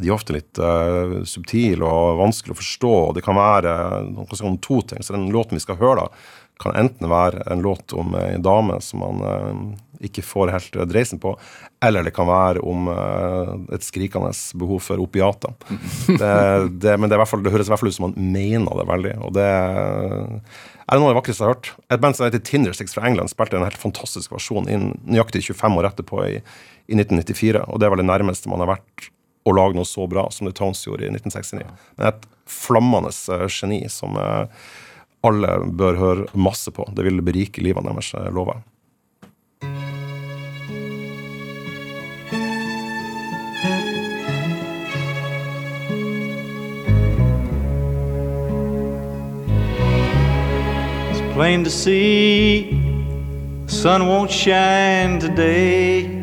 de 0.00 0.08
er 0.08 0.14
ofte 0.14 0.36
litt 0.36 0.60
uh, 0.62 1.20
subtile 1.28 1.84
og 1.84 2.20
vanskelig 2.22 2.54
å 2.54 2.60
forstå. 2.60 2.94
Det 3.18 3.24
kan 3.26 3.36
være 3.36 3.74
uh, 4.08 4.38
om 4.48 4.56
to 4.62 4.80
ting. 4.88 5.02
Så 5.04 5.16
den 5.16 5.30
låten 5.34 5.58
vi 5.58 5.64
skal 5.64 5.80
høre, 5.80 6.06
da, 6.06 6.42
kan 6.62 6.76
enten 6.78 7.10
være 7.10 7.42
en 7.50 7.62
låt 7.64 7.92
om 7.98 8.14
ei 8.18 8.36
dame 8.42 8.78
som 8.84 9.02
man 9.02 9.22
uh, 9.22 9.62
ikke 10.02 10.24
får 10.26 10.52
helt 10.54 10.76
dreisen 10.90 11.20
på, 11.22 11.34
eller 11.84 12.06
det 12.06 12.14
kan 12.14 12.26
være 12.26 12.62
om 12.66 12.88
uh, 12.90 13.54
et 13.74 13.84
skrikende 13.86 14.32
behov 14.58 14.82
for 14.88 15.02
opiater. 15.02 15.54
Det, 16.22 16.34
det, 16.82 16.96
men 17.00 17.10
det, 17.10 17.18
fall, 17.26 17.42
det, 17.42 17.52
høres 17.54 17.68
i 17.68 17.72
hvert 17.72 17.80
fall 17.80 17.90
ut 17.90 17.96
som 17.96 18.08
man 18.10 18.32
mener 18.34 18.76
det 18.78 18.84
veldig. 18.88 19.12
og 19.24 19.32
det 19.34 19.46
er 20.92 20.98
noe 20.98 21.08
av 21.08 21.12
det 21.12 21.18
vakreste 21.18 21.42
jeg 21.42 21.48
har 21.48 21.54
hørt. 21.54 21.70
Et 21.88 22.02
band 22.02 22.18
som 22.18 22.26
heter 22.26 22.42
Tindersticks 22.44 22.94
fra 22.96 23.06
England, 23.08 23.32
spilte 23.32 23.56
en 23.58 23.64
helt 23.66 23.80
fantastisk 23.80 24.34
versjon 24.34 24.68
inn 24.70 24.90
nøyaktig 25.08 25.44
25 25.46 25.78
år 25.80 25.88
etterpå, 25.88 26.20
i, 26.28 26.36
i 26.90 26.98
1994. 26.98 27.64
Og 27.68 27.80
det 27.82 27.90
var 27.90 28.00
det 28.00 28.06
nærmeste 28.10 28.52
man 28.52 28.62
har 28.62 28.74
vært 28.74 29.08
å 29.44 29.54
lage 29.56 29.76
noe 29.76 29.88
så 29.88 30.06
bra 30.06 30.28
som 30.30 30.46
The 30.46 30.54
Tones 30.54 30.86
gjorde 30.86 31.06
i 31.06 31.10
1969. 31.10 31.66
Men 31.98 32.12
et 32.12 32.26
flammende 32.46 33.12
uh, 33.32 33.46
geni 33.50 33.84
som 33.90 34.16
uh, 34.18 34.46
alle 35.26 35.56
bør 35.66 35.98
høre 35.98 36.28
masse 36.34 36.70
på. 36.74 36.86
Det 36.94 37.06
vil 37.06 37.22
berike 37.24 37.64
livet 37.64 37.86
deres, 37.86 38.12
uh, 38.14 38.28
lover 38.30 38.60
jeg. 38.60 38.68
Plain 51.32 51.64
to 51.64 51.70
see, 51.70 52.68
the 53.64 53.72
sun 53.72 54.02
won't 54.06 54.30
shine 54.30 55.18
today. 55.18 56.21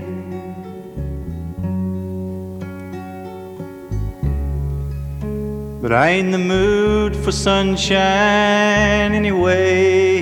But 5.89 5.97
I 5.97 6.09
ain't 6.09 6.25
in 6.27 6.31
the 6.31 6.37
mood 6.37 7.15
for 7.15 7.31
sunshine 7.31 7.97
anyway. 9.15 10.21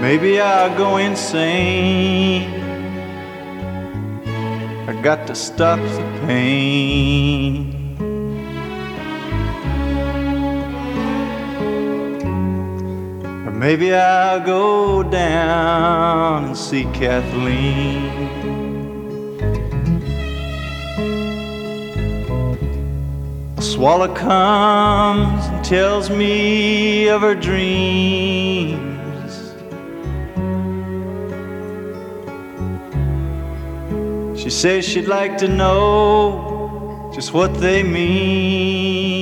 Maybe 0.00 0.40
I'll 0.40 0.78
go 0.78 0.98
insane. 0.98 2.44
I 4.88 4.92
got 5.02 5.26
to 5.26 5.34
stop 5.34 5.80
the 5.80 6.04
pain. 6.24 7.96
Or 13.44 13.50
maybe 13.50 13.92
I'll 13.92 14.38
go 14.38 15.02
down 15.02 16.44
and 16.44 16.56
see 16.56 16.84
Kathleen. 16.94 18.65
Swallow 23.62 24.14
comes 24.14 25.46
and 25.46 25.64
tells 25.64 26.10
me 26.10 27.08
of 27.08 27.22
her 27.22 27.34
dreams. 27.34 28.82
She 34.38 34.50
says 34.50 34.84
she'd 34.84 35.08
like 35.08 35.38
to 35.38 35.48
know 35.48 37.10
just 37.14 37.32
what 37.32 37.54
they 37.54 37.82
mean. 37.82 39.18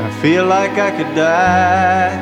I 0.00 0.10
feel 0.22 0.46
like 0.46 0.72
I 0.72 0.90
could 0.90 1.14
die 1.14 2.16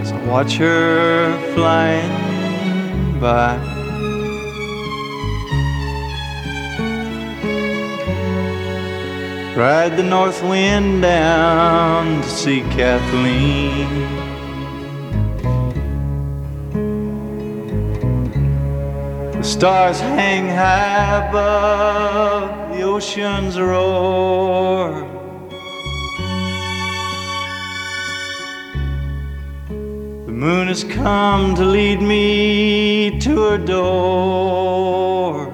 as 0.00 0.12
I 0.12 0.24
watch 0.26 0.56
her 0.58 1.32
flying 1.54 3.18
by. 3.18 3.77
Ride 9.58 9.96
the 9.96 10.04
north 10.04 10.40
wind 10.44 11.02
down 11.02 12.22
to 12.22 12.28
see 12.28 12.60
Kathleen. 12.70 13.88
The 19.32 19.42
stars 19.42 19.98
hang 19.98 20.46
high 20.46 21.26
above 21.26 22.70
the 22.72 22.82
ocean's 22.82 23.58
roar. 23.58 24.92
The 30.26 30.32
moon 30.44 30.68
has 30.68 30.84
come 30.84 31.56
to 31.56 31.64
lead 31.64 32.00
me 32.00 33.18
to 33.18 33.40
her 33.40 33.58
door. 33.58 35.47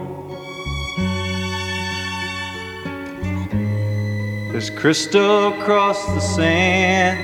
There's 4.65 4.79
crystal 4.81 5.61
across 5.61 6.07
the 6.07 6.21
sand, 6.21 7.21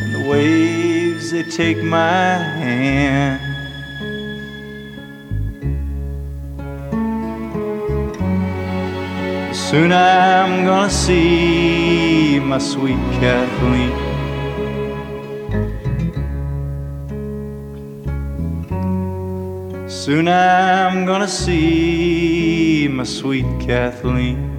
and 0.00 0.12
the 0.12 0.28
waves 0.28 1.30
they 1.30 1.44
take 1.44 1.80
my 1.84 2.34
hand. 2.60 3.40
Soon 9.54 9.92
I'm 9.92 10.64
gonna 10.64 10.90
see 10.90 12.40
my 12.40 12.58
sweet 12.58 12.98
Kathleen. 13.20 13.92
Soon 19.88 20.26
I'm 20.26 21.06
gonna 21.06 21.28
see 21.28 22.88
my 22.90 23.04
sweet 23.04 23.46
Kathleen. 23.60 24.55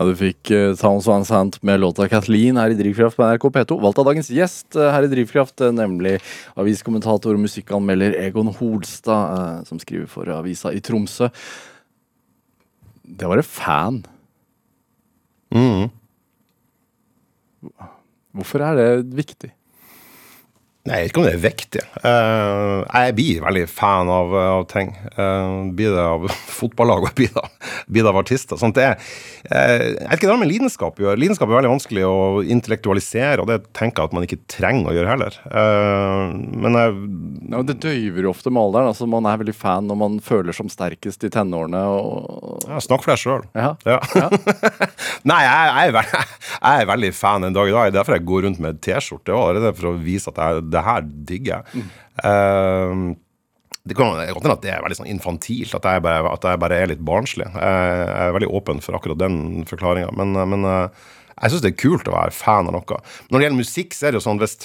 Ja, 0.00 0.06
Du 0.08 0.14
fikk 0.16 0.48
uh, 0.48 0.72
Towns 0.80 1.04
One 1.12 1.26
Sant 1.28 1.58
med 1.60 1.82
låta 1.82 2.06
Kathleen 2.08 2.56
her 2.56 2.72
i 2.72 2.76
Drivkraft 2.78 3.18
på 3.18 3.26
NRK 3.26 3.42
P2. 3.52 3.76
Valgt 3.82 3.98
av 4.00 4.06
dagens 4.08 4.30
gjest 4.32 4.72
uh, 4.72 4.86
her 4.94 5.04
i 5.04 5.10
Drivkraft, 5.12 5.60
uh, 5.60 5.68
nemlig 5.76 6.14
aviskommentator 6.56 7.36
og 7.36 7.42
musikkanmelder 7.42 8.16
Egon 8.22 8.48
Holstad, 8.48 9.34
uh, 9.36 9.66
som 9.68 9.76
skriver 9.82 10.08
for 10.08 10.32
avisa 10.32 10.72
i 10.72 10.80
Tromsø. 10.80 11.28
Det 13.04 13.28
var 13.28 13.42
en 13.42 13.50
fan. 13.50 14.00
Mm. 15.52 15.92
Hvorfor 18.32 18.64
er 18.70 18.80
det 18.80 18.90
viktig? 19.20 19.52
Nei, 20.88 20.96
jeg 20.96 21.02
vet 21.02 21.10
ikke 21.10 21.20
om 21.20 21.26
det 21.26 21.32
er 21.34 21.42
viktig. 21.42 21.80
Uh, 22.00 22.78
jeg 22.88 23.14
blir 23.18 23.42
veldig 23.44 23.64
fan 23.68 24.08
av, 24.08 24.30
av 24.32 24.62
ting. 24.70 24.94
Uh, 25.12 25.68
blir 25.76 25.92
det 25.92 26.00
av 26.00 26.22
fotballag 26.60 27.04
og 27.04 27.12
blir 27.18 27.28
det, 27.34 27.42
blir 27.84 28.06
det 28.06 28.08
av 28.08 28.20
artister. 28.22 28.56
Sånt 28.56 28.78
det 28.78 28.86
er, 28.88 29.10
uh, 29.50 29.84
jeg 29.84 30.06
vet 30.06 30.14
ikke 30.16 30.30
det 30.30 30.32
har 30.32 30.40
med 30.40 30.48
lidenskap 30.48 30.96
å 30.96 31.04
gjøre. 31.04 31.20
Lidenskap 31.20 31.50
er 31.50 31.58
veldig 31.58 31.74
vanskelig 31.74 32.06
å 32.08 32.16
intellektualisere, 32.56 33.44
og 33.44 33.50
det 33.52 33.58
tenker 33.76 34.00
jeg 34.00 34.08
at 34.08 34.16
man 34.16 34.24
ikke 34.24 34.40
trenger 34.48 34.88
å 34.88 34.96
gjøre 34.96 35.12
heller. 35.12 35.36
Uh, 35.52 36.32
men 36.64 36.80
jeg 36.80 36.96
ja, 37.50 37.62
Det 37.66 37.76
døyver 37.82 38.24
jo 38.24 38.32
ofte 38.32 38.52
med 38.52 38.62
alderen. 38.62 38.90
Altså, 38.94 39.10
man 39.10 39.28
er 39.28 39.40
veldig 39.40 39.56
fan 39.56 39.88
når 39.90 40.00
man 40.00 40.18
føler 40.24 40.56
som 40.56 40.72
sterkest 40.72 41.28
i 41.28 41.32
tenårene. 41.34 41.80
Og... 41.92 42.64
Ja, 42.70 42.80
snakk 42.80 43.04
for 43.04 43.12
deg 43.12 43.20
sjøl. 43.20 43.44
Ja. 43.52 43.74
Ja. 43.84 44.00
Nei, 45.28 45.42
jeg, 45.44 45.68
jeg, 45.68 45.92
er 45.92 45.94
veldig, 45.98 46.24
jeg 46.56 46.86
er 46.86 46.90
veldig 46.94 47.12
fan 47.20 47.48
en 47.50 47.56
dag 47.56 47.68
i 47.68 47.76
dag. 47.76 47.90
Er 47.90 47.96
derfor 48.00 48.16
jeg 48.16 48.28
går 48.32 48.48
rundt 48.48 48.64
med 48.64 48.80
T-skjorte. 48.80 49.36
Det 49.60 49.72
er 49.74 49.76
for 49.76 49.92
å 49.92 49.96
vise 50.00 50.32
at 50.32 50.40
jeg, 50.40 50.69
det 50.72 50.84
her 50.86 51.04
digger 51.04 51.52
jeg. 51.52 51.84
Mm. 51.84 53.14
det 53.88 53.96
kan 53.96 54.10
godt 54.12 54.44
hende 54.44 54.56
at 54.56 54.64
det 54.64 54.72
er 54.74 54.82
veldig 54.84 54.98
sånn 54.98 55.12
infantilt, 55.12 55.72
at 55.76 55.86
jeg, 55.88 56.02
bare, 56.04 56.34
at 56.34 56.44
jeg 56.46 56.60
bare 56.62 56.80
er 56.82 56.90
litt 56.92 57.04
barnslig. 57.06 57.48
Jeg 57.54 58.10
er 58.26 58.34
veldig 58.36 58.50
åpen 58.58 58.82
for 58.84 58.98
akkurat 58.98 59.22
den 59.22 59.64
forklaringa. 59.70 60.12
Men, 60.18 60.36
men 60.52 60.68
jeg 60.68 61.52
syns 61.52 61.64
det 61.64 61.72
er 61.72 61.80
kult 61.80 62.10
å 62.10 62.16
være 62.16 62.36
fan 62.36 62.68
av 62.68 62.76
noe. 62.76 63.00
Når 63.30 63.36
det 63.36 63.46
gjelder 63.46 63.62
musikk, 63.62 63.96
så 63.96 64.06
er 64.06 64.12
det 64.12 64.20
jo 64.20 64.28
sånn 64.28 64.42
hvis 64.42 64.60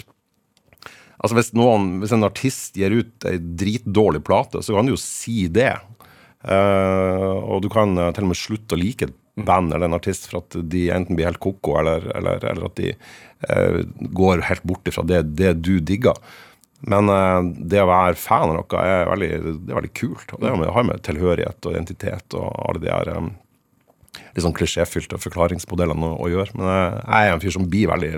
Altså 1.16 1.38
hvis, 1.38 1.54
noen, 1.56 2.02
hvis 2.02 2.12
en 2.12 2.28
artist 2.28 2.76
gir 2.78 2.92
ut 2.92 3.26
ei 3.26 3.38
dritdårlig 3.40 4.20
plate, 4.28 4.60
så 4.62 4.76
kan 4.76 4.86
du 4.86 4.92
jo 4.92 5.00
si 5.00 5.46
det. 5.50 5.72
Og 6.46 7.64
du 7.64 7.70
kan 7.72 7.96
til 7.96 8.26
og 8.28 8.30
med 8.30 8.38
slutte 8.38 8.76
å 8.76 8.82
like 8.82 9.08
et 9.08 9.16
band 9.36 9.74
eller 9.74 9.90
en 9.90 9.98
artist 9.98 10.30
for 10.30 10.42
at 10.42 10.58
de 10.72 10.88
enten 10.96 11.18
blir 11.18 11.28
helt 11.28 11.42
ko-ko, 11.44 11.78
eller, 11.82 12.10
eller, 12.16 12.44
eller, 12.46 12.68
at 12.70 12.80
de 12.80 12.92
eh, 12.94 13.80
går 14.16 14.46
helt 14.50 14.64
bort 14.64 14.88
ifra 14.88 15.04
det, 15.08 15.24
det 15.36 15.58
du 15.66 15.78
digger. 15.80 16.20
Men 16.86 17.10
det 17.66 17.80
å 17.82 17.88
være 17.90 18.20
fan 18.20 18.52
av 18.52 18.60
noe 18.60 18.82
er 18.84 19.08
veldig, 19.10 19.30
det 19.66 19.72
er 19.72 19.80
veldig 19.80 19.94
kult. 19.98 20.34
Og 20.36 20.44
det 20.44 20.52
har 20.76 20.86
med 20.86 21.02
tilhørighet 21.08 21.66
og 21.66 21.74
identitet 21.74 22.36
og 22.38 22.52
alle 22.62 22.82
de 22.84 22.92
her 22.92 23.10
um, 23.16 23.32
litt 24.36 24.44
sånn 24.44 24.56
klisjéfylte 24.56 25.20
forklaringsmodellene 25.24 26.12
å, 26.12 26.18
å, 26.20 26.32
gjøre. 26.32 26.58
Men 26.60 26.70
jeg 26.70 27.30
er 27.30 27.34
en 27.34 27.44
fyr 27.44 27.56
som 27.56 27.68
blir 27.72 27.90
veldig 27.92 28.14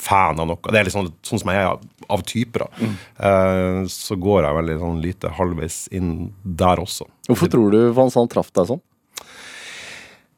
fan 0.00 0.40
av 0.42 0.48
noe. 0.50 0.72
Det 0.72 0.80
er 0.80 0.88
liksom, 0.88 1.08
sånn, 1.08 1.18
sånn 1.26 1.42
som 1.42 1.52
jeg 1.54 1.64
er 1.64 2.08
av 2.14 2.24
typer. 2.28 2.64
da. 2.64 2.70
Mm. 2.80 2.96
Eh, 3.28 3.80
så 3.94 4.18
går 4.20 4.42
jeg 4.46 4.58
veldig 4.60 4.80
sånn 4.82 5.04
lite 5.04 5.34
halvveis 5.38 5.78
inn 5.94 6.10
der 6.42 6.82
også. 6.82 7.08
Hvorfor 7.30 7.52
tror 7.52 7.74
du 7.74 7.80
Van 7.96 8.12
Sand 8.12 8.32
traff 8.34 8.52
deg 8.54 8.68
sånn? 8.72 8.82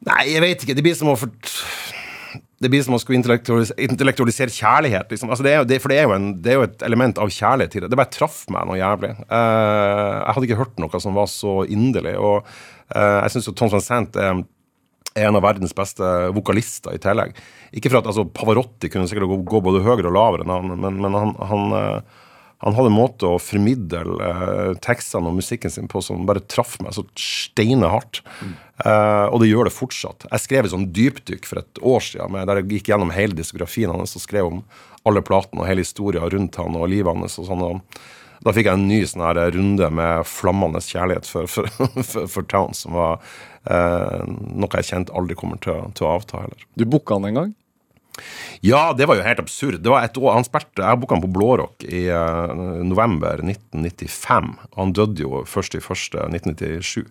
Nei, 0.05 0.23
jeg 0.33 0.43
vet 0.43 0.65
ikke. 0.65 0.75
Det 0.77 0.85
blir 0.85 0.97
som 0.97 1.09
å. 1.13 1.17
Det 2.57 2.71
blir 2.73 2.81
som 2.81 2.95
å 2.95 2.99
skulle 3.01 3.19
intellektualisere, 3.19 3.77
intellektualisere 3.85 4.53
kjærlighet. 4.53 5.11
Liksom. 5.13 5.29
Altså 5.29 5.45
det 5.45 5.51
er, 5.53 5.65
det, 5.69 5.77
for 5.83 5.93
det 5.93 5.99
er, 6.01 6.13
en, 6.15 6.31
det 6.41 6.53
er, 6.53 6.57
jo 6.57 6.65
et 6.65 6.85
element 6.87 7.19
av 7.21 7.29
kjærlighet 7.29 7.75
i 7.77 7.83
det. 7.83 7.89
Det 7.93 7.99
bare 7.99 8.13
traff 8.13 8.39
meg 8.53 8.65
noe 8.65 8.79
jævlig. 8.79 9.11
Uh, 9.29 10.23
jeg 10.23 10.35
hadde 10.37 10.49
ikke 10.49 10.61
hørt 10.63 10.81
noe 10.81 11.01
som 11.03 11.17
var 11.17 11.29
så 11.29 11.59
inderlig. 11.69 12.15
Og 12.17 12.39
uh, 12.41 13.19
jeg 13.23 13.35
syns 13.35 13.51
Tom 13.53 13.73
Van 13.73 13.83
Sant 13.85 14.17
er 14.17 14.41
er 15.17 15.27
en 15.29 15.37
av 15.37 15.45
verdens 15.45 15.75
beste 15.75 16.05
vokalister 16.35 16.95
i 16.95 17.01
tillegg. 17.01 17.35
Ikke 17.75 17.91
for 17.91 18.01
at 18.01 18.09
altså, 18.09 18.27
Pavarotti 18.29 18.91
kunne 18.93 19.09
sikkert 19.09 19.29
gå, 19.31 19.41
gå 19.49 19.61
både 19.65 19.83
høyere 19.85 20.09
og 20.09 20.17
lavere 20.17 20.45
enn 20.45 20.53
han, 20.53 20.73
men, 20.85 21.01
men 21.03 21.17
han, 21.17 21.33
han, 21.51 21.67
eh, 21.77 22.23
han, 22.63 22.73
hadde 22.73 22.89
en 22.89 22.97
måte 22.97 23.29
å 23.29 23.39
formidle 23.41 24.01
eh, 24.23 24.73
tekstene 24.83 25.29
og 25.29 25.37
musikken 25.37 25.73
sin 25.73 25.89
på 25.91 26.01
som 26.05 26.25
bare 26.27 26.43
traff 26.49 26.77
meg 26.83 26.95
så 26.95 27.05
steinehardt. 27.19 28.23
Mm. 28.41 28.53
Eh, 28.85 29.25
og 29.29 29.41
det 29.41 29.51
gjør 29.51 29.69
det 29.69 29.75
fortsatt. 29.75 30.27
Jeg 30.31 30.45
skrev 30.45 30.67
et 30.67 30.73
sånn 30.73 30.91
dypdykk 30.95 31.49
for 31.49 31.61
et 31.61 31.81
år 31.81 32.05
siden 32.09 32.33
med, 32.33 32.47
der 32.49 32.61
jeg 32.61 32.71
gikk 32.77 32.93
gjennom 32.93 33.13
hele 33.15 33.37
diskografien 33.37 33.93
hans 33.93 34.17
og 34.17 34.25
skrev 34.25 34.51
om 34.51 34.63
alle 35.07 35.23
platene 35.25 35.63
og 35.63 35.69
hele 35.69 35.85
historien 35.85 36.25
rundt 36.33 36.57
han 36.59 36.77
og 36.77 36.89
livet 36.91 37.13
hans. 37.13 37.37
og 37.41 37.49
sånn. 37.49 37.83
Da 38.45 38.53
fikk 38.53 38.69
jeg 38.69 38.77
en 38.77 38.89
ny 38.89 39.03
sånn 39.09 39.23
runde 39.53 39.91
med 39.93 40.25
flammende 40.29 40.81
kjærlighet 40.83 41.29
for, 41.29 41.49
for, 41.51 41.69
for, 42.11 42.25
for 42.25 42.49
Town, 42.49 42.73
som 42.77 42.97
var 42.97 43.21
Eh, 43.67 44.23
noe 44.55 44.79
jeg 44.79 44.87
kjente 44.87 45.15
aldri 45.17 45.35
kommer 45.35 45.59
til, 45.63 45.89
til 45.97 46.07
å 46.07 46.15
avta 46.17 46.43
heller. 46.45 46.67
Du 46.79 46.85
booka 46.87 47.17
han 47.17 47.27
en 47.27 47.39
gang? 47.41 47.55
Ja, 48.65 48.91
det 48.97 49.07
var 49.09 49.19
jo 49.19 49.25
helt 49.25 49.41
absurd. 49.41 49.79
Det 49.83 49.91
var 49.91 50.05
et 50.05 50.17
år, 50.17 50.33
han 50.35 50.47
spilte, 50.47 50.83
Jeg 50.83 50.99
booka 51.01 51.17
han 51.17 51.23
på 51.23 51.31
Blårock 51.33 51.85
i 51.87 52.07
uh, 52.09 52.53
november 52.85 53.41
1995. 53.43 54.53
Han 54.77 54.93
døde 54.97 55.25
jo 55.25 55.43
først 55.47 55.77
i 55.77 55.83
første 55.83 56.27
1997, 56.29 57.05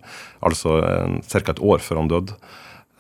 altså 0.47 0.79
uh, 0.83 1.19
ca. 1.23 1.45
et 1.45 1.63
år 1.63 1.85
før 1.85 2.03
han 2.03 2.13
døde. 2.13 2.39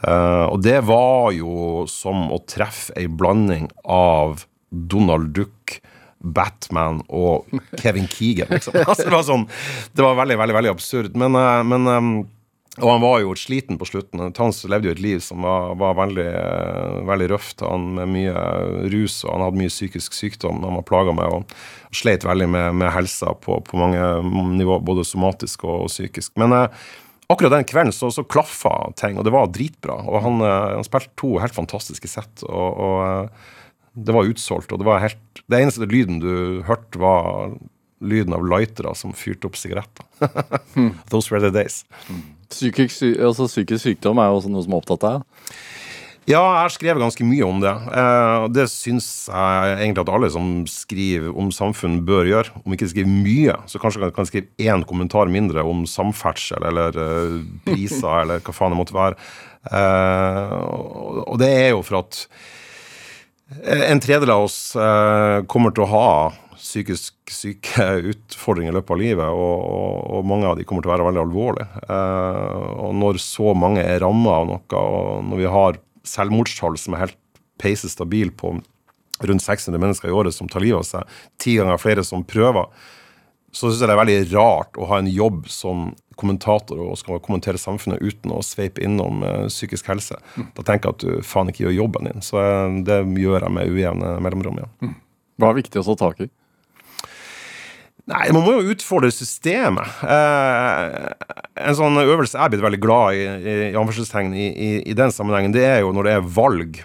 Uh, 0.05 0.47
og 0.53 0.61
det 0.63 0.79
var 0.87 1.33
jo 1.35 1.87
som 1.91 2.29
å 2.35 2.43
treffe 2.45 2.95
ei 3.01 3.09
blanding 3.09 3.71
av 3.89 4.45
Donald 4.71 5.33
Duck, 5.37 5.79
Batman 6.21 7.03
og 7.13 7.47
Kevin 7.81 8.09
Keegan, 8.11 8.51
liksom. 8.51 8.77
Altså, 8.89 9.07
det, 9.07 9.13
var 9.15 9.27
sånn, 9.27 9.47
det 9.97 10.05
var 10.05 10.19
veldig, 10.19 10.39
veldig 10.43 10.57
veldig 10.59 10.73
absurd. 10.73 11.19
Men, 11.19 11.39
uh, 11.39 11.63
men 11.67 11.91
um, 11.91 12.15
og 12.77 12.91
han 12.91 13.01
var 13.01 13.23
jo 13.23 13.33
sliten 13.41 13.79
på 13.81 13.89
slutten. 13.89 14.21
Tans 14.37 14.61
levde 14.69 14.91
jo 14.91 14.95
et 14.97 15.01
liv 15.01 15.23
som 15.25 15.45
var, 15.47 15.73
var 15.81 15.97
veldig, 15.97 16.29
veldig, 17.09 17.29
røft. 17.33 17.65
Han 17.65 17.95
med 17.97 18.13
mye 18.13 18.43
rus, 18.93 19.23
og 19.25 19.33
han 19.33 19.47
hadde 19.47 19.63
mye 19.63 19.73
psykisk 19.73 20.17
sykdom. 20.17 20.61
Han 20.67 20.77
var 20.81 20.87
plaga 20.89 21.15
med 21.17 21.39
og, 21.39 21.57
sleit 21.97 22.27
veldig 22.29 22.49
med, 22.53 22.75
med 22.83 22.93
helsa 22.93 23.33
på, 23.41 23.57
på, 23.65 23.79
mange 23.81 24.03
nivå, 24.59 24.77
både 24.85 25.07
somatisk 25.09 25.65
og, 25.65 25.87
og 25.87 25.89
psykisk. 25.89 26.35
Men 26.37 26.53
eh, 26.53 26.83
akkurat 27.33 27.55
den 27.55 27.69
kvelden 27.71 27.97
så, 27.97 28.11
så 28.13 28.27
klaffa 28.29 28.75
ting, 29.01 29.17
og 29.17 29.25
det 29.25 29.33
var 29.33 29.49
dritbra. 29.55 30.03
Og 30.05 30.21
han, 30.27 30.45
eh, 30.45 30.75
han 30.77 30.85
spilte 30.85 31.17
to 31.17 31.39
helt 31.41 31.57
fantastiske 31.57 32.11
sett. 32.13 32.45
og, 32.45 32.69
og 32.77 32.99
eh, 33.07 33.55
det 33.97 34.13
var 34.13 34.29
utsolgt, 34.29 34.75
og 34.77 34.83
det 34.83 34.85
var 34.85 35.01
helt 35.01 35.23
Det 35.49 35.63
eneste 35.63 35.89
lyden 35.89 36.21
du 36.21 36.63
hørte, 36.67 37.01
var 37.01 37.55
lyden 38.05 38.35
av 38.37 38.45
lightere 38.45 38.93
som 38.99 39.15
fyrte 39.17 39.49
opp 39.49 39.57
sigaretter. 39.57 40.05
Those 41.11 41.33
were 41.33 41.41
the 41.41 41.55
days. 41.55 41.87
Mm. 42.11 42.36
Psykisk, 42.53 43.03
altså, 43.17 43.49
psykisk 43.51 43.83
sykdom 43.89 44.21
er 44.23 44.31
jo 44.31 44.39
også 44.41 44.53
noe 44.53 44.67
som 44.67 44.77
er 44.77 44.83
opptatt 44.83 45.07
av 45.07 45.19
deg? 45.19 45.57
Ja, 46.27 46.41
jeg 46.43 46.59
har 46.59 46.73
skrevet 46.75 47.03
ganske 47.05 47.23
mye 47.23 47.47
om 47.47 47.61
det. 47.63 47.71
Og 48.43 48.49
det 48.51 48.65
syns 48.73 49.29
jeg 49.31 49.77
egentlig 49.77 50.03
at 50.03 50.09
alle 50.11 50.31
som 50.35 50.49
skriver 50.67 51.29
om 51.39 51.53
samfunn, 51.55 52.01
bør 52.07 52.27
gjøre. 52.27 52.63
Om 52.65 52.75
ikke 52.75 52.89
skriver 52.91 53.13
mye, 53.13 53.55
så 53.71 53.79
kanskje 53.79 54.03
kan, 54.03 54.15
kan 54.17 54.27
skrive 54.27 54.51
én 54.59 54.83
kommentar 54.91 55.31
mindre 55.31 55.63
om 55.63 55.85
samferdsel 55.87 56.67
eller 56.67 56.99
uh, 56.99 57.37
priser 57.69 58.19
eller 58.25 58.43
hva 58.43 58.57
faen 58.59 58.75
det 58.75 58.81
måtte 58.81 58.99
være. 58.99 59.15
Eh, 59.71 60.57
og, 61.27 61.37
det 61.41 61.49
er 61.51 61.71
jo 61.75 61.83
for 61.87 62.03
at 62.05 62.21
en 63.91 64.03
tredel 64.03 64.31
av 64.35 64.47
oss 64.47 64.59
eh, 64.79 65.39
kommer 65.51 65.75
til 65.75 65.87
å 65.87 65.91
ha 65.91 66.09
psykisk 66.59 67.33
syke 67.33 67.87
utfordringer 68.13 68.73
i 68.73 68.77
løpet 68.77 68.95
av 68.95 69.01
livet, 69.01 69.27
og, 69.29 69.57
og, 69.67 69.99
og, 70.17 70.27
mange 70.29 70.49
av 70.49 70.57
de 70.59 70.67
kommer 70.69 70.85
til 70.85 70.91
å 70.91 70.95
være 70.95 71.09
veldig 71.09 71.23
alvorlige. 71.23 71.83
Eh, 71.87 72.65
og 72.87 72.97
når 73.01 73.21
så 73.23 73.55
mange 73.59 73.85
er 73.85 74.03
ramma 74.05 74.41
av 74.41 74.49
noe, 74.51 74.81
og 74.81 75.27
når 75.31 75.43
vi 75.43 75.53
har 75.57 75.81
selvmordstall 76.07 76.79
som 76.81 76.97
er 76.97 77.07
helt 77.07 77.21
peise 77.61 77.91
stabile 77.91 78.35
på 78.37 78.55
rundt 79.27 79.43
600 79.43 79.81
mennesker 79.81 80.11
i 80.11 80.17
året 80.17 80.35
som 80.37 80.49
tar 80.49 80.65
livet 80.65 80.83
av 80.83 80.89
seg, 80.89 81.19
ti 81.41 81.57
ganger 81.57 81.81
flere 81.81 82.05
som 82.05 82.25
prøver, 82.27 82.69
så 83.57 83.71
syns 83.71 83.81
jeg 83.81 83.89
det 83.89 83.95
er 83.95 84.03
veldig 84.03 84.19
rart 84.35 84.77
å 84.77 84.89
ha 84.91 84.99
en 85.01 85.09
jobb 85.09 85.47
som 85.49 85.89
kommentator 86.21 86.81
og 86.81 86.97
skal 87.01 87.21
kommentere 87.25 87.61
samfunnet 87.61 88.03
uten 88.05 88.33
å 88.33 88.43
sveipe 88.45 88.83
innom 88.85 89.23
uh, 89.25 89.47
psykisk 89.49 89.89
helse. 89.93 90.19
Mm. 90.37 90.51
Da 90.57 90.65
tenker 90.65 90.91
jeg 90.91 90.97
at 90.97 91.05
du 91.05 91.27
faen 91.27 91.53
ikke 91.53 91.67
gjør 91.67 91.77
jobben 91.79 92.09
din. 92.09 92.25
Så 92.25 92.41
uh, 92.41 92.77
det 92.85 93.03
gjør 93.21 93.47
jeg 93.47 93.55
med 93.57 93.73
ujevne 93.73 94.15
mellomrom. 94.25 94.61
Ja. 94.61 94.69
Mm. 94.85 94.95
Hva 95.41 95.53
er 95.53 95.59
viktig 95.61 95.81
å 95.81 95.87
ta 95.91 95.97
tak 96.07 96.25
i? 96.25 96.31
Nei, 98.07 98.27
man 98.31 98.45
må 98.47 98.53
jo 98.55 98.75
utfordre 98.75 99.11
systemet. 99.11 100.03
Eh, 100.07 101.07
en 101.67 101.79
sånn 101.79 101.99
øvelse 102.05 102.37
jeg 102.37 102.45
er 102.45 102.53
blitt 102.53 102.63
veldig 102.63 102.83
glad 102.83 103.17
i, 103.19 103.25
i, 103.27 103.57
i, 103.73 104.45
i, 104.47 104.69
i 104.93 104.95
den 104.95 105.15
sammenhengen, 105.15 105.55
det 105.57 105.65
er 105.67 105.81
jo 105.83 105.91
når 105.95 106.07
det 106.07 106.15
er 106.15 106.29
valg, 106.37 106.85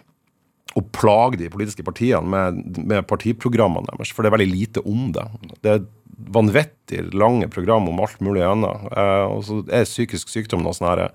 å 0.71 0.81
plage 0.95 1.35
de 1.35 1.49
politiske 1.51 1.83
partiene 1.83 2.23
med, 2.31 2.77
med, 2.79 3.03
partiprogrammene 3.09 3.89
deres. 3.91 4.13
For 4.15 4.23
det 4.23 4.31
er 4.31 4.37
veldig 4.37 4.51
lite 4.53 4.83
om 4.87 5.09
det. 5.11 5.25
Det 5.59 5.73
er 5.73 5.85
vanvittig 6.31 7.09
lange 7.11 7.49
program 7.51 7.89
om 7.91 7.99
alt 8.01 8.21
mulig 8.23 8.45
annet. 8.47 8.85
Eh, 8.95 9.25
og 9.27 9.43
så 9.47 9.61
er 9.67 9.89
psykisk 9.89 10.31
sykdom 10.31 10.63
noe 10.63 10.77
sånn 10.77 10.89
herre 10.89 11.11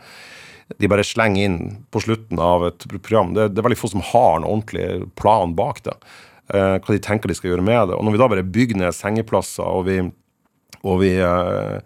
de 0.83 0.89
bare 0.91 1.05
slenger 1.07 1.47
inn 1.47 1.59
på 1.95 2.03
slutten 2.03 2.41
av 2.43 2.67
et 2.67 2.87
program. 2.91 3.35
Det, 3.37 3.53
det 3.55 3.63
er 3.63 3.69
veldig 3.69 3.79
få 3.79 3.93
som 3.93 4.03
har 4.03 4.41
en 4.41 4.47
ordentlig 4.47 5.07
plan 5.19 5.55
bak 5.57 5.83
det 5.87 5.95
eh, 5.95 6.25
hva 6.47 6.95
de 6.95 7.03
tenker 7.03 7.31
de 7.31 7.35
skal 7.35 7.51
gjøre 7.51 7.65
med 7.67 7.91
det. 7.91 7.97
Og 7.99 8.07
når 8.07 8.15
vi 8.15 8.21
da 8.21 8.29
bare 8.31 8.51
bygger 8.57 8.79
ned 8.79 8.95
sengeplasser, 8.95 9.67
og 9.67 9.89
vi, 9.89 9.97
og 10.87 11.01
vi 11.03 11.17
eh, 11.19 11.79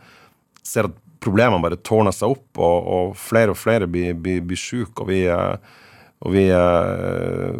ser 0.66 0.90
at 0.90 0.98
problemene 1.20 1.62
bare 1.64 1.80
tårner 1.84 2.14
seg 2.16 2.34
opp, 2.34 2.48
og, 2.58 2.90
og 2.94 3.14
flere 3.20 3.54
og 3.54 3.60
flere 3.60 3.88
blir, 3.90 4.16
blir, 4.16 4.42
blir 4.44 4.60
syke, 4.60 5.04
og 5.04 5.10
vi, 5.12 5.22
eh, 5.30 5.78
og 6.20 6.34
vi 6.34 6.46
eh, 6.52 7.56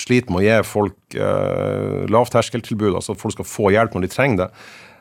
sliter 0.00 0.32
med 0.32 0.42
å 0.42 0.44
gi 0.44 0.58
folk 0.68 1.16
eh, 1.16 2.04
lavterskeltilbud, 2.12 2.92
altså 2.94 3.16
at 3.16 3.22
folk 3.22 3.38
skal 3.38 3.48
få 3.48 3.72
hjelp 3.76 3.96
når 3.96 4.04
de 4.04 4.12
trenger 4.12 4.42
det, 4.42 4.48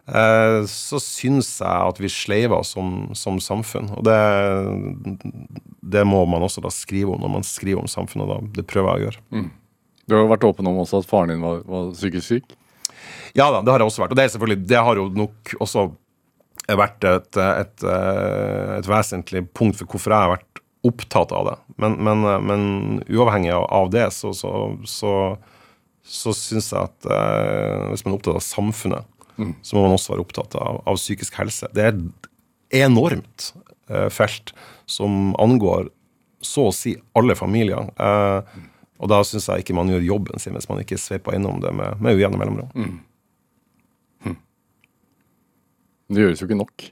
eh, 0.07 0.59
så 0.71 1.01
syns 1.03 1.51
jeg 1.59 1.91
at 1.91 2.01
vi 2.03 2.11
sleiver 2.11 2.63
som, 2.67 3.09
som 3.17 3.41
samfunn. 3.43 3.91
Og 3.99 4.07
det, 4.07 4.19
det, 5.84 6.07
må 6.07 6.23
man 6.32 6.47
også 6.47 6.63
da 6.63 6.71
skrive 6.73 7.15
om 7.15 7.23
når 7.23 7.38
man 7.39 7.47
skriver 7.47 7.84
om 7.84 7.91
samfunnet. 7.91 8.32
Da. 8.32 8.61
Det 8.61 8.67
prøver 8.71 8.93
jeg 8.93 9.03
å 9.03 9.07
gjøre. 9.09 9.25
Mm. 9.36 9.49
Du 10.07 10.15
har 10.15 10.23
jo 10.23 10.31
vært 10.31 10.45
åpen 10.47 10.69
om 10.69 10.81
også 10.83 11.01
at 11.01 11.09
faren 11.09 11.33
din 11.33 11.43
var, 11.43 11.63
var 11.67 11.89
psykisk 11.91 12.27
syk? 12.27 12.53
Ja 13.35 13.49
da, 13.53 13.61
det 13.61 13.73
har 13.73 13.83
jeg 13.83 13.91
også 13.91 14.05
vært. 14.05 14.13
Og 14.15 14.19
det, 14.19 14.25
er 14.25 14.33
selvfølgelig, 14.33 14.67
det 14.69 14.83
har 14.87 14.99
jo 14.99 15.07
nok 15.13 15.55
også 15.59 15.89
vært 16.77 17.05
et, 17.07 17.37
et, 17.37 17.83
et 18.79 18.87
vesentlig 18.89 19.43
punkt 19.55 19.77
for 19.79 19.91
hvorfor 19.91 20.15
jeg 20.15 20.25
har 20.25 20.33
vært 20.37 20.63
opptatt 20.87 21.33
av 21.35 21.49
det. 21.49 21.57
Men, 21.83 21.97
men, 22.03 22.23
men 22.47 22.63
uavhengig 23.11 23.53
av 23.55 23.91
det, 23.93 24.07
så, 24.15 24.31
så, 24.35 24.51
så, 24.87 25.11
så 26.07 26.33
syns 26.35 26.71
jeg 26.73 26.87
at 26.87 27.09
eh, 27.11 27.91
hvis 27.91 28.05
man 28.05 28.13
er 28.13 28.19
opptatt 28.19 28.39
av 28.39 28.45
samfunnet, 28.45 29.13
så 29.61 29.77
må 29.77 29.85
man 29.85 29.97
også 29.97 30.15
være 30.15 30.23
opptatt 30.23 30.55
av, 30.57 30.81
av 30.89 30.97
psykisk 30.97 31.35
helse. 31.37 31.69
Det 31.75 31.83
er 31.83 31.93
et 31.93 32.31
enormt 32.83 33.51
eh, 33.91 34.07
felt 34.13 34.55
som 34.89 35.35
angår 35.41 35.91
så 36.43 36.69
å 36.69 36.75
si 36.75 36.95
alle 37.17 37.35
familier. 37.37 37.91
Eh, 37.99 38.57
og 38.97 39.11
da 39.11 39.21
syns 39.25 39.47
jeg 39.49 39.63
ikke 39.63 39.75
man 39.77 39.91
gjør 39.91 40.05
jobben 40.05 40.41
sin 40.41 40.57
hvis 40.57 40.69
man 40.69 40.81
ikke 40.81 40.99
sveiper 41.01 41.37
innom 41.37 41.61
det 41.63 41.73
med, 41.75 41.99
med 42.01 42.17
ujevne 42.17 42.39
mellomrom. 42.41 43.01
Det 46.07 46.23
gjøres 46.23 46.41
jo 46.41 46.47
ikke 46.47 46.61
nok. 46.61 46.85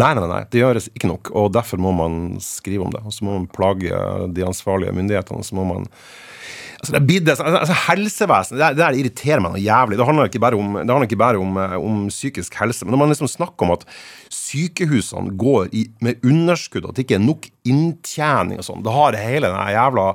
Nei, 0.00 0.10
nei, 0.16 0.26
nei, 0.30 0.40
det 0.50 0.62
gjøres 0.62 0.88
ikke 0.94 1.10
nok, 1.10 1.30
og 1.36 1.52
derfor 1.54 1.80
må 1.82 1.92
man 1.94 2.14
skrive 2.42 2.86
om 2.86 2.92
det. 2.94 3.02
Og 3.04 3.14
så 3.14 3.26
må 3.26 3.36
man 3.36 3.50
plage 3.52 3.94
de 4.34 4.46
ansvarlige 4.46 4.94
myndighetene, 4.96 5.42
og 5.42 5.46
så 5.46 5.58
må 5.58 5.66
man 5.68 5.88
Altså, 6.80 6.94
det 6.94 7.00
er 7.02 7.08
bidd, 7.10 7.26
altså, 7.28 7.44
altså, 7.44 7.74
Helsevesenet, 7.76 8.60
det, 8.62 8.68
det 8.78 9.00
irriterer 9.02 9.42
meg 9.44 9.52
noe 9.52 9.60
jævlig. 9.60 9.98
Det 10.00 10.04
handler 10.08 10.30
ikke 10.30 10.40
bare, 10.40 10.56
om, 10.56 10.78
det 10.80 10.94
ikke 11.04 11.18
bare 11.20 11.40
om, 11.42 11.58
eh, 11.60 11.74
om 11.76 11.98
psykisk 12.08 12.56
helse. 12.56 12.86
Men 12.86 12.94
når 12.94 13.00
man 13.02 13.12
liksom 13.12 13.28
snakker 13.28 13.66
om 13.66 13.74
at 13.74 13.84
sykehusene 14.30 15.34
går 15.38 15.72
i, 15.74 15.88
med 16.04 16.22
underskudd, 16.26 16.86
at 16.86 16.96
det 16.96 17.04
ikke 17.06 17.18
er 17.18 17.24
nok 17.24 17.48
inntjening 17.66 18.60
og 18.60 18.66
sånn, 18.66 18.84
Det 18.86 18.94
har 18.94 19.18
hele 19.18 19.50
den 19.50 19.74
jævla 19.74 20.06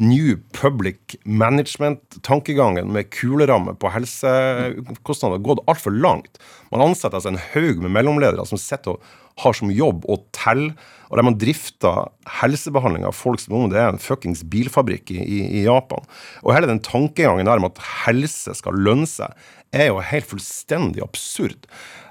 New 0.00 0.36
Public 0.56 1.16
Management-tankegangen 1.24 2.90
med 2.92 3.10
kuleramme 3.14 3.76
på 3.78 3.92
helsekostnader 3.92 5.42
gått 5.44 5.62
altfor 5.70 5.94
langt. 5.94 6.40
Man 6.72 6.82
ansetter 6.82 7.20
altså 7.20 7.34
en 7.34 7.42
haug 7.52 7.82
med 7.84 7.94
mellomledere 7.94 8.46
som 8.48 8.60
sitter 8.60 8.96
og 8.96 9.04
har 9.40 9.56
som 9.56 9.70
jobb 9.72 10.04
å 10.10 10.18
telle, 10.36 10.74
og 11.10 11.18
der 11.18 11.26
man 11.26 11.38
drifter 11.40 12.10
helsebehandling 12.40 13.06
av 13.08 13.16
folk 13.16 13.42
som 13.42 13.56
om 13.56 13.70
det 13.70 13.80
er 13.80 13.92
en 13.92 14.02
fuckings 14.02 14.42
bilfabrikk 14.50 15.12
i, 15.14 15.20
i, 15.22 15.62
Japan. 15.64 16.04
Og 16.44 16.54
hele 16.54 16.70
den 16.70 16.82
tankegangen 16.84 17.48
der 17.48 17.60
om 17.60 17.68
at 17.70 17.80
helse 18.04 18.54
skal 18.58 18.78
lønne 18.78 19.08
seg, 19.10 19.34
er 19.74 19.90
jo 19.90 20.02
helt 20.02 20.26
fullstendig 20.26 21.02
absurd. 21.04 21.68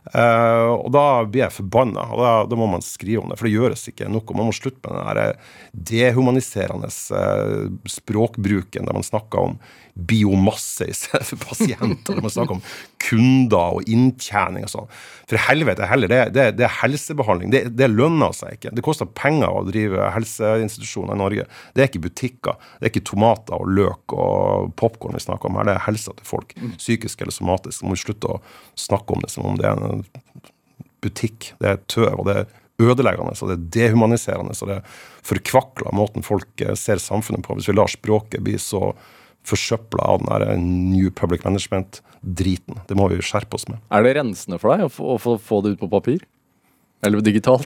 Eh, 0.07 0.69
og 0.73 0.89
da 0.95 1.05
blir 1.27 1.43
jeg 1.43 1.55
forbanna, 1.59 2.05
og 2.13 2.21
da, 2.23 2.31
da 2.49 2.59
må 2.59 2.69
man 2.71 2.85
skrive 2.85 3.23
om 3.23 3.31
det. 3.31 3.39
For 3.39 3.49
det 3.49 3.55
gjøres 3.57 3.87
ikke 3.91 4.09
noe. 4.11 4.37
Man 4.37 4.49
må 4.49 4.55
slutte 4.55 4.93
med 4.93 5.19
den 5.19 5.43
dehumaniserende 5.89 6.89
uh, 6.89 7.67
språkbruken 7.89 8.87
der 8.87 8.95
man 8.95 9.05
snakker 9.05 9.51
om 9.51 9.59
biomasse 10.07 10.87
i 10.89 10.95
stedet 10.95 11.25
for 11.27 11.41
pasienter. 11.49 12.15
Du 12.15 12.23
må 12.23 12.31
snakke 12.31 12.55
om 12.57 12.61
kunder 13.03 13.79
og 13.79 13.89
inntjening 13.89 14.65
og 14.67 14.71
sånn. 14.71 14.91
For 15.29 15.41
helvete 15.49 15.87
heller, 15.89 16.11
det, 16.11 16.19
det, 16.35 16.45
det 16.59 16.67
er 16.67 16.77
helsebehandling. 16.81 17.53
Det, 17.53 17.63
det 17.77 17.89
lønner 17.91 18.35
seg 18.35 18.57
ikke. 18.57 18.73
Det 18.75 18.85
koster 18.85 19.09
penger 19.17 19.51
å 19.51 19.65
drive 19.67 20.11
helseinstitusjoner 20.15 21.17
i 21.17 21.21
Norge. 21.23 21.47
Det 21.75 21.83
er 21.83 21.91
ikke 21.91 22.05
butikker. 22.07 22.61
Det 22.77 22.87
er 22.87 22.93
ikke 22.93 23.07
tomater 23.11 23.57
og 23.59 23.73
løk 23.79 24.15
og 24.15 24.71
popkorn 24.79 25.17
vi 25.17 25.25
snakker 25.25 25.51
om 25.51 25.59
her. 25.59 25.69
Det 25.69 25.75
er 25.77 25.85
helsa 25.89 26.15
til 26.17 26.29
folk. 26.29 26.55
Psykisk 26.77 27.25
eller 27.25 27.35
somatisk. 27.35 27.79
Så 27.79 27.87
må 27.89 27.97
vi 27.97 28.05
slutte 28.05 28.37
å 28.37 28.41
snakke 28.79 29.15
om 29.15 29.25
det 29.25 29.33
som 29.33 29.49
om 29.49 29.59
det 29.59 29.69
er 29.69 29.83
en 29.89 30.05
butikk. 31.03 31.53
Det 31.59 31.73
er 31.73 31.85
tøv, 31.91 32.11
og 32.17 32.27
det 32.29 32.41
er 32.41 32.49
ødeleggende, 32.79 33.35
og 33.35 33.51
det 33.51 33.55
er 33.57 33.69
dehumaniserende, 33.75 34.55
og 34.55 34.71
det 34.71 34.79
forkvakler 35.27 35.95
måten 35.95 36.25
folk 36.25 36.63
eh, 36.63 36.75
ser 36.79 37.01
samfunnet 37.03 37.43
på. 37.45 37.57
Hvis 37.57 37.69
vi 37.69 37.75
lar 37.75 37.91
språket 37.91 38.43
bli 38.45 38.55
så 38.61 38.93
forsøpla 39.47 40.09
av 40.13 40.23
den 40.23 40.31
der 40.31 40.57
New 40.63 41.11
Public 41.15 41.45
Management-driten. 41.47 42.81
Det 42.89 42.97
må 42.97 43.09
vi 43.11 43.21
skjerpe 43.23 43.57
oss 43.57 43.69
med. 43.69 43.79
Er 43.93 44.05
det 44.05 44.17
rensende 44.19 44.59
for 44.61 44.73
deg 44.75 44.89
å 44.89 45.17
få, 45.21 45.63
det 45.63 45.75
ut 45.75 45.81
på 45.85 45.91
papir? 45.91 46.25
Eller 47.05 47.23
digitalt? 47.23 47.63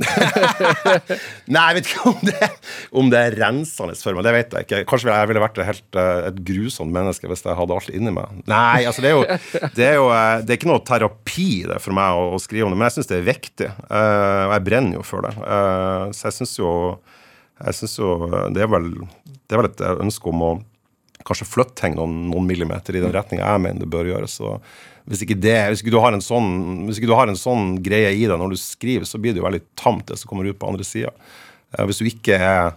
Nei, 1.54 1.64
jeg 1.64 1.78
vet 1.80 1.88
ikke 1.90 2.12
om 2.12 2.20
det, 2.28 2.50
om 3.02 3.08
det 3.10 3.22
er 3.26 3.38
rensende 3.42 3.96
for 3.98 4.14
meg. 4.14 4.28
Det 4.28 4.34
vet 4.36 4.54
jeg 4.54 4.68
ikke. 4.68 4.82
Kanskje 4.92 5.10
jeg 5.10 5.30
ville 5.32 5.42
vært 5.42 5.58
helt 5.66 5.98
eh, 5.98 6.28
et 6.30 6.38
grusomt 6.46 6.94
menneske 6.94 7.32
hvis 7.32 7.42
jeg 7.42 7.58
hadde 7.58 7.78
alt 7.80 7.90
inni 7.90 8.14
meg. 8.14 8.44
Nei, 8.52 8.86
altså 8.86 9.02
det 9.02 9.10
er 9.10 9.18
jo 9.18 9.24
Det 9.74 9.88
er 9.88 9.98
jo 9.98 10.06
eh, 10.14 10.44
det 10.44 10.54
er 10.54 10.60
ikke 10.62 10.70
noe 10.70 10.86
terapi 10.86 11.50
det 11.72 11.80
for 11.82 11.98
meg 11.98 12.20
å, 12.20 12.30
å 12.38 12.44
skrive 12.44 12.68
om 12.68 12.76
det, 12.76 12.78
men 12.78 12.92
jeg 12.92 13.00
syns 13.00 13.10
det 13.10 13.18
er 13.18 13.28
viktig. 13.32 13.72
og 13.90 14.54
jeg 14.54 14.66
brenner 14.70 15.00
jo 15.00 15.08
for 15.08 15.26
det. 15.26 15.34
Så 16.14 16.30
jeg 16.30 16.38
syns 16.38 16.56
jo 16.62 16.70
jeg 17.64 17.78
synes 17.78 17.98
jo 17.98 18.14
det 18.54 18.64
er, 18.66 18.70
vel, 18.70 18.88
det 19.24 19.56
er 19.56 19.62
vel 19.62 19.70
et 19.70 19.84
ønske 20.04 20.30
om 20.30 20.46
å 20.46 20.54
kanskje 21.28 21.50
flytte 21.50 21.78
ting 21.82 21.98
noen, 21.98 22.26
noen 22.32 22.48
millimeter 22.48 22.98
i 22.98 23.04
den 23.04 23.14
retninga 23.14 23.46
jeg 23.46 23.64
mener 23.64 23.84
det 23.84 23.92
bør 23.94 24.10
gjøres. 24.12 24.40
Hvis 25.10 25.24
ikke, 25.26 25.38
det, 25.44 25.56
hvis, 25.72 25.84
ikke 25.84 25.96
du 25.96 26.00
har 26.04 26.16
en 26.16 26.24
sånn, 26.24 26.52
hvis 26.88 27.00
ikke 27.00 27.12
du 27.12 27.18
har 27.18 27.32
en 27.32 27.40
sånn 27.40 27.78
greie 27.84 28.14
i 28.16 28.28
deg 28.28 28.40
når 28.40 28.54
du 28.54 28.60
skriver, 28.60 29.08
så 29.08 29.20
blir 29.20 29.36
det 29.36 29.44
jo 29.44 29.48
veldig 29.48 29.66
tamt, 29.80 30.08
det 30.12 30.20
som 30.22 30.32
kommer 30.32 30.48
ut 30.48 30.60
på 30.60 30.70
andre 30.70 30.88
sida. 30.88 31.12
Hvis 31.74 32.00
du 32.00 32.08
ikke 32.08 32.38
er 32.38 32.76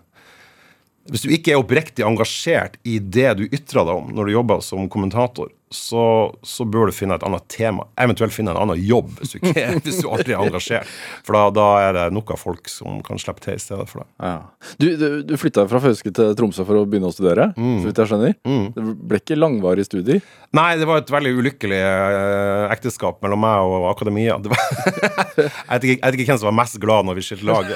hvis 1.11 1.27
du 1.27 1.33
ikke 1.35 1.55
er 1.55 1.61
oppriktig 1.61 2.07
engasjert 2.07 2.81
i 2.87 2.99
det 2.99 3.31
du 3.39 3.47
ytrer 3.47 3.87
deg 3.87 3.95
om 3.95 4.11
når 4.15 4.29
du 4.29 4.37
jobber 4.37 4.65
som 4.65 4.89
kommentator, 4.93 5.53
så, 5.71 6.35
så 6.47 6.65
bør 6.65 6.89
du 6.89 6.95
finne 6.95 7.17
et 7.19 7.25
annet 7.27 7.43
tema. 7.51 7.89
Eventuelt 7.99 8.35
finne 8.35 8.53
en 8.53 8.61
annen 8.61 8.79
jobb 8.79 9.17
hvis 9.19 9.35
du, 9.35 9.39
ikke, 9.41 9.65
hvis 9.85 9.99
du 10.03 10.09
aldri 10.13 10.37
er 10.37 10.45
engasjert. 10.45 10.91
For 11.27 11.37
da, 11.37 11.43
da 11.55 11.67
er 11.83 11.97
det 11.97 12.05
nok 12.15 12.31
av 12.37 12.41
folk 12.41 12.71
som 12.71 13.01
kan 13.07 13.21
slippe 13.21 13.43
til 13.45 13.59
i 13.59 13.63
stedet 13.63 13.87
for 13.91 14.05
deg. 14.05 14.11
Ja. 14.23 14.71
Du, 14.79 14.87
du, 15.01 15.07
du 15.27 15.35
flytta 15.41 15.67
fra 15.71 15.83
Fauske 15.83 16.13
til 16.15 16.35
Tromsø 16.39 16.67
for 16.69 16.81
å 16.81 16.87
begynne 16.87 17.11
å 17.11 17.15
studere, 17.15 17.51
så 17.57 17.89
vidt 17.89 18.03
jeg 18.03 18.13
skjønner. 18.13 18.37
Det 18.77 18.87
ble 19.11 19.23
ikke 19.23 19.39
langvarig 19.39 19.87
studier. 19.89 20.23
Nei, 20.57 20.71
det 20.79 20.87
var 20.89 21.03
et 21.03 21.13
veldig 21.13 21.35
ulykkelig 21.41 21.83
eh, 21.83 22.67
ekteskap 22.73 23.19
mellom 23.25 23.43
meg 23.43 23.67
og 23.67 23.89
akademia. 23.91 24.39
Var, 24.47 24.63
jeg, 25.43 25.51
vet 25.51 25.89
ikke, 25.89 25.99
jeg 25.99 26.07
vet 26.07 26.21
ikke 26.21 26.31
hvem 26.31 26.43
som 26.45 26.53
var 26.53 26.61
mest 26.63 26.79
glad 26.83 27.11
når 27.11 27.19
vi 27.19 27.27
skilte 27.27 27.51
lag. 27.51 27.73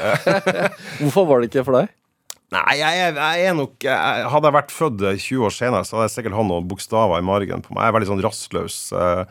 Hvorfor 1.03 1.27
var 1.29 1.43
det 1.43 1.51
ikke 1.51 1.67
for 1.67 1.83
deg? 1.83 1.91
Nei, 2.51 2.81
jeg, 2.81 3.13
jeg 3.15 3.45
er 3.47 3.55
nok 3.55 3.85
jeg, 3.87 4.25
Hadde 4.33 4.51
jeg 4.51 4.57
vært 4.57 4.73
født 4.75 5.05
20 5.07 5.47
år 5.47 5.55
senere, 5.55 5.87
så 5.87 5.97
hadde 5.97 6.09
jeg 6.09 6.17
sikkert 6.17 6.39
hatt 6.41 6.49
noen 6.49 6.67
bokstaver 6.71 7.23
i 7.23 7.27
margen 7.27 7.63
på 7.63 7.77
meg. 7.77 7.85
Jeg 7.85 7.93
er 7.93 7.97
veldig 7.99 8.11
sånn 8.11 8.25
rastløs 8.25 8.79
eh, 8.99 9.23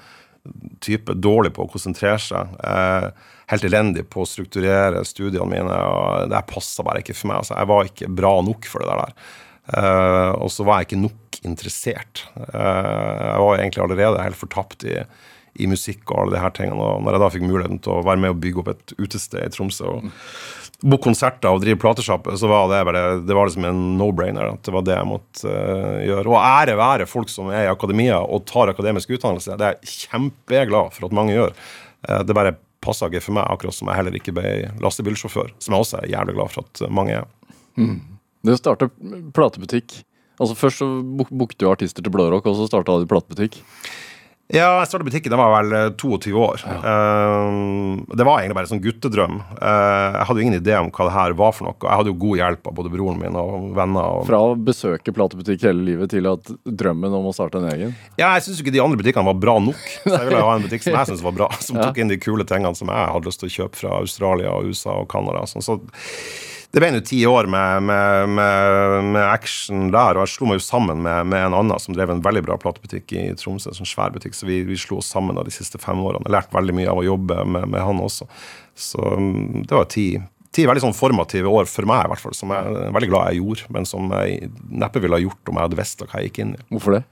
type. 0.86 1.16
Dårlig 1.20 1.52
på 1.56 1.66
å 1.66 1.72
konsentrere 1.72 2.22
seg. 2.24 2.56
Eh, 2.64 3.10
helt 3.52 3.68
elendig 3.68 4.06
på 4.14 4.24
å 4.24 4.30
strukturere 4.30 5.04
studiene 5.08 5.50
mine. 5.52 5.80
og 5.90 6.32
Det 6.32 6.46
passa 6.52 6.86
bare 6.88 7.04
ikke 7.04 7.18
for 7.18 7.32
meg. 7.32 7.42
Altså, 7.42 7.58
jeg 7.58 7.72
var 7.74 7.92
ikke 7.92 8.12
bra 8.22 8.34
nok 8.46 8.70
for 8.72 8.86
det 8.86 9.00
der. 9.02 9.34
Eh, 9.76 10.32
og 10.40 10.54
så 10.54 10.66
var 10.68 10.80
jeg 10.80 10.90
ikke 10.90 11.04
nok 11.04 11.42
interessert. 11.44 12.24
Eh, 12.38 13.26
jeg 13.26 13.44
var 13.46 13.60
egentlig 13.60 13.84
allerede 13.84 14.24
helt 14.24 14.40
fortapt 14.40 14.88
i, 14.88 14.96
i 15.60 15.68
musikk 15.70 16.08
og 16.08 16.24
alle 16.24 16.38
de 16.38 16.44
her 16.46 16.56
tingene. 16.56 16.80
Og 16.80 17.04
når 17.04 17.18
jeg 17.18 17.26
da 17.26 17.32
fikk 17.36 17.48
muligheten 17.48 17.84
til 17.84 17.98
å 17.98 18.06
være 18.08 18.24
med 18.24 18.36
og 18.36 18.42
bygge 18.46 18.64
opp 18.64 18.74
et 18.78 18.96
utested 19.00 19.44
i 19.44 19.52
Tromsø 19.54 19.92
og 19.98 20.10
booke 20.82 21.04
konserter 21.04 21.52
og 21.52 21.62
drive 21.64 21.80
platesjappe, 21.82 22.36
så 22.40 22.48
var 22.48 22.70
det 22.72 22.80
bare 22.88 23.04
Det 23.26 23.36
var 23.36 23.50
liksom 23.50 23.66
en 23.68 23.82
no-brainer. 24.00 24.54
At 24.54 24.64
det 24.64 24.74
var 24.76 24.86
det 24.88 24.96
jeg 24.96 25.10
måtte 25.10 25.52
uh, 25.52 26.00
gjøre. 26.06 26.26
Og 26.32 26.40
ære 26.40 26.78
være 26.80 27.10
folk 27.10 27.32
som 27.32 27.52
er 27.52 27.68
i 27.68 27.72
akademia 27.72 28.22
og 28.24 28.46
tar 28.50 28.72
akademisk 28.72 29.12
utdannelse. 29.18 29.58
Det 29.60 29.68
er 29.68 29.78
jeg 29.78 30.08
kjempeglad 30.08 30.94
for 30.96 31.10
at 31.10 31.16
mange 31.20 31.36
gjør. 31.36 31.56
Uh, 32.08 32.22
det 32.24 32.38
bare 32.38 32.56
passa 32.80 33.10
ikke 33.10 33.26
for 33.26 33.36
meg, 33.36 33.48
akkurat 33.52 33.76
som 33.76 33.92
jeg 33.92 34.00
heller 34.00 34.16
ikke 34.16 34.36
ble 34.38 34.54
lastebilsjåfør. 34.80 35.52
Som 35.60 35.76
jeg 35.76 35.84
også 35.84 36.00
er 36.00 36.14
jævlig 36.14 36.38
glad 36.38 36.54
for 36.54 36.64
at 36.64 36.86
mange 37.02 37.18
er. 37.20 37.28
Det 37.80 38.54
Du 38.54 38.56
starte 38.56 38.88
platebutikk 39.36 40.04
Altså 40.40 40.56
Først 40.56 40.80
så 40.80 40.86
book- 41.04 41.34
bookte 41.36 41.60
du 41.60 41.68
artister 41.68 42.02
til 42.02 42.12
Blårock, 42.12 42.46
og 42.48 42.56
så 42.56 42.68
starta 42.70 42.96
du 42.96 43.06
platebutikk. 43.06 43.60
Ja, 44.50 44.80
jeg 44.80 44.88
startet 44.90 45.06
butikken 45.06 45.30
da 45.30 45.38
var 45.38 45.52
jeg 45.52 45.68
vel 45.68 45.76
eh, 45.78 45.92
22 46.02 46.32
år. 46.42 46.64
Eh, 46.66 47.50
det 48.18 48.26
var 48.26 48.40
egentlig 48.40 48.56
bare 48.58 48.66
en 48.66 48.72
sånn 48.72 48.82
guttedrøm. 48.82 49.36
Uh, 49.60 50.16
jeg 50.16 50.26
hadde 50.26 50.42
jo 50.42 50.46
ingen 50.48 50.58
idé 50.58 50.74
om 50.80 50.90
hva 50.90 51.06
det 51.06 51.14
her 51.14 51.36
var 51.38 51.54
for 51.54 51.68
noe. 51.68 51.78
Jeg 51.84 52.00
hadde 52.00 52.10
jo 52.10 52.18
god 52.24 52.42
hjelp 52.42 52.72
av 52.72 52.76
både 52.80 52.92
broren 52.96 53.22
min 53.22 53.38
og 53.38 53.70
venner. 53.78 54.18
Og 54.18 54.26
Fra 54.26 54.42
å 54.48 54.58
besøke 54.58 55.14
platebutikk 55.14 55.68
hele 55.70 55.86
livet 55.92 56.16
til 56.16 56.26
at 56.32 56.50
drømmen 56.66 57.20
om 57.20 57.30
å 57.30 57.36
starte 57.38 57.62
en 57.62 57.70
egen. 57.76 57.94
Ja, 58.18 58.32
jeg 58.40 58.48
syns 58.48 58.64
ikke 58.64 58.74
de 58.74 58.82
andre 58.82 58.98
butikkene 58.98 59.30
var 59.30 59.38
bra 59.38 59.60
nok. 59.62 59.86
Så 60.08 60.16
jeg 60.16 60.32
ville 60.32 60.44
ha 60.50 60.58
en 60.58 60.66
butikk 60.66 60.88
som 60.88 60.98
jeg 60.98 61.12
syntes 61.12 61.26
var 61.30 61.38
bra. 61.44 61.54
Som 61.62 61.78
tok 61.84 62.02
inn 62.02 62.10
de 62.10 62.18
kule 62.18 62.48
tingene 62.50 62.74
som 62.80 62.90
jeg 62.90 63.14
hadde 63.14 63.30
lyst 63.30 63.46
til 63.46 63.54
å 63.54 63.58
kjøpe 63.60 63.84
fra 63.84 64.00
Australia 64.02 64.58
og 64.58 64.74
USA 64.74 64.98
og 65.04 65.12
Canada. 65.14 65.46
Sånn. 65.54 65.62
Så 65.62 65.78
det 66.70 66.82
ble 66.84 66.92
nå 66.94 67.00
ti 67.02 67.18
år 67.26 67.48
med, 67.50 67.84
med, 67.88 68.30
med, 68.38 69.06
med 69.16 69.24
action 69.26 69.88
der, 69.90 70.18
og 70.18 70.28
jeg 70.28 70.36
slo 70.36 70.50
meg 70.52 70.60
jo 70.60 70.66
sammen 70.68 71.00
med, 71.02 71.34
en 71.34 71.56
annen 71.58 71.82
som 71.82 71.96
drev 71.98 72.12
en 72.14 72.22
veldig 72.22 72.44
bra 72.46 72.60
platebutikk 72.62 73.16
i 73.18 73.24
Tromsø. 73.40 73.72
En 73.72 73.80
sånn 73.80 73.90
svær 73.90 74.14
butikk, 74.14 74.38
så 74.38 74.46
vi, 74.46 74.60
vi 74.68 74.78
slo 74.78 75.00
oss 75.02 75.10
sammen 75.10 75.38
da 75.38 75.46
de 75.46 75.54
siste 75.54 75.82
fem 75.82 75.98
årene. 75.98 76.28
Jeg 76.28 76.36
lærte 76.36 76.54
veldig 76.54 76.76
mye 76.78 76.92
av 76.92 77.02
å 77.02 77.08
jobbe 77.08 77.40
med, 77.56 77.72
med 77.74 77.82
han 77.82 78.04
også. 78.06 78.30
Så 78.78 79.02
mm, 79.02 79.64
det 79.64 79.80
var 79.80 79.90
ti, 79.90 80.06
ti 80.54 80.68
veldig 80.70 80.86
sånn 80.86 80.98
formative 80.98 81.50
år 81.50 81.66
for 81.72 81.90
meg, 81.90 82.06
i 82.06 82.14
hvert 82.14 82.26
fall. 82.28 82.38
Som 82.38 82.54
jeg 82.54 82.78
er 82.86 82.94
veldig 83.00 83.12
glad 83.16 83.32
jeg 83.32 83.42
gjorde, 83.42 83.74
men 83.74 83.90
som 83.90 84.14
jeg 84.20 84.54
neppe 84.70 85.02
ville 85.02 85.18
ha 85.18 85.26
gjort 85.26 85.50
om 85.50 85.58
jeg 85.58 85.72
hadde 85.72 85.82
visst 85.82 86.06
hva 86.06 86.22
jeg 86.22 86.30
gikk 86.30 86.42
inn 86.46 86.54
i. 86.54 86.64
Hvorfor 86.76 87.00
det? 87.00 87.04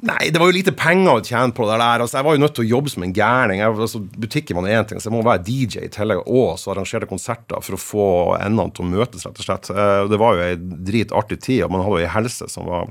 Nei, 0.00 0.30
det 0.32 0.40
var 0.40 0.48
jo 0.48 0.56
lite 0.56 0.72
penger 0.72 1.18
å 1.18 1.22
tjene 1.24 1.52
på 1.52 1.66
det 1.68 1.74
der. 1.76 2.00
Altså, 2.00 2.16
jeg 2.16 2.24
var 2.24 2.36
jo 2.36 2.40
nødt 2.40 2.54
til 2.56 2.64
å 2.64 2.70
jobbe 2.70 2.92
som 2.92 3.02
en 3.04 3.12
gærning. 3.12 3.58
Jeg, 3.60 3.74
altså, 3.84 4.00
butikken 4.22 4.56
var 4.56 4.68
én 4.72 4.86
ting, 4.88 5.00
så 5.02 5.10
jeg 5.10 5.14
må 5.16 5.20
være 5.26 5.42
DJ 5.44 5.82
i 5.84 5.90
tillegg. 5.92 6.22
Og 6.24 6.54
så 6.62 6.72
arrangerte 6.72 7.08
konserter 7.10 7.60
for 7.66 7.76
å 7.76 7.80
få 7.82 8.06
endene 8.38 8.72
til 8.76 8.86
å 8.86 8.92
møtes, 8.94 9.26
rett 9.28 9.42
og 9.42 9.44
slett. 9.44 9.68
Eh, 9.74 10.06
Det 10.08 10.20
var 10.22 10.38
jo 10.38 10.46
ei 10.46 10.56
dritartig 10.88 11.40
tid, 11.44 11.64
og 11.66 11.74
man 11.74 11.84
hadde 11.84 12.00
jo 12.00 12.06
ei 12.08 12.14
helse 12.14 12.48
som 12.48 12.70
var 12.70 12.88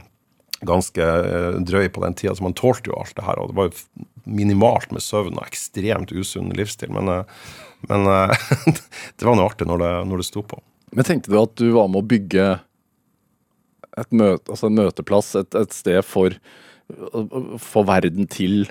ganske 0.69 1.01
eh, 1.01 1.57
drøy 1.65 1.89
på 1.95 2.03
den 2.05 2.17
tida, 2.19 2.35
så 2.37 2.45
man 2.45 2.53
tålte 2.57 2.91
jo 2.91 2.99
alt 2.99 3.15
det 3.17 3.25
her. 3.25 3.41
Og 3.41 3.49
det 3.49 3.57
var 3.57 3.71
jo 3.71 4.05
minimalt 4.29 4.93
med 4.93 5.01
søvn 5.01 5.39
og 5.39 5.47
ekstremt 5.47 6.13
usunn 6.13 6.53
livsstil. 6.53 6.93
Men, 6.93 7.09
eh, 7.09 7.43
men 7.89 8.05
det 9.17 9.25
var 9.25 9.39
nå 9.39 9.49
artig 9.49 9.65
når 9.71 9.81
det, 9.85 9.93
når 10.13 10.21
det 10.21 10.29
sto 10.29 10.45
på. 10.45 10.61
Men 10.93 11.05
tenkte 11.09 11.33
du 11.33 11.41
at 11.41 11.57
du 11.57 11.71
var 11.73 11.89
med 11.89 12.03
å 12.03 12.09
bygge 12.13 12.47
et 13.99 14.11
møte, 14.15 14.45
altså 14.53 14.69
en 14.69 14.77
møteplass, 14.77 15.33
et, 15.41 15.55
et 15.57 15.73
sted 15.75 15.99
for, 16.05 16.35
for 17.61 17.85
verden 17.89 18.27
til 18.31 18.67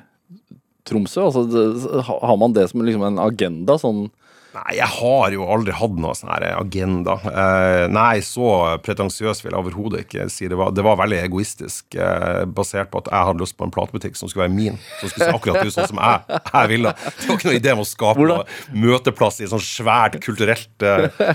Tromsø? 0.89 1.29
Altså, 1.29 2.03
har 2.05 2.37
man 2.41 2.55
det 2.57 2.69
som 2.71 2.83
liksom 2.85 3.05
en 3.07 3.21
agenda? 3.23 3.79
Sånn 3.81 4.09
Nei, 4.59 4.75
jeg 4.79 4.89
har 4.91 5.35
jo 5.35 5.45
aldri 5.47 5.75
hatt 5.77 5.99
noe 6.01 6.15
sånn 6.17 6.31
agenda. 6.33 7.15
Eh, 7.31 7.85
nei, 7.93 8.19
så 8.25 8.79
pretensiøs 8.85 9.43
vil 9.45 9.53
jeg 9.53 9.61
overhodet 9.61 10.05
ikke 10.07 10.27
si. 10.33 10.49
Det 10.51 10.57
var, 10.59 10.73
det 10.75 10.83
var 10.87 10.99
veldig 10.99 11.19
egoistisk, 11.21 11.85
eh, 11.95 12.43
basert 12.45 12.91
på 12.91 13.03
at 13.03 13.11
jeg 13.13 13.29
hadde 13.29 13.43
lyst 13.45 13.57
på 13.59 13.67
en 13.69 13.75
platebutikk 13.75 14.19
som 14.19 14.31
skulle 14.31 14.47
være 14.47 14.57
min. 14.57 14.79
Som 15.01 15.13
skulle 15.13 15.29
se 15.29 15.37
akkurat 15.37 15.69
ut 15.69 15.75
sånn 15.77 15.91
som 15.93 16.01
jeg, 16.03 16.41
jeg 16.49 16.73
ville. 16.73 16.95
Det 17.05 17.29
var 17.29 17.39
ikke 17.39 17.51
noe 17.51 17.59
idé 17.61 17.75
om 17.77 17.85
å 17.85 17.87
skape 17.89 18.19
Hvordan- 18.19 18.43
noe 18.43 18.89
møteplass 18.89 19.41
i 19.41 19.47
et 19.47 19.53
sånn 19.53 19.63
svært 19.65 20.19
kulturelt 20.25 20.87
eh, 20.87 21.35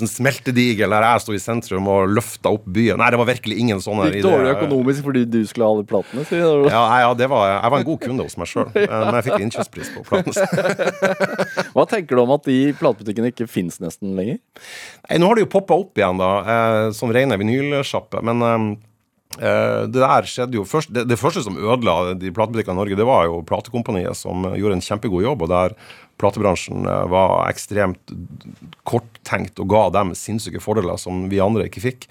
sånn 0.00 0.12
smeltedigel 0.14 0.96
der 0.96 1.08
jeg 1.10 1.24
sto 1.26 1.36
i 1.36 1.42
sentrum 1.42 1.90
og 1.92 2.08
løfta 2.16 2.52
opp 2.56 2.64
byen. 2.64 3.00
Nei, 3.02 3.10
det 3.12 3.20
var 3.20 3.28
virkelig 3.32 3.58
ingen 3.66 3.82
sånne 3.84 4.08
Gikk 4.12 4.24
dårlig 4.28 4.54
økonomisk 4.56 5.04
fordi 5.10 5.26
du 5.28 5.40
skulle 5.48 5.68
ha 5.68 5.76
alle 5.76 5.86
platene? 5.88 6.24
sier? 6.30 6.64
Ja, 6.72 6.84
ja 7.04 7.12
det 7.18 7.28
var, 7.32 7.50
jeg 7.58 7.74
var 7.74 7.82
en 7.82 7.88
god 7.90 8.00
kunde 8.06 8.26
hos 8.26 8.38
meg 8.40 8.48
sjøl, 8.50 8.70
men 8.72 9.18
jeg 9.20 9.28
fikk 9.28 9.44
innkjøpspris 9.46 9.92
på 9.96 10.06
platene. 10.08 10.46
Hva 11.76 11.84
tenker 11.90 12.16
du 12.16 12.22
om 12.24 12.34
at 12.36 12.45
de 12.48 12.72
platebutikkene 12.78 13.32
ikke 13.32 13.48
fins 13.50 13.80
nesten 13.82 14.16
lenger? 14.18 14.40
Nei, 15.08 15.20
nå 15.20 15.30
har 15.30 15.38
det 15.38 15.46
jo 15.46 15.54
poppa 15.56 15.78
opp 15.78 15.98
igjen, 15.98 16.20
da, 16.22 16.30
eh, 16.42 16.82
som 16.96 17.12
rene 17.14 17.38
vinylsjappe. 17.40 18.22
Men 18.26 18.46
eh, 18.46 18.66
eh, 19.42 19.82
det 19.90 20.02
der 20.02 20.30
skjedde 20.30 20.60
jo 20.60 20.66
først 20.68 20.94
det, 20.94 21.06
det 21.10 21.20
første 21.20 21.44
som 21.44 21.58
ødela 21.58 22.16
de 22.18 22.32
platebutikkene 22.32 22.78
i 22.78 22.82
Norge, 22.82 22.98
det 22.98 23.08
var 23.08 23.28
jo 23.28 23.44
platekompaniet 23.46 24.18
som 24.18 24.48
gjorde 24.54 24.80
en 24.80 24.88
kjempegod 24.88 25.26
jobb, 25.26 25.46
og 25.46 25.54
der 25.54 25.78
platebransjen 26.20 26.86
eh, 26.86 27.04
var 27.12 27.48
ekstremt 27.50 28.12
korttenkt 28.88 29.60
og 29.60 29.70
ga 29.72 29.84
dem 29.98 30.14
sinnssyke 30.16 30.62
fordeler 30.64 31.00
som 31.00 31.26
vi 31.32 31.42
andre 31.42 31.68
ikke 31.68 31.84
fikk. 31.84 32.08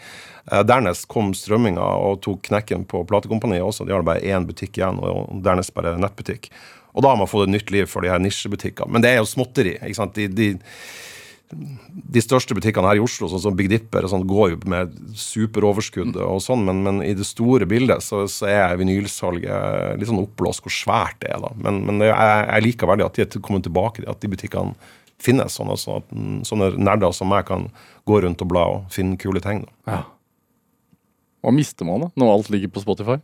Eh, 0.51 0.63
Dernest 0.67 1.07
kom 1.11 1.33
strømminga 1.37 1.85
og 2.05 2.21
tok 2.25 2.45
knekken 2.49 2.85
på 2.89 3.05
platekompaniet 3.09 3.65
også. 3.65 3.87
De 3.87 3.95
har 3.95 4.05
bare 4.05 4.23
én 4.25 4.47
butikk 4.47 4.79
igjen, 4.79 5.01
og 5.01 5.41
dernest 5.45 5.73
bare 5.77 5.97
nettbutikk. 6.01 6.51
Og 6.95 7.03
da 7.03 7.11
har 7.11 7.19
man 7.19 7.29
fått 7.29 7.49
et 7.49 7.55
nytt 7.57 7.73
liv 7.75 7.89
for 7.91 8.05
de 8.05 8.11
her 8.11 8.21
nisjebutikkene. 8.23 8.95
Men 8.95 9.03
det 9.03 9.11
er 9.11 9.19
jo 9.19 9.27
småtteri. 9.27 9.75
ikke 9.81 9.97
sant? 9.97 10.15
De, 10.15 10.29
de, 10.31 10.47
de 12.15 12.23
største 12.23 12.55
butikkene 12.57 12.87
her 12.89 12.99
i 12.99 13.03
Oslo, 13.03 13.27
sånn 13.29 13.43
som 13.43 13.57
Big 13.57 13.69
Dipper, 13.71 14.07
og 14.07 14.13
sånn, 14.13 14.25
går 14.29 14.53
jo 14.53 14.59
med 14.71 14.95
superoverskudd 15.19 16.17
og 16.23 16.39
sånn, 16.43 16.63
men, 16.67 16.81
men 16.87 17.01
i 17.05 17.13
det 17.17 17.27
store 17.27 17.67
bildet 17.69 18.03
så, 18.05 18.23
så 18.31 18.47
er 18.49 18.79
vinylsalget 18.79 19.99
litt 19.99 20.09
sånn 20.09 20.23
oppblåst 20.23 20.63
hvor 20.65 20.73
svært 20.73 21.19
det 21.23 21.33
er. 21.35 21.43
da. 21.43 21.51
Men, 21.67 21.83
men 21.89 22.03
jeg, 22.07 22.15
jeg 22.15 22.67
liker 22.69 22.91
veldig 22.91 23.09
at 23.09 23.19
de 23.19 23.27
er 23.27 23.39
kommet 23.43 23.67
tilbake, 23.67 24.07
at 24.07 24.23
de 24.23 24.31
butikkene 24.31 24.75
finnes, 25.21 25.55
sånn 25.55 25.71
at, 25.71 25.83
sånn 25.83 26.01
at 26.01 26.49
sånne 26.49 26.73
nerder 26.79 27.13
som 27.15 27.29
meg 27.31 27.47
kan 27.47 27.69
gå 28.07 28.19
rundt 28.23 28.43
og 28.43 28.51
bla 28.51 28.65
og 28.73 28.91
finne 28.93 29.19
kule 29.19 29.43
ting. 29.43 29.63
da. 29.67 29.97
Ja. 29.97 30.01
Hva 31.45 31.53
mister 31.53 31.85
man 31.87 32.07
da, 32.07 32.13
når 32.17 32.31
alt 32.33 32.51
ligger 32.53 32.71
på 32.73 32.81
Spotify? 32.81 33.19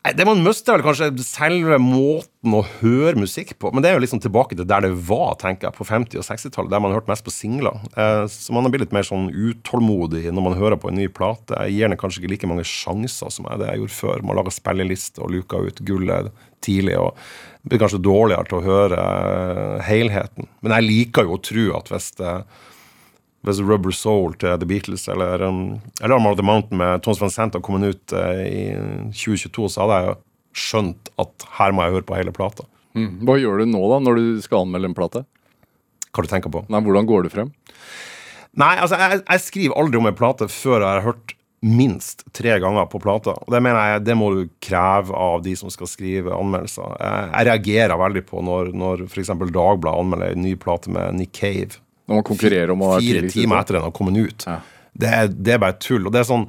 Nei, 0.00 0.14
Det 0.16 0.24
man 0.24 0.40
mister, 0.40 0.72
er 0.72 0.80
vel 0.80 0.86
kanskje 0.86 1.24
selve 1.26 1.76
måten 1.82 2.54
å 2.56 2.62
høre 2.78 3.20
musikk 3.20 3.52
på. 3.60 3.68
Men 3.68 3.84
det 3.84 3.90
er 3.90 3.98
jo 3.98 4.02
liksom 4.06 4.22
tilbake 4.24 4.56
til 4.56 4.64
der 4.64 4.86
det 4.86 4.94
var, 5.10 5.34
tenker 5.42 5.68
jeg, 5.68 5.76
på 5.76 5.84
50- 5.84 6.22
og 6.22 6.24
60-tallet, 6.24 6.70
der 6.72 6.80
man 6.80 6.94
hørte 6.96 7.12
mest 7.12 7.26
på 7.26 7.34
singler. 7.34 7.76
Eh, 7.92 8.24
så 8.32 8.56
man 8.56 8.64
har 8.64 8.72
blitt 8.72 8.86
litt 8.86 8.96
mer 8.96 9.04
sånn 9.04 9.28
utålmodig 9.28 10.24
når 10.32 10.46
man 10.46 10.56
hører 10.56 10.80
på 10.80 10.88
en 10.88 10.96
ny 10.96 11.10
plate. 11.12 11.52
Jeg 11.66 11.76
gir 11.76 11.92
den 11.92 12.00
kanskje 12.00 12.22
ikke 12.22 12.32
like 12.32 12.48
mange 12.48 12.64
sjanser 12.64 13.28
som 13.34 13.44
jeg, 13.50 13.60
det 13.60 13.68
jeg 13.68 13.82
gjorde 13.82 13.98
før. 13.98 14.24
Man 14.24 14.40
laga 14.40 14.56
spilleliste 14.56 15.20
og 15.20 15.34
luka 15.36 15.60
ut 15.60 15.84
gullet 15.84 16.32
tidlig. 16.64 16.96
og 16.96 17.20
blir 17.68 17.80
kanskje 17.82 18.00
dårligere 18.00 18.48
til 18.48 18.56
å 18.56 18.64
høre 18.64 19.04
eh, 19.04 19.84
helheten. 19.84 20.48
Men 20.64 20.78
jeg 20.78 20.86
liker 20.86 21.28
jo 21.28 21.36
å 21.36 21.44
tro 21.44 21.66
at 21.76 21.92
hvis 21.92 22.12
det 22.16 22.34
hvis 23.46 23.60
Rubber 23.64 23.94
Soul 23.96 24.34
til 24.40 24.58
The 24.60 24.68
Beatles 24.68 25.06
eller, 25.08 25.42
um, 25.48 25.78
eller 26.02 26.16
Arm 26.18 26.28
of 26.28 26.36
the 26.36 26.44
Mountain 26.44 26.80
med 26.80 27.04
Tons 27.04 27.20
Van 27.22 27.32
Santa 27.32 27.60
kom 27.64 27.80
ut 27.80 28.12
uh, 28.12 28.42
i 28.44 28.66
2022, 29.16 29.70
så 29.72 29.86
hadde 29.86 30.00
jeg 30.00 30.18
skjønt 30.60 31.10
at 31.22 31.48
her 31.56 31.72
må 31.72 31.86
jeg 31.86 31.96
høre 31.96 32.08
på 32.08 32.18
hele 32.18 32.34
plata. 32.36 32.66
Mm. 32.98 33.22
Hva 33.24 33.38
gjør 33.40 33.62
du 33.62 33.70
nå 33.70 33.82
da, 33.92 34.00
når 34.02 34.18
du 34.18 34.24
skal 34.44 34.66
anmelde 34.66 34.90
en 34.90 34.96
plate? 34.98 35.24
Hva 36.10 36.26
du 36.26 36.30
tenker 36.30 36.52
på? 36.52 36.64
Nei, 36.68 36.82
Hvordan 36.84 37.08
går 37.08 37.24
du 37.24 37.32
frem? 37.32 37.52
Nei, 38.58 38.74
altså, 38.82 38.98
jeg, 38.98 39.22
jeg 39.22 39.44
skriver 39.44 39.78
aldri 39.78 40.00
om 40.00 40.08
en 40.10 40.18
plate 40.18 40.50
før 40.50 40.82
jeg 40.82 40.90
har 40.90 41.06
hørt 41.06 41.36
minst 41.60 42.24
tre 42.36 42.56
ganger 42.60 42.88
på 42.90 43.00
plata. 43.02 43.34
Og 43.36 43.52
det 43.52 43.60
mener 43.62 43.94
jeg, 43.94 44.04
det 44.08 44.16
må 44.16 44.30
du 44.34 44.42
kreve 44.64 45.14
av 45.16 45.44
de 45.44 45.52
som 45.60 45.70
skal 45.72 45.88
skrive 45.90 46.34
anmeldelser. 46.34 46.96
Jeg, 46.96 47.28
jeg 47.30 47.48
reagerer 47.50 48.00
veldig 48.00 48.24
på 48.28 48.42
når, 48.44 48.72
når 48.80 49.04
f.eks. 49.06 49.32
Dagbladet 49.32 49.94
anmelder 49.94 50.34
en 50.34 50.44
ny 50.44 50.56
plate 50.60 50.92
med 50.92 51.20
Nick 51.20 51.36
Cave. 51.36 51.78
Når 52.10 52.18
man 52.18 52.26
konkurrerer 52.26 52.74
om 52.74 52.84
å 52.84 52.92
være 52.96 53.06
fire 53.06 53.32
timer 53.32 53.62
etter 53.62 53.78
den 53.78 53.86
har 53.86 53.94
kommet 53.94 54.18
ut. 54.18 54.46
Ja. 54.48 54.58
Det, 54.90 55.10
er, 55.14 55.28
det 55.30 55.54
er 55.54 55.60
bare 55.62 55.78
tull. 55.78 56.08
Og 56.08 56.14
det 56.14 56.24
er 56.24 56.26
sånn 56.28 56.48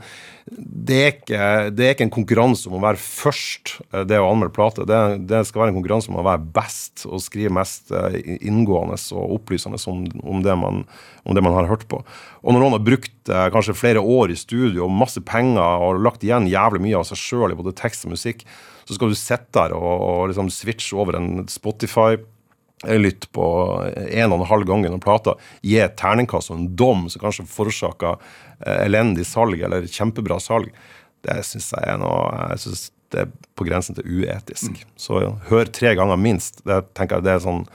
det 0.51 0.95
er, 0.97 1.11
ikke, 1.13 1.41
det 1.71 1.85
er 1.85 1.93
ikke 1.93 2.05
en 2.07 2.13
konkurranse 2.13 2.67
om 2.67 2.79
å 2.79 2.81
være 2.83 2.99
først, 2.99 3.75
eh, 3.93 4.03
det 4.09 4.17
å 4.19 4.25
anmelde 4.31 4.55
plate. 4.55 4.87
Det, 4.89 4.97
det 5.29 5.43
skal 5.47 5.63
være 5.63 5.71
en 5.71 5.77
konkurranse 5.77 6.09
om 6.11 6.17
å 6.19 6.25
være 6.25 6.43
best 6.55 7.05
og 7.07 7.21
skrive 7.23 7.53
mest 7.55 7.93
eh, 7.95 8.17
inngående 8.49 8.97
og 9.15 9.37
opplysende 9.37 9.79
om, 9.91 10.01
om, 10.25 10.41
det 10.43 10.57
man, 10.59 10.81
om 11.23 11.37
det 11.37 11.45
man 11.45 11.55
har 11.55 11.69
hørt 11.69 11.85
på. 11.91 12.01
Og 12.41 12.51
når 12.51 12.65
noen 12.65 12.75
har 12.75 12.83
brukt 12.89 13.31
eh, 13.31 13.47
kanskje 13.53 13.77
flere 13.77 14.03
år 14.03 14.33
i 14.33 14.39
studio 14.39 14.87
og 14.87 14.97
masse 15.03 15.21
penger 15.23 15.85
og 15.85 16.01
lagt 16.03 16.25
igjen 16.25 16.49
jævlig 16.51 16.83
mye 16.87 16.99
av 16.99 17.07
seg 17.11 17.21
sjøl 17.21 17.53
i 17.53 17.59
både 17.61 17.77
tekst 17.77 18.09
og 18.09 18.15
musikk, 18.17 18.43
så 18.89 18.97
skal 18.97 19.13
du 19.13 19.17
sitte 19.17 19.53
der 19.55 19.77
og, 19.77 19.91
og 20.09 20.31
liksom 20.33 20.51
switche 20.51 20.97
over 20.99 21.21
en 21.21 21.45
Spotify 21.51 22.17
lytt 23.01 23.27
på 23.35 23.45
en 23.85 24.31
og 24.33 24.39
en 24.39 24.49
halv 24.49 24.65
gang 24.69 24.85
gjennom 24.85 25.03
plata, 25.03 25.35
gi 25.61 25.77
et 25.81 25.97
terningkast 25.99 26.51
og 26.51 26.57
en 26.57 26.71
dom 26.79 27.05
som 27.11 27.21
kanskje 27.21 27.45
forårsaker 27.51 28.17
eh, 28.17 28.79
elendig 28.87 29.27
salg 29.29 29.61
eller 29.61 29.85
kjempebra 29.85 30.39
salg, 30.41 30.71
det 31.21 31.37
syns 31.45 31.69
jeg 31.75 31.85
er 31.85 31.99
noe 32.01 32.49
Jeg 32.55 32.63
synes 32.63 32.87
det 33.11 33.25
er 33.25 33.31
på 33.59 33.65
grensen 33.67 33.97
til 33.97 34.07
uetisk. 34.07 34.85
Så 34.97 35.19
hør 35.49 35.69
tre 35.69 35.91
ganger 35.99 36.17
minst. 36.17 36.63
Det 36.65 36.79
tenker 36.97 37.19
jeg 37.19 37.27
det 37.27 37.33
er 37.35 37.43
sånn 37.43 37.65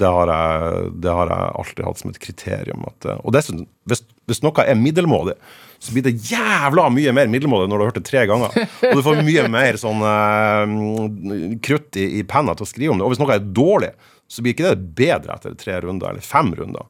det 0.00 0.08
har, 0.08 0.30
jeg, 0.30 0.92
det 1.02 1.12
har 1.12 1.28
jeg 1.28 1.48
alltid 1.60 1.82
hatt 1.84 2.00
som 2.00 2.12
et 2.12 2.20
kriterium. 2.22 2.84
At, 2.88 3.06
eh, 3.10 3.18
og 3.20 3.34
dessuten, 3.36 3.66
hvis, 3.90 4.04
hvis 4.30 4.40
noe 4.44 4.64
er 4.64 4.78
middelmådig, 4.78 5.34
så 5.80 5.94
blir 5.94 6.04
det 6.06 6.14
jævla 6.28 6.86
mye 6.92 7.12
mer 7.16 7.28
middelmådig 7.32 7.68
når 7.68 7.74
du 7.76 7.82
har 7.82 7.90
hørt 7.90 7.98
det 8.00 8.06
tre 8.08 8.22
ganger. 8.28 8.54
Og 8.88 8.96
du 8.96 9.04
får 9.04 9.22
mye 9.26 9.46
mer 9.58 9.80
sånn 9.80 10.04
eh, 10.06 11.58
krutt 11.66 12.00
i, 12.00 12.06
i 12.20 12.24
penna 12.28 12.56
til 12.56 12.66
å 12.66 12.70
skrive 12.70 12.94
om 12.94 13.00
det. 13.00 13.08
Og 13.08 13.14
hvis 13.14 13.22
noe 13.22 13.36
er 13.36 13.52
dårlig, 13.60 13.92
så 14.30 14.42
blir 14.44 14.54
ikke 14.54 14.72
det 14.72 14.90
bedre 14.98 15.36
etter 15.36 15.56
tre 15.58 15.80
runder 15.84 16.12
eller 16.12 16.24
fem 16.24 16.52
runder. 16.54 16.86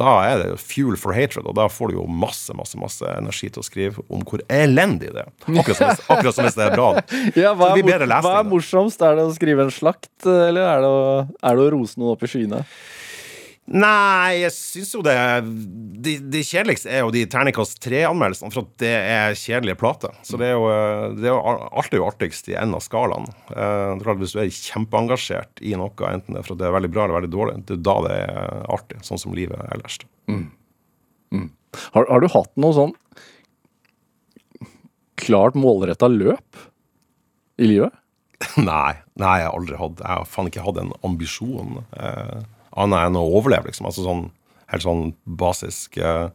Da 0.00 0.12
er 0.24 0.38
det 0.40 0.60
fuel 0.60 0.96
for 0.96 1.12
hatred, 1.12 1.44
og 1.44 1.56
da 1.58 1.66
får 1.68 1.90
du 1.90 1.98
jo 1.98 2.06
masse 2.08 2.54
masse, 2.56 2.78
masse 2.80 3.04
energi 3.12 3.50
til 3.52 3.60
å 3.60 3.66
skrive 3.66 4.04
om 4.08 4.22
hvor 4.28 4.40
elendig 4.52 5.10
det 5.12 5.26
er. 5.26 5.30
Akkurat 5.52 5.76
som 5.76 5.90
hvis, 5.90 6.04
akkurat 6.14 6.38
som 6.38 6.48
hvis 6.48 6.56
det 6.56 6.64
er 6.64 6.76
bra. 6.76 6.88
Ja, 7.36 7.52
hva, 7.58 7.74
er 7.76 8.06
hva 8.08 8.38
er 8.38 8.48
morsomst? 8.48 9.04
Er 9.04 9.20
det 9.20 9.28
å 9.28 9.34
skrive 9.36 9.66
en 9.66 9.74
slakt, 9.74 10.14
eller 10.24 10.64
er 10.64 10.84
det 10.84 10.92
å, 10.92 11.04
er 11.28 11.58
det 11.58 11.66
å 11.66 11.72
rose 11.76 12.00
noen 12.00 12.14
opp 12.14 12.24
i 12.24 12.32
skyene? 12.32 12.62
Nei, 13.72 14.42
jeg 14.42 14.52
syns 14.52 14.90
jo 14.92 15.00
det 15.06 15.14
De, 16.04 16.16
de 16.34 16.40
kjedeligste 16.44 16.90
er 16.92 17.00
jo 17.06 17.12
de 17.14 17.22
terningkast 17.30 17.78
tre-anmeldelsene, 17.80 18.52
for 18.52 18.66
at 18.66 18.72
det 18.82 18.90
er 18.92 19.36
kjedelige 19.38 19.78
plater. 19.80 20.12
Så 20.26 20.36
det 20.40 20.50
er 20.50 20.56
jo, 20.58 20.66
det 21.16 21.30
er 21.30 21.32
jo 21.32 21.38
alt 21.80 21.94
er 21.94 22.02
jo 22.02 22.08
artigst 22.10 22.50
i 22.52 22.56
enden 22.58 22.76
av 22.76 22.84
skalaen. 22.84 23.28
Eh, 23.54 24.02
Hvis 24.20 24.34
du 24.36 24.42
er 24.42 24.50
kjempeengasjert 24.52 25.62
i 25.64 25.72
noe, 25.78 25.94
enten 26.10 26.36
det 26.36 26.42
er 26.42 26.48
for 26.48 26.56
at 26.56 26.60
det 26.60 26.68
er 26.68 26.76
veldig 26.76 26.92
bra 26.92 27.06
eller 27.06 27.20
veldig 27.20 27.32
dårlig, 27.32 27.56
det 27.70 27.78
er 27.78 27.84
da 27.88 27.96
det 28.04 28.18
er 28.26 28.66
artig. 28.76 29.00
Sånn 29.08 29.22
som 29.22 29.36
livet 29.38 29.62
ellers. 29.72 30.00
Har, 31.94 32.04
har 32.04 32.20
du 32.20 32.28
hatt 32.34 32.52
noe 32.60 32.76
sånn 32.76 32.92
klart 35.22 35.56
målretta 35.56 36.10
løp 36.12 36.60
i 37.62 37.70
livet? 37.70 37.94
Nei, 38.58 38.96
nei, 39.14 39.36
jeg 39.38 39.46
har 39.46 39.54
aldri 39.54 39.76
hatt 39.78 40.00
Jeg 40.02 40.10
har 40.10 40.24
faen 40.26 40.48
ikke 40.50 40.64
hatt 40.66 40.78
en 40.82 40.88
ambisjon 41.06 41.76
eh, 41.94 42.40
annet 42.80 43.08
enn 43.08 43.18
å 43.18 43.26
overleve, 43.38 43.70
liksom. 43.70 43.88
Altså 43.88 44.06
sånn 44.06 44.30
helt 44.72 44.86
sånn 44.86 45.10
basisk 45.26 45.98
eh. 46.00 46.30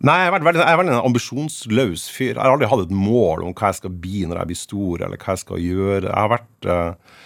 Nei, 0.00 0.14
jeg 0.16 0.30
er, 0.30 0.32
veldig, 0.32 0.60
jeg 0.62 0.72
er 0.72 0.78
veldig 0.80 0.92
en 0.94 1.06
ambisjonsløs 1.10 2.06
fyr. 2.08 2.30
Jeg 2.30 2.40
har 2.40 2.54
aldri 2.54 2.68
hatt 2.70 2.86
et 2.86 2.92
mål 2.96 3.42
om 3.44 3.50
hva 3.52 3.68
jeg 3.68 3.82
skal 3.82 3.92
bli 4.00 4.22
når 4.24 4.38
jeg 4.40 4.48
blir 4.48 4.58
stor, 4.60 5.02
eller 5.04 5.20
hva 5.20 5.34
jeg 5.34 5.42
skal 5.42 5.60
gjøre. 5.60 6.06
Jeg 6.06 6.16
har 6.16 6.30
vært 6.32 6.68
eh, 6.72 7.18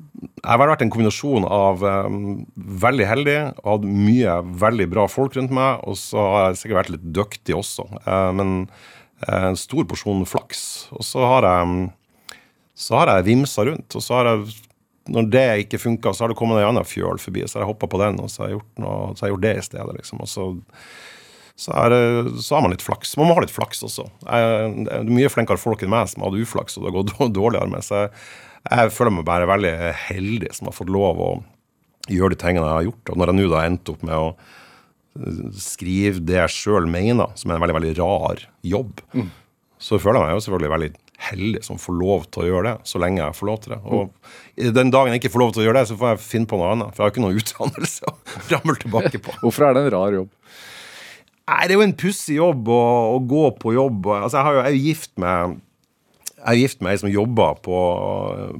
jeg 0.00 0.48
har 0.48 0.58
vært 0.58 0.82
en 0.82 0.90
kombinasjon 0.90 1.46
av 1.46 1.84
um, 1.84 2.16
veldig 2.56 3.06
heldig 3.06 3.36
og 3.60 3.68
hatt 3.68 3.86
mye 3.86 4.34
veldig 4.64 4.88
bra 4.90 5.04
folk 5.12 5.36
rundt 5.36 5.54
meg, 5.54 5.84
og 5.86 5.98
så 6.00 6.24
har 6.32 6.48
jeg 6.48 6.58
sikkert 6.62 6.80
vært 6.80 6.92
litt 6.96 7.06
dyktig 7.20 7.54
også. 7.60 7.86
uh, 8.08 8.32
men 8.34 8.56
en 9.28 9.58
stor 9.60 9.84
porsjon 9.86 10.24
flaks. 10.26 10.62
Og 10.96 11.04
så 11.06 11.22
har 11.28 11.46
jeg 11.46 11.90
så 12.80 12.96
har 12.96 13.12
jeg 13.12 13.26
vimsa 13.28 13.64
rundt, 13.68 13.94
og 13.94 14.02
så 14.02 14.16
har 14.16 14.30
jeg 14.30 14.54
når 15.10 15.30
det 15.34 15.46
ikke 15.64 15.80
funka, 15.82 16.12
så 16.14 16.24
har 16.24 16.32
det 16.32 16.38
kommet 16.38 16.60
en 16.62 16.68
annen 16.72 16.86
fjøl 16.86 17.18
forbi, 17.22 17.42
så 17.50 17.58
har 17.58 17.64
jeg 17.66 17.72
hoppa 17.74 17.88
på 17.90 17.98
den, 18.02 18.20
og 18.22 18.30
så 18.30 18.44
har 18.44 18.52
jeg 18.52 18.58
gjort, 18.60 18.70
noe, 18.84 18.98
så 19.16 19.24
har 19.24 19.28
jeg 19.30 19.34
gjort 19.36 19.46
det 19.48 19.54
i 19.58 19.64
stedet. 19.66 19.96
liksom, 20.00 20.20
og 20.24 20.30
så 20.30 20.44
så, 21.60 21.74
er, 21.76 21.90
det- 21.92 22.40
så 22.40 22.54
har 22.56 22.62
man 22.64 22.72
litt 22.72 22.80
flaks. 22.86 23.10
Man 23.20 23.26
må 23.28 23.34
ha 23.36 23.42
litt 23.44 23.52
flaks 23.52 23.82
også. 23.84 24.06
Jeg, 24.24 24.70
det 24.86 24.92
er 24.96 25.10
mye 25.12 25.28
flinkere 25.28 25.60
folk 25.60 25.82
enn 25.84 25.90
meg 25.92 26.08
som 26.08 26.22
hadde 26.24 26.40
uflaks, 26.40 26.78
og 26.78 26.86
det 26.86 26.88
har 26.92 27.02
gått 27.02 27.34
dårligere 27.36 27.68
med. 27.68 27.84
Så 27.84 27.98
jeg, 28.06 28.14
jeg 28.70 28.94
føler 28.96 29.12
meg 29.18 29.26
bare 29.28 29.48
veldig 29.50 29.74
heldig 30.06 30.54
som 30.56 30.70
har 30.70 30.76
fått 30.78 30.88
lov 30.94 31.20
å 31.20 31.28
gjøre 32.08 32.32
de 32.32 32.40
tingene 32.40 32.64
jeg 32.64 32.78
har 32.78 32.86
gjort. 32.88 33.12
Og 33.12 33.20
når 33.20 33.32
jeg 33.34 33.38
nå 33.42 33.50
da 33.52 33.66
endte 33.68 33.92
opp 33.92 34.06
med 34.08 34.16
å 34.16 34.30
eh, 34.32 35.44
skrive 35.60 36.24
det 36.30 36.38
jeg 36.40 36.54
sjøl 36.56 36.88
mener, 36.88 37.36
som 37.36 37.52
er 37.52 37.58
en 37.60 37.64
veldig, 37.66 37.76
veldig 37.76 37.92
rar 38.00 38.40
jobb, 38.72 39.04
så 39.80 40.00
føler 40.00 40.20
jeg 40.22 40.30
meg 40.30 40.36
jo 40.38 40.44
selvfølgelig 40.46 40.72
veldig 40.78 40.90
heldig 41.20 41.62
som 41.66 41.78
får 41.80 41.96
lov 42.00 42.26
til 42.32 42.44
å 42.44 42.48
gjøre 42.48 42.66
det, 42.70 42.88
så 42.88 43.00
lenge 43.02 43.20
jeg 43.20 43.36
får 43.36 43.48
lov 43.50 43.62
til 43.64 43.74
det. 43.74 43.80
Og 43.84 44.74
den 44.80 44.92
dagen 44.94 45.14
jeg 45.14 45.22
ikke 45.22 45.32
får 45.34 45.44
lov 45.44 45.54
til 45.54 45.62
å 45.62 45.66
gjøre 45.68 45.82
det, 45.82 45.90
så 45.90 45.96
får 46.00 46.12
jeg 46.14 46.22
finne 46.24 46.50
på 46.50 46.60
noe 46.60 46.74
annet. 46.74 46.92
For 46.94 47.02
jeg 47.02 47.06
har 47.06 47.14
ikke 47.14 47.24
noen 47.26 47.40
utdannelse 47.40 48.10
å 48.10 48.14
ramle 48.54 48.76
tilbake 48.82 49.22
på. 49.24 49.38
Hvorfor 49.44 49.68
er 49.68 49.76
det 49.76 49.86
en 49.86 49.94
rar 49.96 50.20
jobb? 50.20 50.30
Nei, 51.50 51.62
det 51.66 51.74
er 51.74 51.80
jo 51.80 51.88
en 51.88 51.98
pussig 51.98 52.36
jobb 52.38 52.68
å, 52.70 52.84
å 53.16 53.18
gå 53.26 53.44
på 53.58 53.74
jobb. 53.74 54.06
Altså, 54.20 54.38
jeg, 54.38 54.46
har 54.46 54.56
jo, 54.56 54.62
jeg 54.62 54.70
er 54.70 54.78
jo 54.78 54.86
gift 54.86 55.12
med 55.20 55.58
jeg 56.40 56.56
er 56.56 56.58
gift 56.60 56.80
med 56.80 56.94
ei 56.94 57.00
som 57.00 57.10
jobber 57.12 57.58
på, 57.64 57.78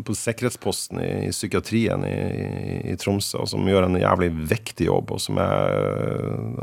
på 0.04 0.14
sikkerhetsposten 0.16 1.00
i, 1.00 1.08
i 1.28 1.32
psykiatrien 1.32 2.04
i, 2.04 2.12
i, 2.12 2.76
i 2.92 2.96
Tromsø, 3.00 3.40
og 3.40 3.48
som 3.48 3.68
gjør 3.68 3.86
en 3.86 3.96
jævlig 4.00 4.28
viktig 4.50 4.88
jobb. 4.90 5.14
og 5.16 5.22
som 5.24 5.40
er, 5.40 5.80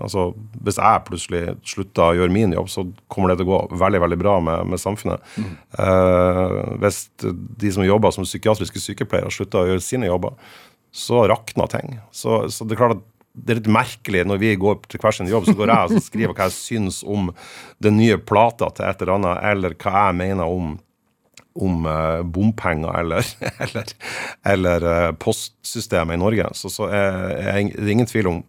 altså, 0.03 0.30
Hvis 0.61 0.78
jeg 0.78 1.03
plutselig 1.09 1.41
slutter 1.65 2.05
å 2.05 2.20
gjøre 2.20 2.36
min 2.36 2.53
jobb, 2.53 2.70
så 2.70 2.86
kommer 3.09 3.34
det 3.34 3.39
til 3.41 3.49
å 3.49 3.51
gå 3.55 3.82
veldig 3.82 4.03
veldig 4.05 4.22
bra 4.22 4.38
med, 4.45 4.72
med 4.74 4.84
samfunnet. 4.84 5.26
Eh, 5.82 6.55
hvis 6.86 7.03
de 7.24 7.74
som 7.74 7.86
jobber 7.88 8.13
som 8.13 8.28
psykiatriske 8.28 8.84
sykepleiere, 8.84 9.34
slutter 9.34 9.63
å 9.63 9.74
gjøre 9.74 9.86
sine 9.86 10.11
jobber, 10.11 10.38
så 10.93 11.26
rakner 11.30 11.70
ting. 11.74 11.97
Så, 12.11 12.45
så 12.53 12.65
det 12.65 12.78
er 12.78 12.86
klart 12.86 12.99
at 12.99 13.05
det 13.38 13.53
er 13.53 13.59
litt 13.59 13.70
merkelig 13.70 14.24
når 14.26 14.39
vi 14.41 14.55
går 14.57 14.80
til 14.89 15.01
hver 15.01 15.13
sin 15.13 15.30
jobb, 15.30 15.45
så 15.45 15.53
går 15.57 15.70
jeg 15.70 15.89
og 15.89 16.05
skriver 16.07 16.34
hva 16.34 16.47
jeg 16.47 16.57
syns 16.57 17.03
om 17.05 17.30
den 17.84 17.99
nye 17.99 18.18
plata 18.18 18.72
til 18.74 18.88
et 18.88 19.01
eller 19.03 19.18
annet, 19.20 19.43
eller 19.51 19.76
hva 19.78 20.07
jeg 20.07 20.18
mener 20.24 20.49
om 20.49 20.78
om 21.58 21.86
eh, 21.89 22.22
bompenger 22.24 22.93
eller, 22.99 23.26
eller, 23.66 23.91
eller 24.45 24.88
eh, 24.93 25.12
postsystemet 25.22 26.18
i 26.18 26.22
Norge, 26.22 26.53
så, 26.58 26.72
så 26.72 26.89
er, 26.91 27.20
er 27.38 27.60
det 27.74 27.86
er 27.86 27.93
ingen 27.95 28.10
tvil 28.10 28.32
om 28.32 28.41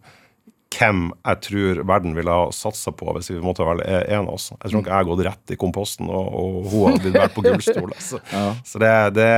hvem 0.69 1.07
jeg 1.17 1.41
tror 1.47 1.79
verden 1.89 2.13
ville 2.13 2.33
ha 2.33 2.49
satsa 2.53 2.91
på 2.93 3.09
hvis 3.15 3.31
vi 3.31 3.39
måtte 3.41 3.65
velge 3.65 3.85
en 4.05 4.27
av 4.27 4.35
oss. 4.35 4.51
Jeg 4.53 4.69
tror 4.69 4.83
ikke 4.83 4.91
jeg 4.91 5.01
har 5.01 5.07
gått 5.07 5.23
rett 5.25 5.53
i 5.55 5.57
komposten, 5.59 6.09
og, 6.13 6.27
og 6.29 6.67
hun 6.69 6.99
blitt 7.01 7.17
vært 7.17 7.33
på 7.35 7.43
gullstol. 7.47 7.95
Så, 8.09 8.19
så 8.65 8.81
det, 8.81 8.91
det, 9.17 9.29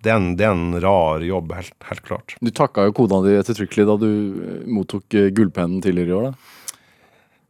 det, 0.00 0.08
er 0.08 0.16
en, 0.16 0.30
det 0.40 0.46
er 0.46 0.54
en 0.54 0.78
rar 0.80 1.24
jobb, 1.24 1.52
helt, 1.58 1.76
helt 1.90 2.04
klart. 2.06 2.36
Du 2.40 2.50
takka 2.54 2.88
jo 2.88 2.96
kona 2.96 3.20
di 3.26 3.36
ettertrykkelig 3.38 3.86
da 3.90 3.98
du 4.00 4.08
eh, 4.08 4.62
mottok 4.72 5.18
Gullpennen 5.36 5.82
tidligere 5.84 6.14
i 6.14 6.16
år. 6.16 6.30
da. 6.30 6.57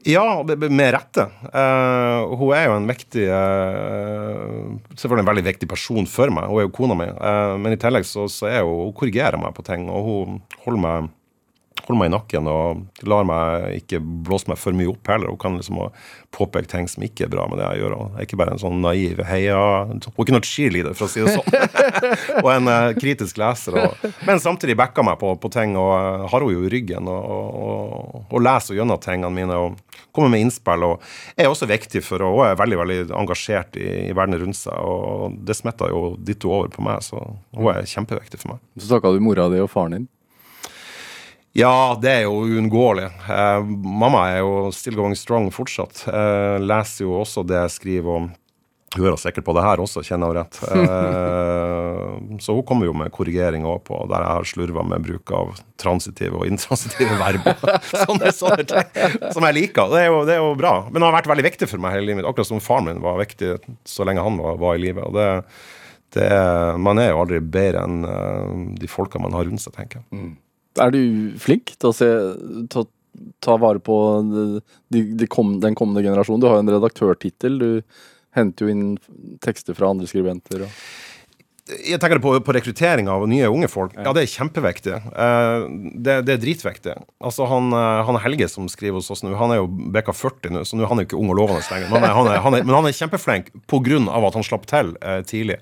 Ja, 0.07 0.44
med 0.46 0.92
rette. 0.94 1.24
Uh, 1.51 2.30
hun 2.38 2.53
er 2.55 2.68
jo 2.68 2.74
en 2.76 2.86
viktig 2.86 3.24
uh, 3.26 4.68
Selvfølgelig 4.94 5.24
en 5.24 5.30
veldig 5.32 5.44
viktig 5.49 5.68
person 5.70 6.07
for 6.07 6.30
meg. 6.30 6.46
Hun 6.46 6.61
er 6.61 6.68
jo 6.68 6.74
kona 6.76 6.96
mi. 6.99 7.09
Uh, 7.18 7.57
men 7.59 7.74
i 7.74 7.80
tillegg 7.82 8.07
så, 8.07 8.28
så 8.30 8.46
er 8.46 8.62
hun, 8.62 8.86
hun 8.86 8.94
korrigerer 8.96 9.40
meg 9.42 9.57
på 9.57 9.66
ting, 9.66 9.88
og 9.90 10.07
hun 10.07 10.38
holder 10.62 10.84
meg, 10.84 11.11
holder 11.86 11.98
meg 12.00 12.10
i 12.10 12.14
nakken 12.14 12.48
og 12.50 13.06
lar 13.08 13.26
meg 13.28 13.78
ikke 13.82 14.00
blåse 14.00 14.50
meg 14.50 14.58
for 14.60 14.76
mye 14.76 14.90
opp 14.92 15.10
heller. 15.10 15.30
Hun 15.32 15.40
kan 15.40 15.58
liksom 15.58 15.80
påpeke 16.34 16.68
ting 16.68 16.88
som 16.90 17.04
ikke 17.04 17.26
er 17.26 17.32
bra 17.32 17.46
med 17.48 17.60
det 17.60 17.68
jeg 17.68 17.82
gjør. 17.82 17.94
Jeg 17.98 18.20
er 18.20 18.28
ikke 18.28 18.40
bare 18.40 18.54
en 18.54 18.62
sånn 18.62 18.82
naiv 18.84 19.22
heia 19.24 19.58
Hun 19.88 20.02
er 20.02 20.24
ikke 20.24 20.34
noe 20.34 20.44
cheerleader, 20.44 20.96
for 20.98 21.08
å 21.08 21.12
si 21.12 21.24
det 21.24 21.34
sånn. 21.36 21.46
og 22.44 22.50
en 22.52 22.72
eh, 22.72 22.90
kritisk 22.98 23.40
leser. 23.40 23.78
Og, 23.80 24.08
men 24.28 24.42
samtidig 24.42 24.76
backer 24.78 25.06
meg 25.06 25.18
på, 25.20 25.32
på 25.40 25.52
ting, 25.54 25.76
og 25.80 25.92
eh, 25.96 26.26
har 26.32 26.44
hun 26.44 26.54
jo 26.54 26.66
i 26.66 26.72
ryggen. 26.72 27.08
Og, 27.08 27.62
og, 27.62 28.26
og 28.28 28.44
leser 28.44 28.78
gjennom 28.78 29.00
tingene 29.02 29.32
mine 29.34 29.56
og 29.56 29.78
kommer 30.12 30.34
med 30.34 30.44
innspill. 30.46 30.84
Og 30.90 31.08
er 31.38 31.48
også 31.50 31.70
viktig 31.70 32.04
for 32.04 32.20
henne. 32.20 32.34
Hun 32.36 32.50
er 32.50 32.60
veldig 32.60 32.82
veldig 32.82 33.00
engasjert 33.22 33.80
i, 33.80 33.88
i 34.10 34.12
verden 34.16 34.38
rundt 34.42 34.60
seg. 34.60 34.76
Og 34.84 35.40
det 35.48 35.56
smitter 35.56 35.94
jo 35.94 36.12
ditto 36.20 36.52
over 36.52 36.72
på 36.74 36.84
meg, 36.84 37.00
så 37.06 37.22
hun 37.56 37.72
er 37.72 37.88
kjempeviktig 37.88 38.42
for 38.42 38.54
meg. 38.54 38.62
Så 38.76 38.92
snakka 38.92 39.14
du 39.14 39.24
mora 39.24 39.48
di 39.52 39.64
og 39.64 39.72
faren 39.72 39.96
din. 39.96 40.08
Ja, 41.57 41.96
det 42.01 42.11
er 42.12 42.26
jo 42.26 42.42
uunngåelig. 42.44 43.09
Eh, 43.30 43.62
mamma 43.64 44.26
er 44.30 44.42
jo 44.42 44.68
still 44.74 44.99
going 44.99 45.16
strong 45.16 45.49
fortsatt. 45.55 46.05
Eh, 46.11 46.59
leser 46.61 47.07
jo 47.07 47.16
også 47.22 47.46
det 47.46 47.59
jeg 47.62 47.74
skriver 47.78 48.20
om. 48.20 48.28
Hun 48.94 49.05
hører 49.05 49.20
sikkert 49.20 49.44
på 49.44 49.53
det 49.53 49.62
her 49.66 49.80
også, 49.82 50.01
kjenner 50.07 50.30
hun 50.30 50.38
rett. 50.38 50.59
Eh, 50.64 52.38
så 52.40 52.55
hun 52.57 52.64
kommer 52.68 52.88
jo 52.88 52.94
med 52.96 53.12
korrigering 53.12 53.66
òg 53.68 53.82
på 53.84 53.99
der 54.09 54.24
jeg 54.24 54.36
har 54.38 54.49
slurva 54.49 54.84
med 54.86 55.05
bruk 55.05 55.32
av 55.36 55.59
transitive 55.80 56.40
og 56.40 56.49
intransitive 56.49 57.18
verb. 57.20 57.51
sånne, 58.07 58.32
sånne 58.32 58.64
ting 58.70 59.18
som 59.34 59.44
jeg 59.44 59.59
liker. 59.59 59.92
Det 59.92 60.05
er, 60.07 60.09
jo, 60.09 60.22
det 60.28 60.38
er 60.38 60.40
jo 60.40 60.57
bra. 60.57 60.74
Men 60.88 61.03
det 61.03 61.11
har 61.11 61.18
vært 61.18 61.32
veldig 61.34 61.49
viktig 61.51 61.68
for 61.68 61.84
meg 61.84 61.99
hele 61.99 62.09
livet 62.09 62.22
mitt. 62.22 62.30
Akkurat 62.30 62.49
som 62.49 62.64
faren 62.64 62.88
min 62.88 63.05
var 63.05 63.20
viktig 63.20 63.59
så 63.88 64.09
lenge 64.09 64.24
han 64.24 64.40
var, 64.40 64.57
var 64.62 64.78
i 64.78 64.84
livet. 64.86 65.05
Og 65.05 65.18
det, 65.18 65.28
det, 66.16 66.32
man 66.80 67.03
er 67.03 67.12
jo 67.12 67.22
aldri 67.26 67.44
bedre 67.44 67.84
enn 67.84 68.05
eh, 68.09 68.59
de 68.80 68.88
folka 68.88 69.20
man 69.20 69.36
har 69.36 69.51
rundt 69.51 69.66
seg, 69.66 69.76
tenker 69.76 70.01
jeg. 70.01 70.36
Er 70.82 70.94
du 70.94 71.02
flink 71.40 71.74
til 71.76 71.90
å 71.90 71.96
se 71.96 72.08
å 72.08 72.86
ta 73.42 73.56
vare 73.58 73.82
på 73.82 73.96
de, 74.92 75.02
de 75.18 75.28
kom, 75.30 75.56
den 75.62 75.76
kommende 75.78 76.04
generasjonen? 76.06 76.42
Du 76.42 76.48
har 76.48 76.58
jo 76.58 76.64
en 76.64 76.74
redaktørtittel. 76.76 77.58
Du 77.58 77.70
henter 78.36 78.66
jo 78.66 78.74
inn 78.74 78.88
tekster 79.44 79.76
fra 79.78 79.90
andre 79.92 80.08
skribenter. 80.10 80.66
Og. 80.66 80.82
Jeg 81.68 82.00
tenker 82.00 82.20
på, 82.24 82.32
på 82.40 82.54
rekruttering 82.56 83.10
av 83.12 83.26
nye 83.28 83.48
unge 83.52 83.68
folk. 83.68 83.92
Ja, 83.98 84.14
det 84.16 84.24
er 84.24 84.30
kjempeviktig. 84.32 84.94
Eh, 84.96 85.66
det, 86.00 86.14
det 86.24 86.34
er 86.34 86.40
dritviktig. 86.40 86.94
Altså, 87.20 87.44
han, 87.50 87.68
eh, 87.76 88.00
han 88.08 88.20
Helge 88.24 88.48
som 88.48 88.70
skriver 88.72 89.02
hos 89.02 89.10
oss 89.12 89.24
nå, 89.24 89.34
han 89.36 89.52
er 89.52 89.60
jo 89.60 89.68
bikka 89.68 90.14
40 90.16 90.54
nå, 90.56 90.64
så 90.64 90.78
nå 90.78 90.88
han 90.88 91.00
er 91.00 91.04
jo 91.04 91.10
ikke 91.10 91.20
ung 91.20 91.32
og 91.34 91.40
lovende 91.42 91.64
lenger. 91.68 91.92
Men 91.92 92.06
han 92.06 92.08
er, 92.08 92.16
han 92.16 92.30
er, 92.32 92.42
han 92.44 92.58
men 92.64 92.76
han 92.78 92.88
er 92.88 92.96
kjempeflink 92.96 93.52
av 94.08 94.28
at 94.30 94.38
han 94.38 94.46
slapp 94.46 94.68
til 94.70 94.94
eh, 95.02 95.20
tidlig. 95.28 95.60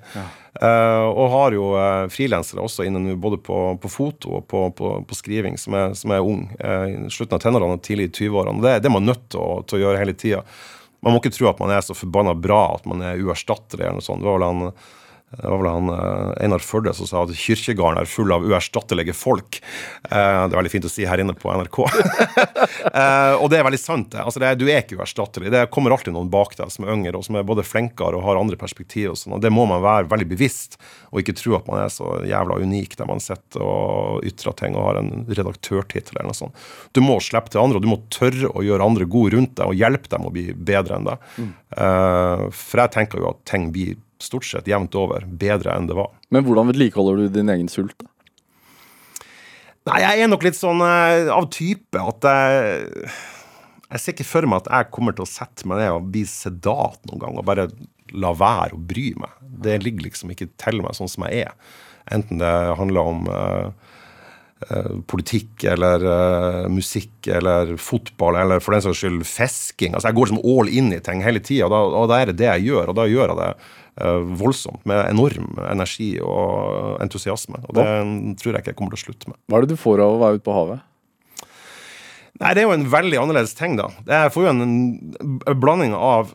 Eh, 0.63 1.07
og 1.11 1.27
har 1.35 1.57
jo 1.57 1.67
eh, 1.77 2.07
frilansere 2.13 2.63
også 2.65 2.87
inne 2.87 3.03
nå, 3.03 3.17
både 3.21 3.41
på, 3.45 3.59
på 3.83 3.91
foto 3.93 4.39
og 4.39 4.47
på, 4.49 4.63
på, 4.79 4.93
på 5.09 5.19
skriving, 5.19 5.59
som 5.61 5.77
er, 5.77 5.97
som 5.99 6.15
er 6.15 6.25
ung. 6.25 6.47
Eh, 6.59 6.87
i 6.95 7.13
slutten 7.13 7.37
av 7.37 7.43
tenårene 7.45 7.77
og 7.77 7.85
tidlig 7.85 8.11
i 8.11 8.15
20-årene. 8.23 8.63
Det, 8.65 8.77
det 8.85 8.91
er 8.91 8.97
man 8.97 9.09
nødt 9.09 9.27
til 9.35 9.43
å, 9.43 9.61
til 9.67 9.81
å 9.81 9.83
gjøre 9.87 10.05
hele 10.05 10.17
tida. 10.17 10.45
Man 11.05 11.15
må 11.15 11.21
ikke 11.21 11.35
tro 11.35 11.51
at 11.51 11.61
man 11.63 11.75
er 11.75 11.85
så 11.85 11.97
forbanna 11.97 12.33
bra 12.39 12.63
at 12.79 12.87
man 12.89 13.03
er 13.05 13.21
uerstattelig 13.21 13.85
eller 13.85 14.01
noe 14.01 14.07
sånt. 14.07 14.25
Det 14.25 14.31
var 14.31 14.41
vel 14.41 14.49
han 14.49 14.71
det 15.37 15.49
var 15.49 15.61
vel 15.61 15.69
han 15.69 15.91
eh, 15.93 16.45
Einar 16.45 16.63
Førde 16.65 16.95
som 16.97 17.09
sa 17.09 17.23
at 17.27 17.35
kirkegården 17.37 18.01
er 18.01 18.09
full 18.09 18.33
av 18.33 18.45
uerstattelige 18.47 19.13
folk. 19.17 19.59
Eh, 20.09 20.17
det 20.17 20.55
er 20.55 20.57
veldig 20.57 20.73
fint 20.73 20.89
å 20.89 20.93
si 20.93 21.05
her 21.09 21.21
inne 21.23 21.37
på 21.37 21.53
NRK. 21.53 21.83
Eh, 22.97 23.35
og 23.43 23.51
det 23.51 23.59
er 23.59 23.65
veldig 23.67 23.79
sant. 23.79 24.09
det. 24.13 24.23
Altså, 24.23 24.41
det 24.41 24.47
er, 24.49 24.57
du 24.59 24.65
er 24.69 24.81
ikke 24.81 24.97
uerstattelig. 24.99 25.51
Det 25.53 25.61
kommer 25.75 25.93
alltid 25.93 26.15
noen 26.15 26.31
bak 26.33 26.55
deg 26.59 26.71
som 26.73 26.87
er 26.87 26.93
yngre, 26.95 27.19
og 27.19 27.27
som 27.27 27.37
er 27.39 27.47
både 27.47 27.65
flinkere 27.67 28.17
og 28.17 28.25
har 28.25 28.39
andre 28.41 28.57
perspektiv. 28.59 29.11
Og 29.13 29.19
sånn, 29.21 29.35
og 29.37 29.43
det 29.45 29.51
må 29.53 29.67
man 29.69 29.83
være 29.85 30.09
veldig 30.11 30.29
bevisst, 30.31 30.79
og 31.11 31.21
ikke 31.21 31.35
tro 31.37 31.57
at 31.59 31.69
man 31.69 31.83
er 31.83 31.93
så 31.93 32.17
jævla 32.27 32.59
unik 32.63 32.97
der 32.99 33.11
man 33.11 33.23
sitter 33.23 33.65
og 33.65 34.27
ytrer 34.27 34.57
ting 34.59 34.79
og 34.79 34.89
har 34.89 35.01
en 35.03 35.27
redaktørtittel 35.29 36.17
eller 36.17 36.31
noe 36.31 36.39
sånt. 36.39 36.65
Du 36.97 37.03
må 37.05 37.19
slippe 37.25 37.53
til 37.53 37.63
andre, 37.63 37.81
og 37.81 37.85
du 37.85 37.91
må 37.93 38.01
tørre 38.15 38.51
å 38.55 38.65
gjøre 38.65 38.89
andre 38.89 39.09
gode 39.11 39.37
rundt 39.37 39.57
deg 39.61 39.75
og 39.75 39.83
hjelpe 39.83 40.13
dem 40.15 40.27
å 40.27 40.33
bli 40.35 40.49
bedre 40.57 40.99
enn 40.99 41.11
deg. 41.11 41.31
Mm. 41.37 41.53
for 42.57 42.81
jeg 42.81 42.95
tenker 42.95 43.21
jo 43.21 43.31
at 43.35 43.41
ting 43.51 43.69
blir 43.75 43.97
stort 44.23 44.47
sett 44.49 44.69
jevnt 44.71 44.95
over 44.99 45.27
bedre 45.29 45.75
enn 45.77 45.89
det 45.91 45.97
var. 45.99 46.13
Men 46.33 46.47
hvordan 46.47 46.71
vedlikeholder 46.71 47.25
du 47.25 47.35
din 47.35 47.53
egen 47.53 47.71
sult? 47.73 47.97
da? 48.01 48.11
Nei, 49.87 50.01
jeg 50.03 50.25
er 50.25 50.31
nok 50.31 50.43
litt 50.43 50.59
sånn 50.59 50.83
uh, 50.83 51.31
av 51.31 51.47
type 51.55 52.01
at 52.01 52.27
jeg 52.27 53.11
Jeg 53.87 54.03
ser 54.03 54.17
ikke 54.17 54.27
for 54.27 54.49
meg 54.51 54.65
at 54.65 54.73
jeg 54.73 54.93
kommer 54.97 55.15
til 55.15 55.23
å 55.23 55.31
sette 55.31 55.69
meg 55.71 55.79
ned 55.79 55.93
og 55.95 56.09
bli 56.11 56.25
sedat 56.27 57.05
noen 57.07 57.21
gang 57.23 57.37
og 57.39 57.47
bare 57.47 57.69
la 58.19 58.33
være 58.35 58.75
å 58.75 58.83
bry 58.83 59.13
meg. 59.19 59.31
Det 59.63 59.77
ligger 59.83 60.09
liksom 60.09 60.33
ikke 60.35 60.49
til 60.59 60.83
meg 60.83 60.97
sånn 60.99 61.11
som 61.11 61.27
jeg 61.29 61.47
er. 61.47 61.55
Enten 62.11 62.43
det 62.43 62.51
handler 62.81 63.13
om 63.13 63.31
uh, 63.31 63.71
eh, 64.71 64.93
politikk 65.11 65.65
eller 65.71 66.03
uh, 66.07 66.69
musikk 66.71 67.31
eller 67.31 67.77
fotball 67.79 68.39
eller 68.43 68.63
for 68.63 68.75
den 68.75 68.85
saks 68.85 69.03
skyld 69.03 69.27
fisking. 69.27 69.95
Altså 69.95 70.11
Jeg 70.11 70.19
går 70.19 70.31
liksom 70.31 70.45
all 70.55 70.71
in 70.71 70.93
i 70.95 71.01
ting 71.03 71.23
hele 71.23 71.43
tida, 71.43 71.71
og, 71.71 71.95
og 71.95 72.11
da 72.11 72.21
er 72.21 72.31
det 72.31 72.39
det 72.43 72.51
jeg 72.51 72.69
gjør. 72.71 72.93
Og 72.93 72.99
da 72.99 73.09
gjør 73.11 73.33
jeg 73.33 73.41
det 73.41 73.51
eh, 73.53 73.75
voldsomt, 73.97 74.83
med 74.89 75.07
enorm 75.09 75.57
energi 75.71 76.11
og 76.21 76.99
entusiasme. 77.01 77.63
Og 77.65 77.79
det 77.79 77.87
tror 78.43 78.53
jeg 78.53 78.65
ikke 78.65 78.75
jeg 78.75 78.79
kommer 78.79 78.97
til 78.97 79.01
å 79.01 79.07
slutte 79.07 79.33
med. 79.33 79.41
Hva 79.49 79.59
er 79.59 79.67
det 79.67 79.77
du 79.77 79.81
får 79.81 80.03
av 80.05 80.17
å 80.17 80.21
være 80.21 80.41
ute 80.41 80.47
på 80.47 80.57
havet? 80.57 80.85
Nei, 82.37 82.51
det 82.53 82.61
er 82.61 82.67
jo 82.67 82.75
en 82.77 82.91
veldig 82.93 83.21
annerledes 83.23 83.57
ting, 83.57 83.79
da. 83.79 83.89
Jeg 84.05 84.33
får 84.35 84.45
jo 84.45 84.51
en, 84.53 84.67
en 84.67 85.61
blanding 85.63 85.95
av 85.97 86.35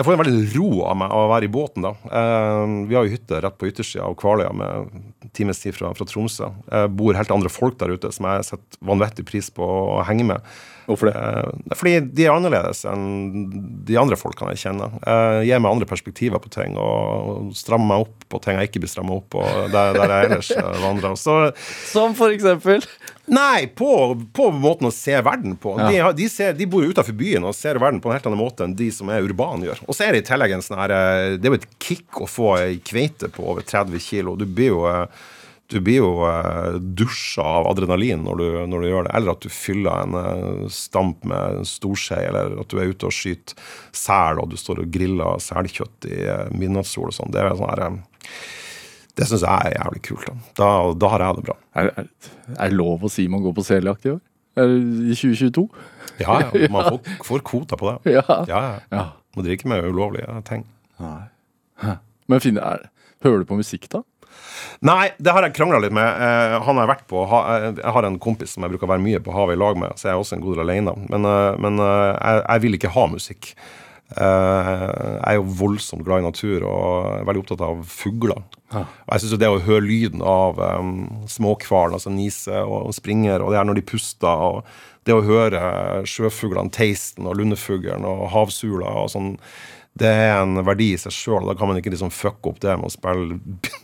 Jeg 0.00 0.06
får 0.06 0.14
en 0.16 0.20
veldig 0.22 0.44
ro 0.54 0.68
av 0.88 0.94
meg 0.96 1.12
av 1.12 1.26
å 1.26 1.28
være 1.28 1.44
i 1.44 1.52
båten, 1.52 1.84
da. 1.84 1.90
Eh, 2.08 2.62
vi 2.88 2.96
har 2.96 3.04
jo 3.04 3.12
hytte 3.12 3.40
rett 3.44 3.58
på 3.60 3.68
yttersida 3.68 4.06
av 4.06 4.14
Kvaløya 4.16 4.54
med 4.56 4.94
times 5.36 5.60
tid 5.60 5.76
fra, 5.76 5.90
fra 5.92 6.06
Tromsø. 6.08 6.48
Jeg 6.72 6.92
bor 6.96 7.18
helt 7.18 7.34
andre 7.34 7.52
folk 7.52 7.76
der 7.82 7.92
ute 7.92 8.08
som 8.16 8.24
jeg 8.30 8.46
setter 8.48 8.80
vanvittig 8.88 9.26
pris 9.28 9.52
på 9.52 9.60
å 9.60 10.00
henge 10.08 10.24
med. 10.30 10.48
Hvorfor 10.88 11.10
det? 11.10 11.18
Eh, 11.20 11.76
fordi 11.76 11.92
de 12.16 12.24
er 12.24 12.32
annerledes 12.32 12.80
enn 12.88 13.84
de 13.86 13.98
andre 14.00 14.16
folkene 14.16 14.56
jeg 14.56 14.64
kjenner. 14.64 14.96
Eh, 15.04 15.42
gir 15.50 15.60
meg 15.60 15.74
andre 15.74 15.90
perspektiver 15.90 16.40
på 16.40 16.50
ting 16.56 16.80
og 16.80 17.52
strammer 17.60 17.92
meg 17.92 18.06
opp 18.06 18.26
på 18.32 18.40
ting 18.40 18.56
jeg 18.56 18.70
ikke 18.70 18.86
blir 18.86 18.94
stramma 18.94 19.20
opp 19.20 19.28
på 19.36 19.44
der, 19.74 20.00
der 20.00 20.16
jeg 20.16 20.30
ellers 20.30 20.50
eh, 20.56 20.80
vandrer. 20.80 21.20
Så 21.20 21.36
Som 21.92 22.16
for 22.16 22.32
eksempel? 22.32 22.88
Nei, 23.30 23.66
på, 23.78 23.88
på 24.34 24.48
måten 24.50 24.88
å 24.88 24.92
se 24.94 25.14
verden 25.22 25.54
på. 25.62 25.76
De, 25.78 25.98
har- 26.02 26.14
de, 26.18 26.26
ser, 26.32 26.54
de 26.58 26.66
bor 26.70 26.82
utenfor 26.82 27.14
byen 27.14 27.44
og 27.46 27.54
ser 27.54 27.78
verden 27.78 28.00
på 28.02 28.10
en 28.10 28.16
helt 28.16 28.26
annen 28.26 28.40
måte 28.42 28.66
enn 28.66 28.74
de 28.78 28.88
som 28.94 29.10
er 29.14 29.22
urbane 29.26 29.68
gjør. 29.68 29.84
Og 29.86 29.94
så 29.94 30.08
er 30.08 30.16
det 30.16 30.24
i 30.24 30.28
tillegg 30.32 30.56
en 30.56 30.64
sånn 30.66 30.80
her 30.82 30.94
eh, 30.96 31.36
Det 31.38 31.46
er 31.46 31.54
jo 31.54 31.60
et 31.60 31.68
kick 31.82 32.22
å 32.24 32.26
få 32.30 32.56
ei 32.58 32.80
kveite 32.82 33.30
på 33.30 33.44
over 33.52 33.62
30 33.66 34.02
kilo. 34.02 34.34
Du 34.40 34.46
blir 34.50 34.72
jo 34.74 34.82
eh, 34.90 35.04
du 35.70 35.76
blir 35.86 36.00
jo 36.00 36.24
eh, 36.26 36.80
dusja 36.98 37.44
av 37.46 37.68
adrenalin 37.70 38.24
når 38.26 38.40
du, 38.40 38.46
når 38.72 38.82
du 38.82 38.88
gjør 38.90 39.04
det. 39.06 39.12
Eller 39.20 39.36
at 39.36 39.44
du 39.46 39.52
fyller 39.54 40.00
en 40.02 40.64
stamp 40.74 41.22
med 41.30 41.60
storskje, 41.70 42.18
eller 42.32 42.56
at 42.64 42.72
du 42.74 42.80
er 42.82 42.90
ute 42.90 43.06
og 43.06 43.14
skyter 43.14 43.54
sel, 43.94 44.42
og 44.42 44.50
du 44.50 44.58
står 44.58 44.82
og 44.82 44.90
griller 44.90 45.38
selkjøtt 45.46 46.10
i 46.10 46.18
midnattssol 46.58 47.12
og 47.12 47.14
sånn. 47.20 47.30
Det 47.30 47.44
er 47.46 47.54
sånn 47.54 47.70
her 47.70 47.86
Det 49.18 49.26
syns 49.28 49.44
jeg 49.44 49.70
er 49.70 49.76
jævlig 49.76 50.02
kult. 50.06 50.26
Da. 50.28 50.34
Da, 50.60 50.68
da 51.02 51.12
har 51.14 51.24
jeg 51.24 51.38
det 51.40 51.46
bra. 51.48 51.56
Er, 51.80 51.90
er, 52.02 52.10
er 52.66 52.76
lov 52.76 53.06
å 53.06 53.10
si 53.12 53.26
man 53.30 53.42
går 53.44 53.56
på 53.56 53.64
seljakt 53.66 54.06
i 54.06 54.14
år? 54.14 54.20
I 54.60 55.14
2022? 55.14 55.66
Ja, 56.20 56.36
ja. 56.42 56.68
Man 56.74 56.84
får, 56.84 57.18
får 57.24 57.42
kvota 57.46 57.78
på 57.80 57.86
det. 57.90 58.16
Ja. 58.18 58.24
Ja, 58.50 58.62
ja. 58.90 59.04
Man 59.32 59.38
Må 59.38 59.44
drikke 59.46 59.68
med 59.70 59.86
ulovlige 59.86 60.40
ting. 60.48 60.64
Men 62.30 62.42
finne, 62.42 62.62
er, 62.62 62.88
hører 63.24 63.42
du 63.44 63.48
på 63.48 63.58
musikk, 63.60 63.86
da? 63.92 64.02
Nei, 64.86 65.10
det 65.18 65.32
har 65.34 65.44
jeg 65.44 65.54
krangla 65.56 65.80
litt 65.82 65.94
med. 65.94 66.06
Eh, 66.06 66.56
han 66.64 66.78
har 66.78 66.84
jeg 66.84 66.90
vært 66.92 67.06
på. 67.10 67.22
Ha, 67.30 67.40
eh, 67.56 67.66
jeg 67.78 67.94
har 67.96 68.06
en 68.06 68.18
kompis 68.22 68.54
som 68.54 68.64
jeg 68.64 68.74
bruker 68.74 68.88
å 68.88 68.92
være 68.92 69.04
mye 69.04 69.20
på 69.24 69.34
havet 69.34 69.56
i 69.56 69.60
lag 69.60 69.78
med, 69.80 69.94
så 69.98 70.08
jeg 70.08 70.14
er 70.14 70.22
også 70.22 70.36
en 70.38 70.44
god 70.44 70.58
del 70.58 70.64
alene. 70.66 70.94
Men, 71.12 71.26
eh, 71.28 71.58
men 71.62 71.80
eh, 71.84 72.10
jeg, 72.16 72.42
jeg 72.44 72.64
vil 72.64 72.78
ikke 72.78 72.92
ha 72.96 73.06
musikk. 73.12 73.50
Eh, 74.10 74.86
jeg 74.90 75.30
er 75.30 75.36
jo 75.38 75.50
voldsomt 75.60 76.02
glad 76.06 76.22
i 76.22 76.26
natur 76.26 76.64
og 76.66 77.10
er 77.12 77.26
veldig 77.28 77.44
opptatt 77.44 77.62
av 77.62 77.82
fugler. 77.86 78.40
Og 78.70 79.12
jeg 79.12 79.22
syns 79.22 79.38
det 79.42 79.50
å 79.50 79.62
høre 79.66 79.82
lyden 79.82 80.22
av 80.22 80.58
um, 80.62 81.24
småhvalen, 81.30 81.96
altså 81.98 82.12
nise 82.14 82.62
og 82.62 82.92
springer, 82.94 83.42
og 83.42 83.50
det 83.50 83.58
er 83.58 83.66
når 83.66 83.80
de 83.80 83.86
puster, 83.90 84.44
og 84.46 84.62
det 85.08 85.16
å 85.16 85.24
høre 85.26 85.60
sjøfuglene, 86.06 86.70
teisten 86.74 87.26
og 87.26 87.38
lundefuglen 87.40 88.06
og 88.06 88.28
havsula 88.34 88.92
og 89.02 89.10
sånn 89.14 89.32
det 90.00 90.08
er 90.08 90.38
en 90.38 90.60
verdi 90.64 90.90
i 90.94 90.98
seg 91.00 91.12
sjøl. 91.14 91.46
Da 91.48 91.54
kan 91.58 91.68
man 91.70 91.78
ikke 91.80 91.92
liksom 91.92 92.12
fucke 92.14 92.50
opp 92.50 92.60
det 92.62 92.76
med 92.80 92.88
å 92.88 92.92
spille 92.92 93.38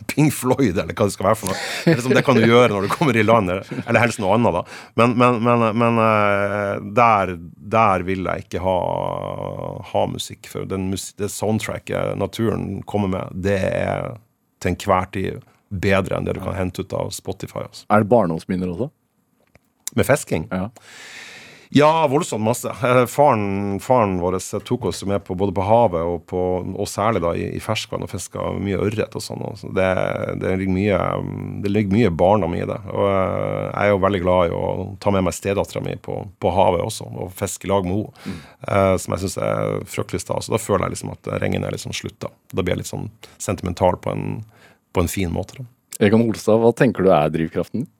Pink 0.09 0.33
Floyd, 0.33 0.73
eller 0.73 0.93
hva 0.93 1.07
det 1.07 1.15
skal 1.15 1.29
være 1.29 1.39
for 1.39 1.51
noe. 1.51 1.57
Det, 1.85 1.95
liksom, 1.95 2.15
det 2.17 2.23
kan 2.25 2.39
du 2.39 2.45
gjøre 2.45 2.71
når 2.73 2.87
du 2.87 2.93
kommer 2.93 3.17
i 3.17 3.25
land, 3.25 3.53
eller, 3.53 3.83
eller 3.83 4.01
helst 4.01 4.21
noe 4.23 4.33
annet, 4.37 4.57
da. 4.57 4.63
Men, 4.99 5.13
men, 5.19 5.41
men, 5.45 5.65
men 5.77 6.01
eh, 6.03 6.71
der, 6.97 7.35
der 7.77 8.05
vil 8.07 8.25
jeg 8.25 8.47
ikke 8.47 8.63
ha, 8.65 8.77
ha 9.91 10.05
musikk. 10.09 10.49
For 10.51 10.69
den 10.69 10.89
mus 10.91 11.11
det 11.21 11.29
soundtracket 11.33 12.17
naturen 12.17 12.81
kommer 12.89 13.13
med, 13.13 13.37
det 13.47 13.59
er 13.67 14.17
til 14.63 14.73
enhver 14.73 15.11
tid 15.13 15.45
bedre 15.67 16.17
enn 16.17 16.27
det 16.27 16.37
du 16.37 16.41
kan 16.43 16.57
hente 16.57 16.81
ut 16.81 16.95
av 16.95 17.11
Spotify. 17.15 17.65
Altså. 17.67 17.85
Er 17.93 18.03
det 18.03 18.11
barndomsminner 18.11 18.71
også? 18.73 18.89
Med 19.97 20.07
fisking? 20.07 20.47
Ja. 20.51 20.69
Ja, 21.69 22.07
voldsomt 22.07 22.43
masse. 22.43 22.69
Eh, 22.69 23.05
Faren, 23.05 23.79
faren 23.83 24.19
vår 24.21 24.37
tok 24.63 24.85
oss 24.85 25.03
med 25.05 25.23
på, 25.23 25.35
både 25.35 25.51
på 25.51 25.65
havet 25.67 26.01
og, 26.07 26.21
på, 26.29 26.39
og 26.63 26.87
særlig 26.87 27.21
da 27.25 27.33
i, 27.35 27.49
i 27.57 27.59
ferskvann 27.63 28.05
og 28.05 28.11
fiska 28.11 28.45
mye 28.63 28.79
ørret 28.79 29.17
og 29.19 29.23
sånn. 29.23 29.43
så 29.59 29.71
Det, 29.75 29.87
det, 30.39 30.53
ligger 30.61 30.73
mye, 30.77 30.99
det 31.65 31.71
ligger 31.73 31.97
mye 31.97 32.13
barndom 32.23 32.55
i 32.55 32.63
det. 32.63 32.79
Og 32.93 33.07
eh, 33.09 33.65
jeg 33.67 33.83
er 33.83 33.91
jo 33.91 33.99
veldig 34.05 34.21
glad 34.23 34.47
i 34.47 34.55
å 34.55 34.63
ta 35.03 35.11
med 35.11 35.27
meg 35.27 35.35
stedattera 35.35 35.83
mi 35.83 35.97
på, 35.99 36.21
på 36.39 36.53
havet 36.55 36.85
også, 36.87 37.09
og 37.11 37.35
fiske 37.35 37.67
i 37.67 37.73
lag 37.73 37.87
med 37.87 37.99
henne. 38.23 38.37
eh, 38.67 38.93
som 39.03 39.17
jeg 39.17 39.25
syns 39.25 39.37
er 39.49 39.75
fryktelig 39.91 40.23
stas. 40.23 40.51
Da 40.53 40.61
føler 40.61 40.87
jeg 40.87 40.97
liksom 40.97 41.13
at 41.17 41.33
regnet 41.43 41.67
er 41.67 41.75
liksom 41.75 41.95
slutta. 41.95 42.31
Da 42.53 42.63
blir 42.63 42.77
jeg 42.77 42.85
litt 42.85 42.93
sånn 42.93 43.09
sentimental 43.43 43.99
på 43.99 44.15
en, 44.15 44.39
på 44.95 45.03
en 45.03 45.11
fin 45.11 45.33
måte. 45.33 45.59
da. 45.59 45.67
Egon 46.07 46.23
Olstad, 46.29 46.61
hva 46.61 46.71
tenker 46.77 47.03
du 47.03 47.11
er 47.11 47.31
drivkraften 47.33 47.81
din? 47.83 47.87
Eh, 47.89 47.96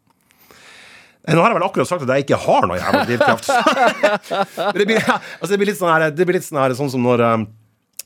Nå 1.27 1.43
har 1.43 1.51
jeg 1.51 1.59
vel 1.59 1.67
akkurat 1.67 1.89
sagt 1.89 2.05
at 2.05 2.11
jeg 2.15 2.23
ikke 2.27 2.39
har 2.39 2.67
noe 2.69 2.79
jævla 2.79 3.05
drivkraft. 3.09 3.49
Men 4.71 4.79
det, 4.79 4.85
blir, 4.87 5.07
altså 5.07 5.51
det 5.51 5.59
blir 5.59 5.71
litt 5.73 5.79
sånn 5.79 5.91
her, 5.91 6.11
det 6.15 6.27
blir 6.27 6.37
litt 6.39 6.47
sånn, 6.47 6.61
her, 6.61 6.75
sånn 6.77 6.91
som 6.93 7.03
når 7.03 7.23
eh, 7.25 7.41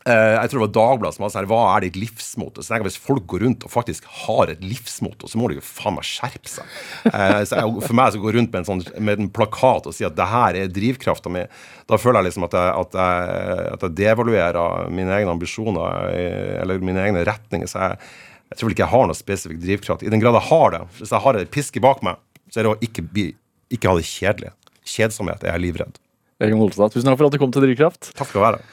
eh, 0.09 0.37
Jeg 0.39 0.49
tror 0.49 0.57
det 0.57 0.63
var 0.63 0.73
Dagbladet 0.77 1.17
som 1.17 1.25
hadde 1.25 1.33
sånn 1.35 1.43
her 1.43 1.49
Hva 1.51 1.59
er 1.75 1.85
ditt 1.85 1.99
livsmotto? 2.01 2.63
Så 2.65 2.73
jeg 2.73 2.87
Hvis 2.87 2.97
folk 3.01 3.27
går 3.29 3.43
rundt 3.45 3.67
og 3.67 3.73
faktisk 3.73 4.07
har 4.23 4.49
et 4.53 4.63
livsmotto, 4.65 5.29
så 5.29 5.37
må 5.37 5.51
de 5.51 5.59
jo 5.59 5.65
faen 5.65 5.99
meg 5.99 6.07
skjerpe 6.07 6.49
seg. 6.49 6.73
Eh, 7.11 7.43
så 7.45 7.61
jeg, 7.61 7.75
for 7.85 7.99
meg 8.01 8.15
som 8.15 8.25
går 8.25 8.37
rundt 8.39 8.55
med 8.55 8.63
en, 8.63 8.69
sånn, 8.71 8.81
med 8.97 9.21
en 9.21 9.29
plakat 9.37 9.91
og 9.91 9.95
sier 9.97 10.09
at 10.09 10.17
det 10.17 10.29
her 10.31 10.59
er 10.63 10.73
drivkrafta 10.73 11.33
mi, 11.33 11.45
da 11.91 12.01
føler 12.01 12.21
jeg 12.21 12.31
liksom 12.31 12.49
at 12.49 12.57
jeg, 12.57 12.73
at 12.81 12.99
jeg, 13.03 13.69
at 13.77 13.87
jeg 13.87 13.97
devaluerer 14.01 14.91
mine 14.97 15.13
egne 15.19 15.37
ambisjoner 15.37 16.09
eh, 16.09 16.57
eller 16.63 16.81
mine 16.81 17.05
egne 17.05 17.25
retninger. 17.29 17.69
Så 17.69 17.85
jeg, 17.85 18.01
jeg 18.49 18.57
tror 18.59 18.67
vel 18.67 18.75
ikke 18.79 18.87
jeg 18.87 18.95
har 18.97 19.07
noe 19.07 19.21
spesifikk 19.21 19.61
drivkraft. 19.61 20.03
I 20.03 20.11
den 20.11 20.23
grad 20.23 20.41
jeg 20.41 20.49
har 20.49 20.73
det, 20.73 20.83
hvis 20.97 21.13
jeg 21.13 21.23
har 21.23 21.37
et 21.39 21.53
piske 21.53 21.83
bak 21.83 22.01
meg, 22.05 22.19
så 22.51 22.61
er 22.61 22.67
det 22.67 22.73
å 22.75 22.79
ikke, 22.83 23.31
ikke 23.71 23.89
ha 23.89 23.97
det 23.97 24.07
kjedelig. 24.07 24.53
Kjedsomhet 24.91 25.43
er 25.45 25.55
jeg 25.55 25.65
livredd. 25.69 25.99
Egen 26.41 26.61
Olstad, 26.61 26.93
tusen 26.93 27.07
takk 27.07 27.19
for 27.19 27.29
at 27.29 27.35
du 27.35 27.41
kom 27.41 27.53
til 27.53 27.63
Drivkraft. 27.67 28.11
Takk 28.17 28.31
skal 28.31 28.41
du 28.41 28.45
være. 28.45 28.63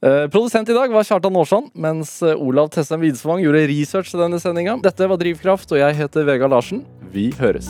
Eh, 0.00 0.26
produsent 0.32 0.70
i 0.72 0.76
dag 0.76 0.92
var 0.94 1.04
Kjartan 1.04 1.36
Aarsand, 1.36 1.68
mens 1.76 2.14
eh, 2.24 2.32
Olav 2.32 2.70
Tessem 2.72 3.02
Widsvang 3.04 3.42
gjorde 3.44 3.66
research 3.68 4.14
til 4.14 4.24
denne 4.24 4.40
sendinga. 4.40 4.78
Dette 4.80 5.10
var 5.10 5.20
Drivkraft, 5.20 5.76
og 5.76 5.82
jeg 5.82 6.00
heter 6.00 6.24
Vegard 6.28 6.56
Larsen. 6.56 6.86
Vi 7.12 7.28
høres. 7.36 7.68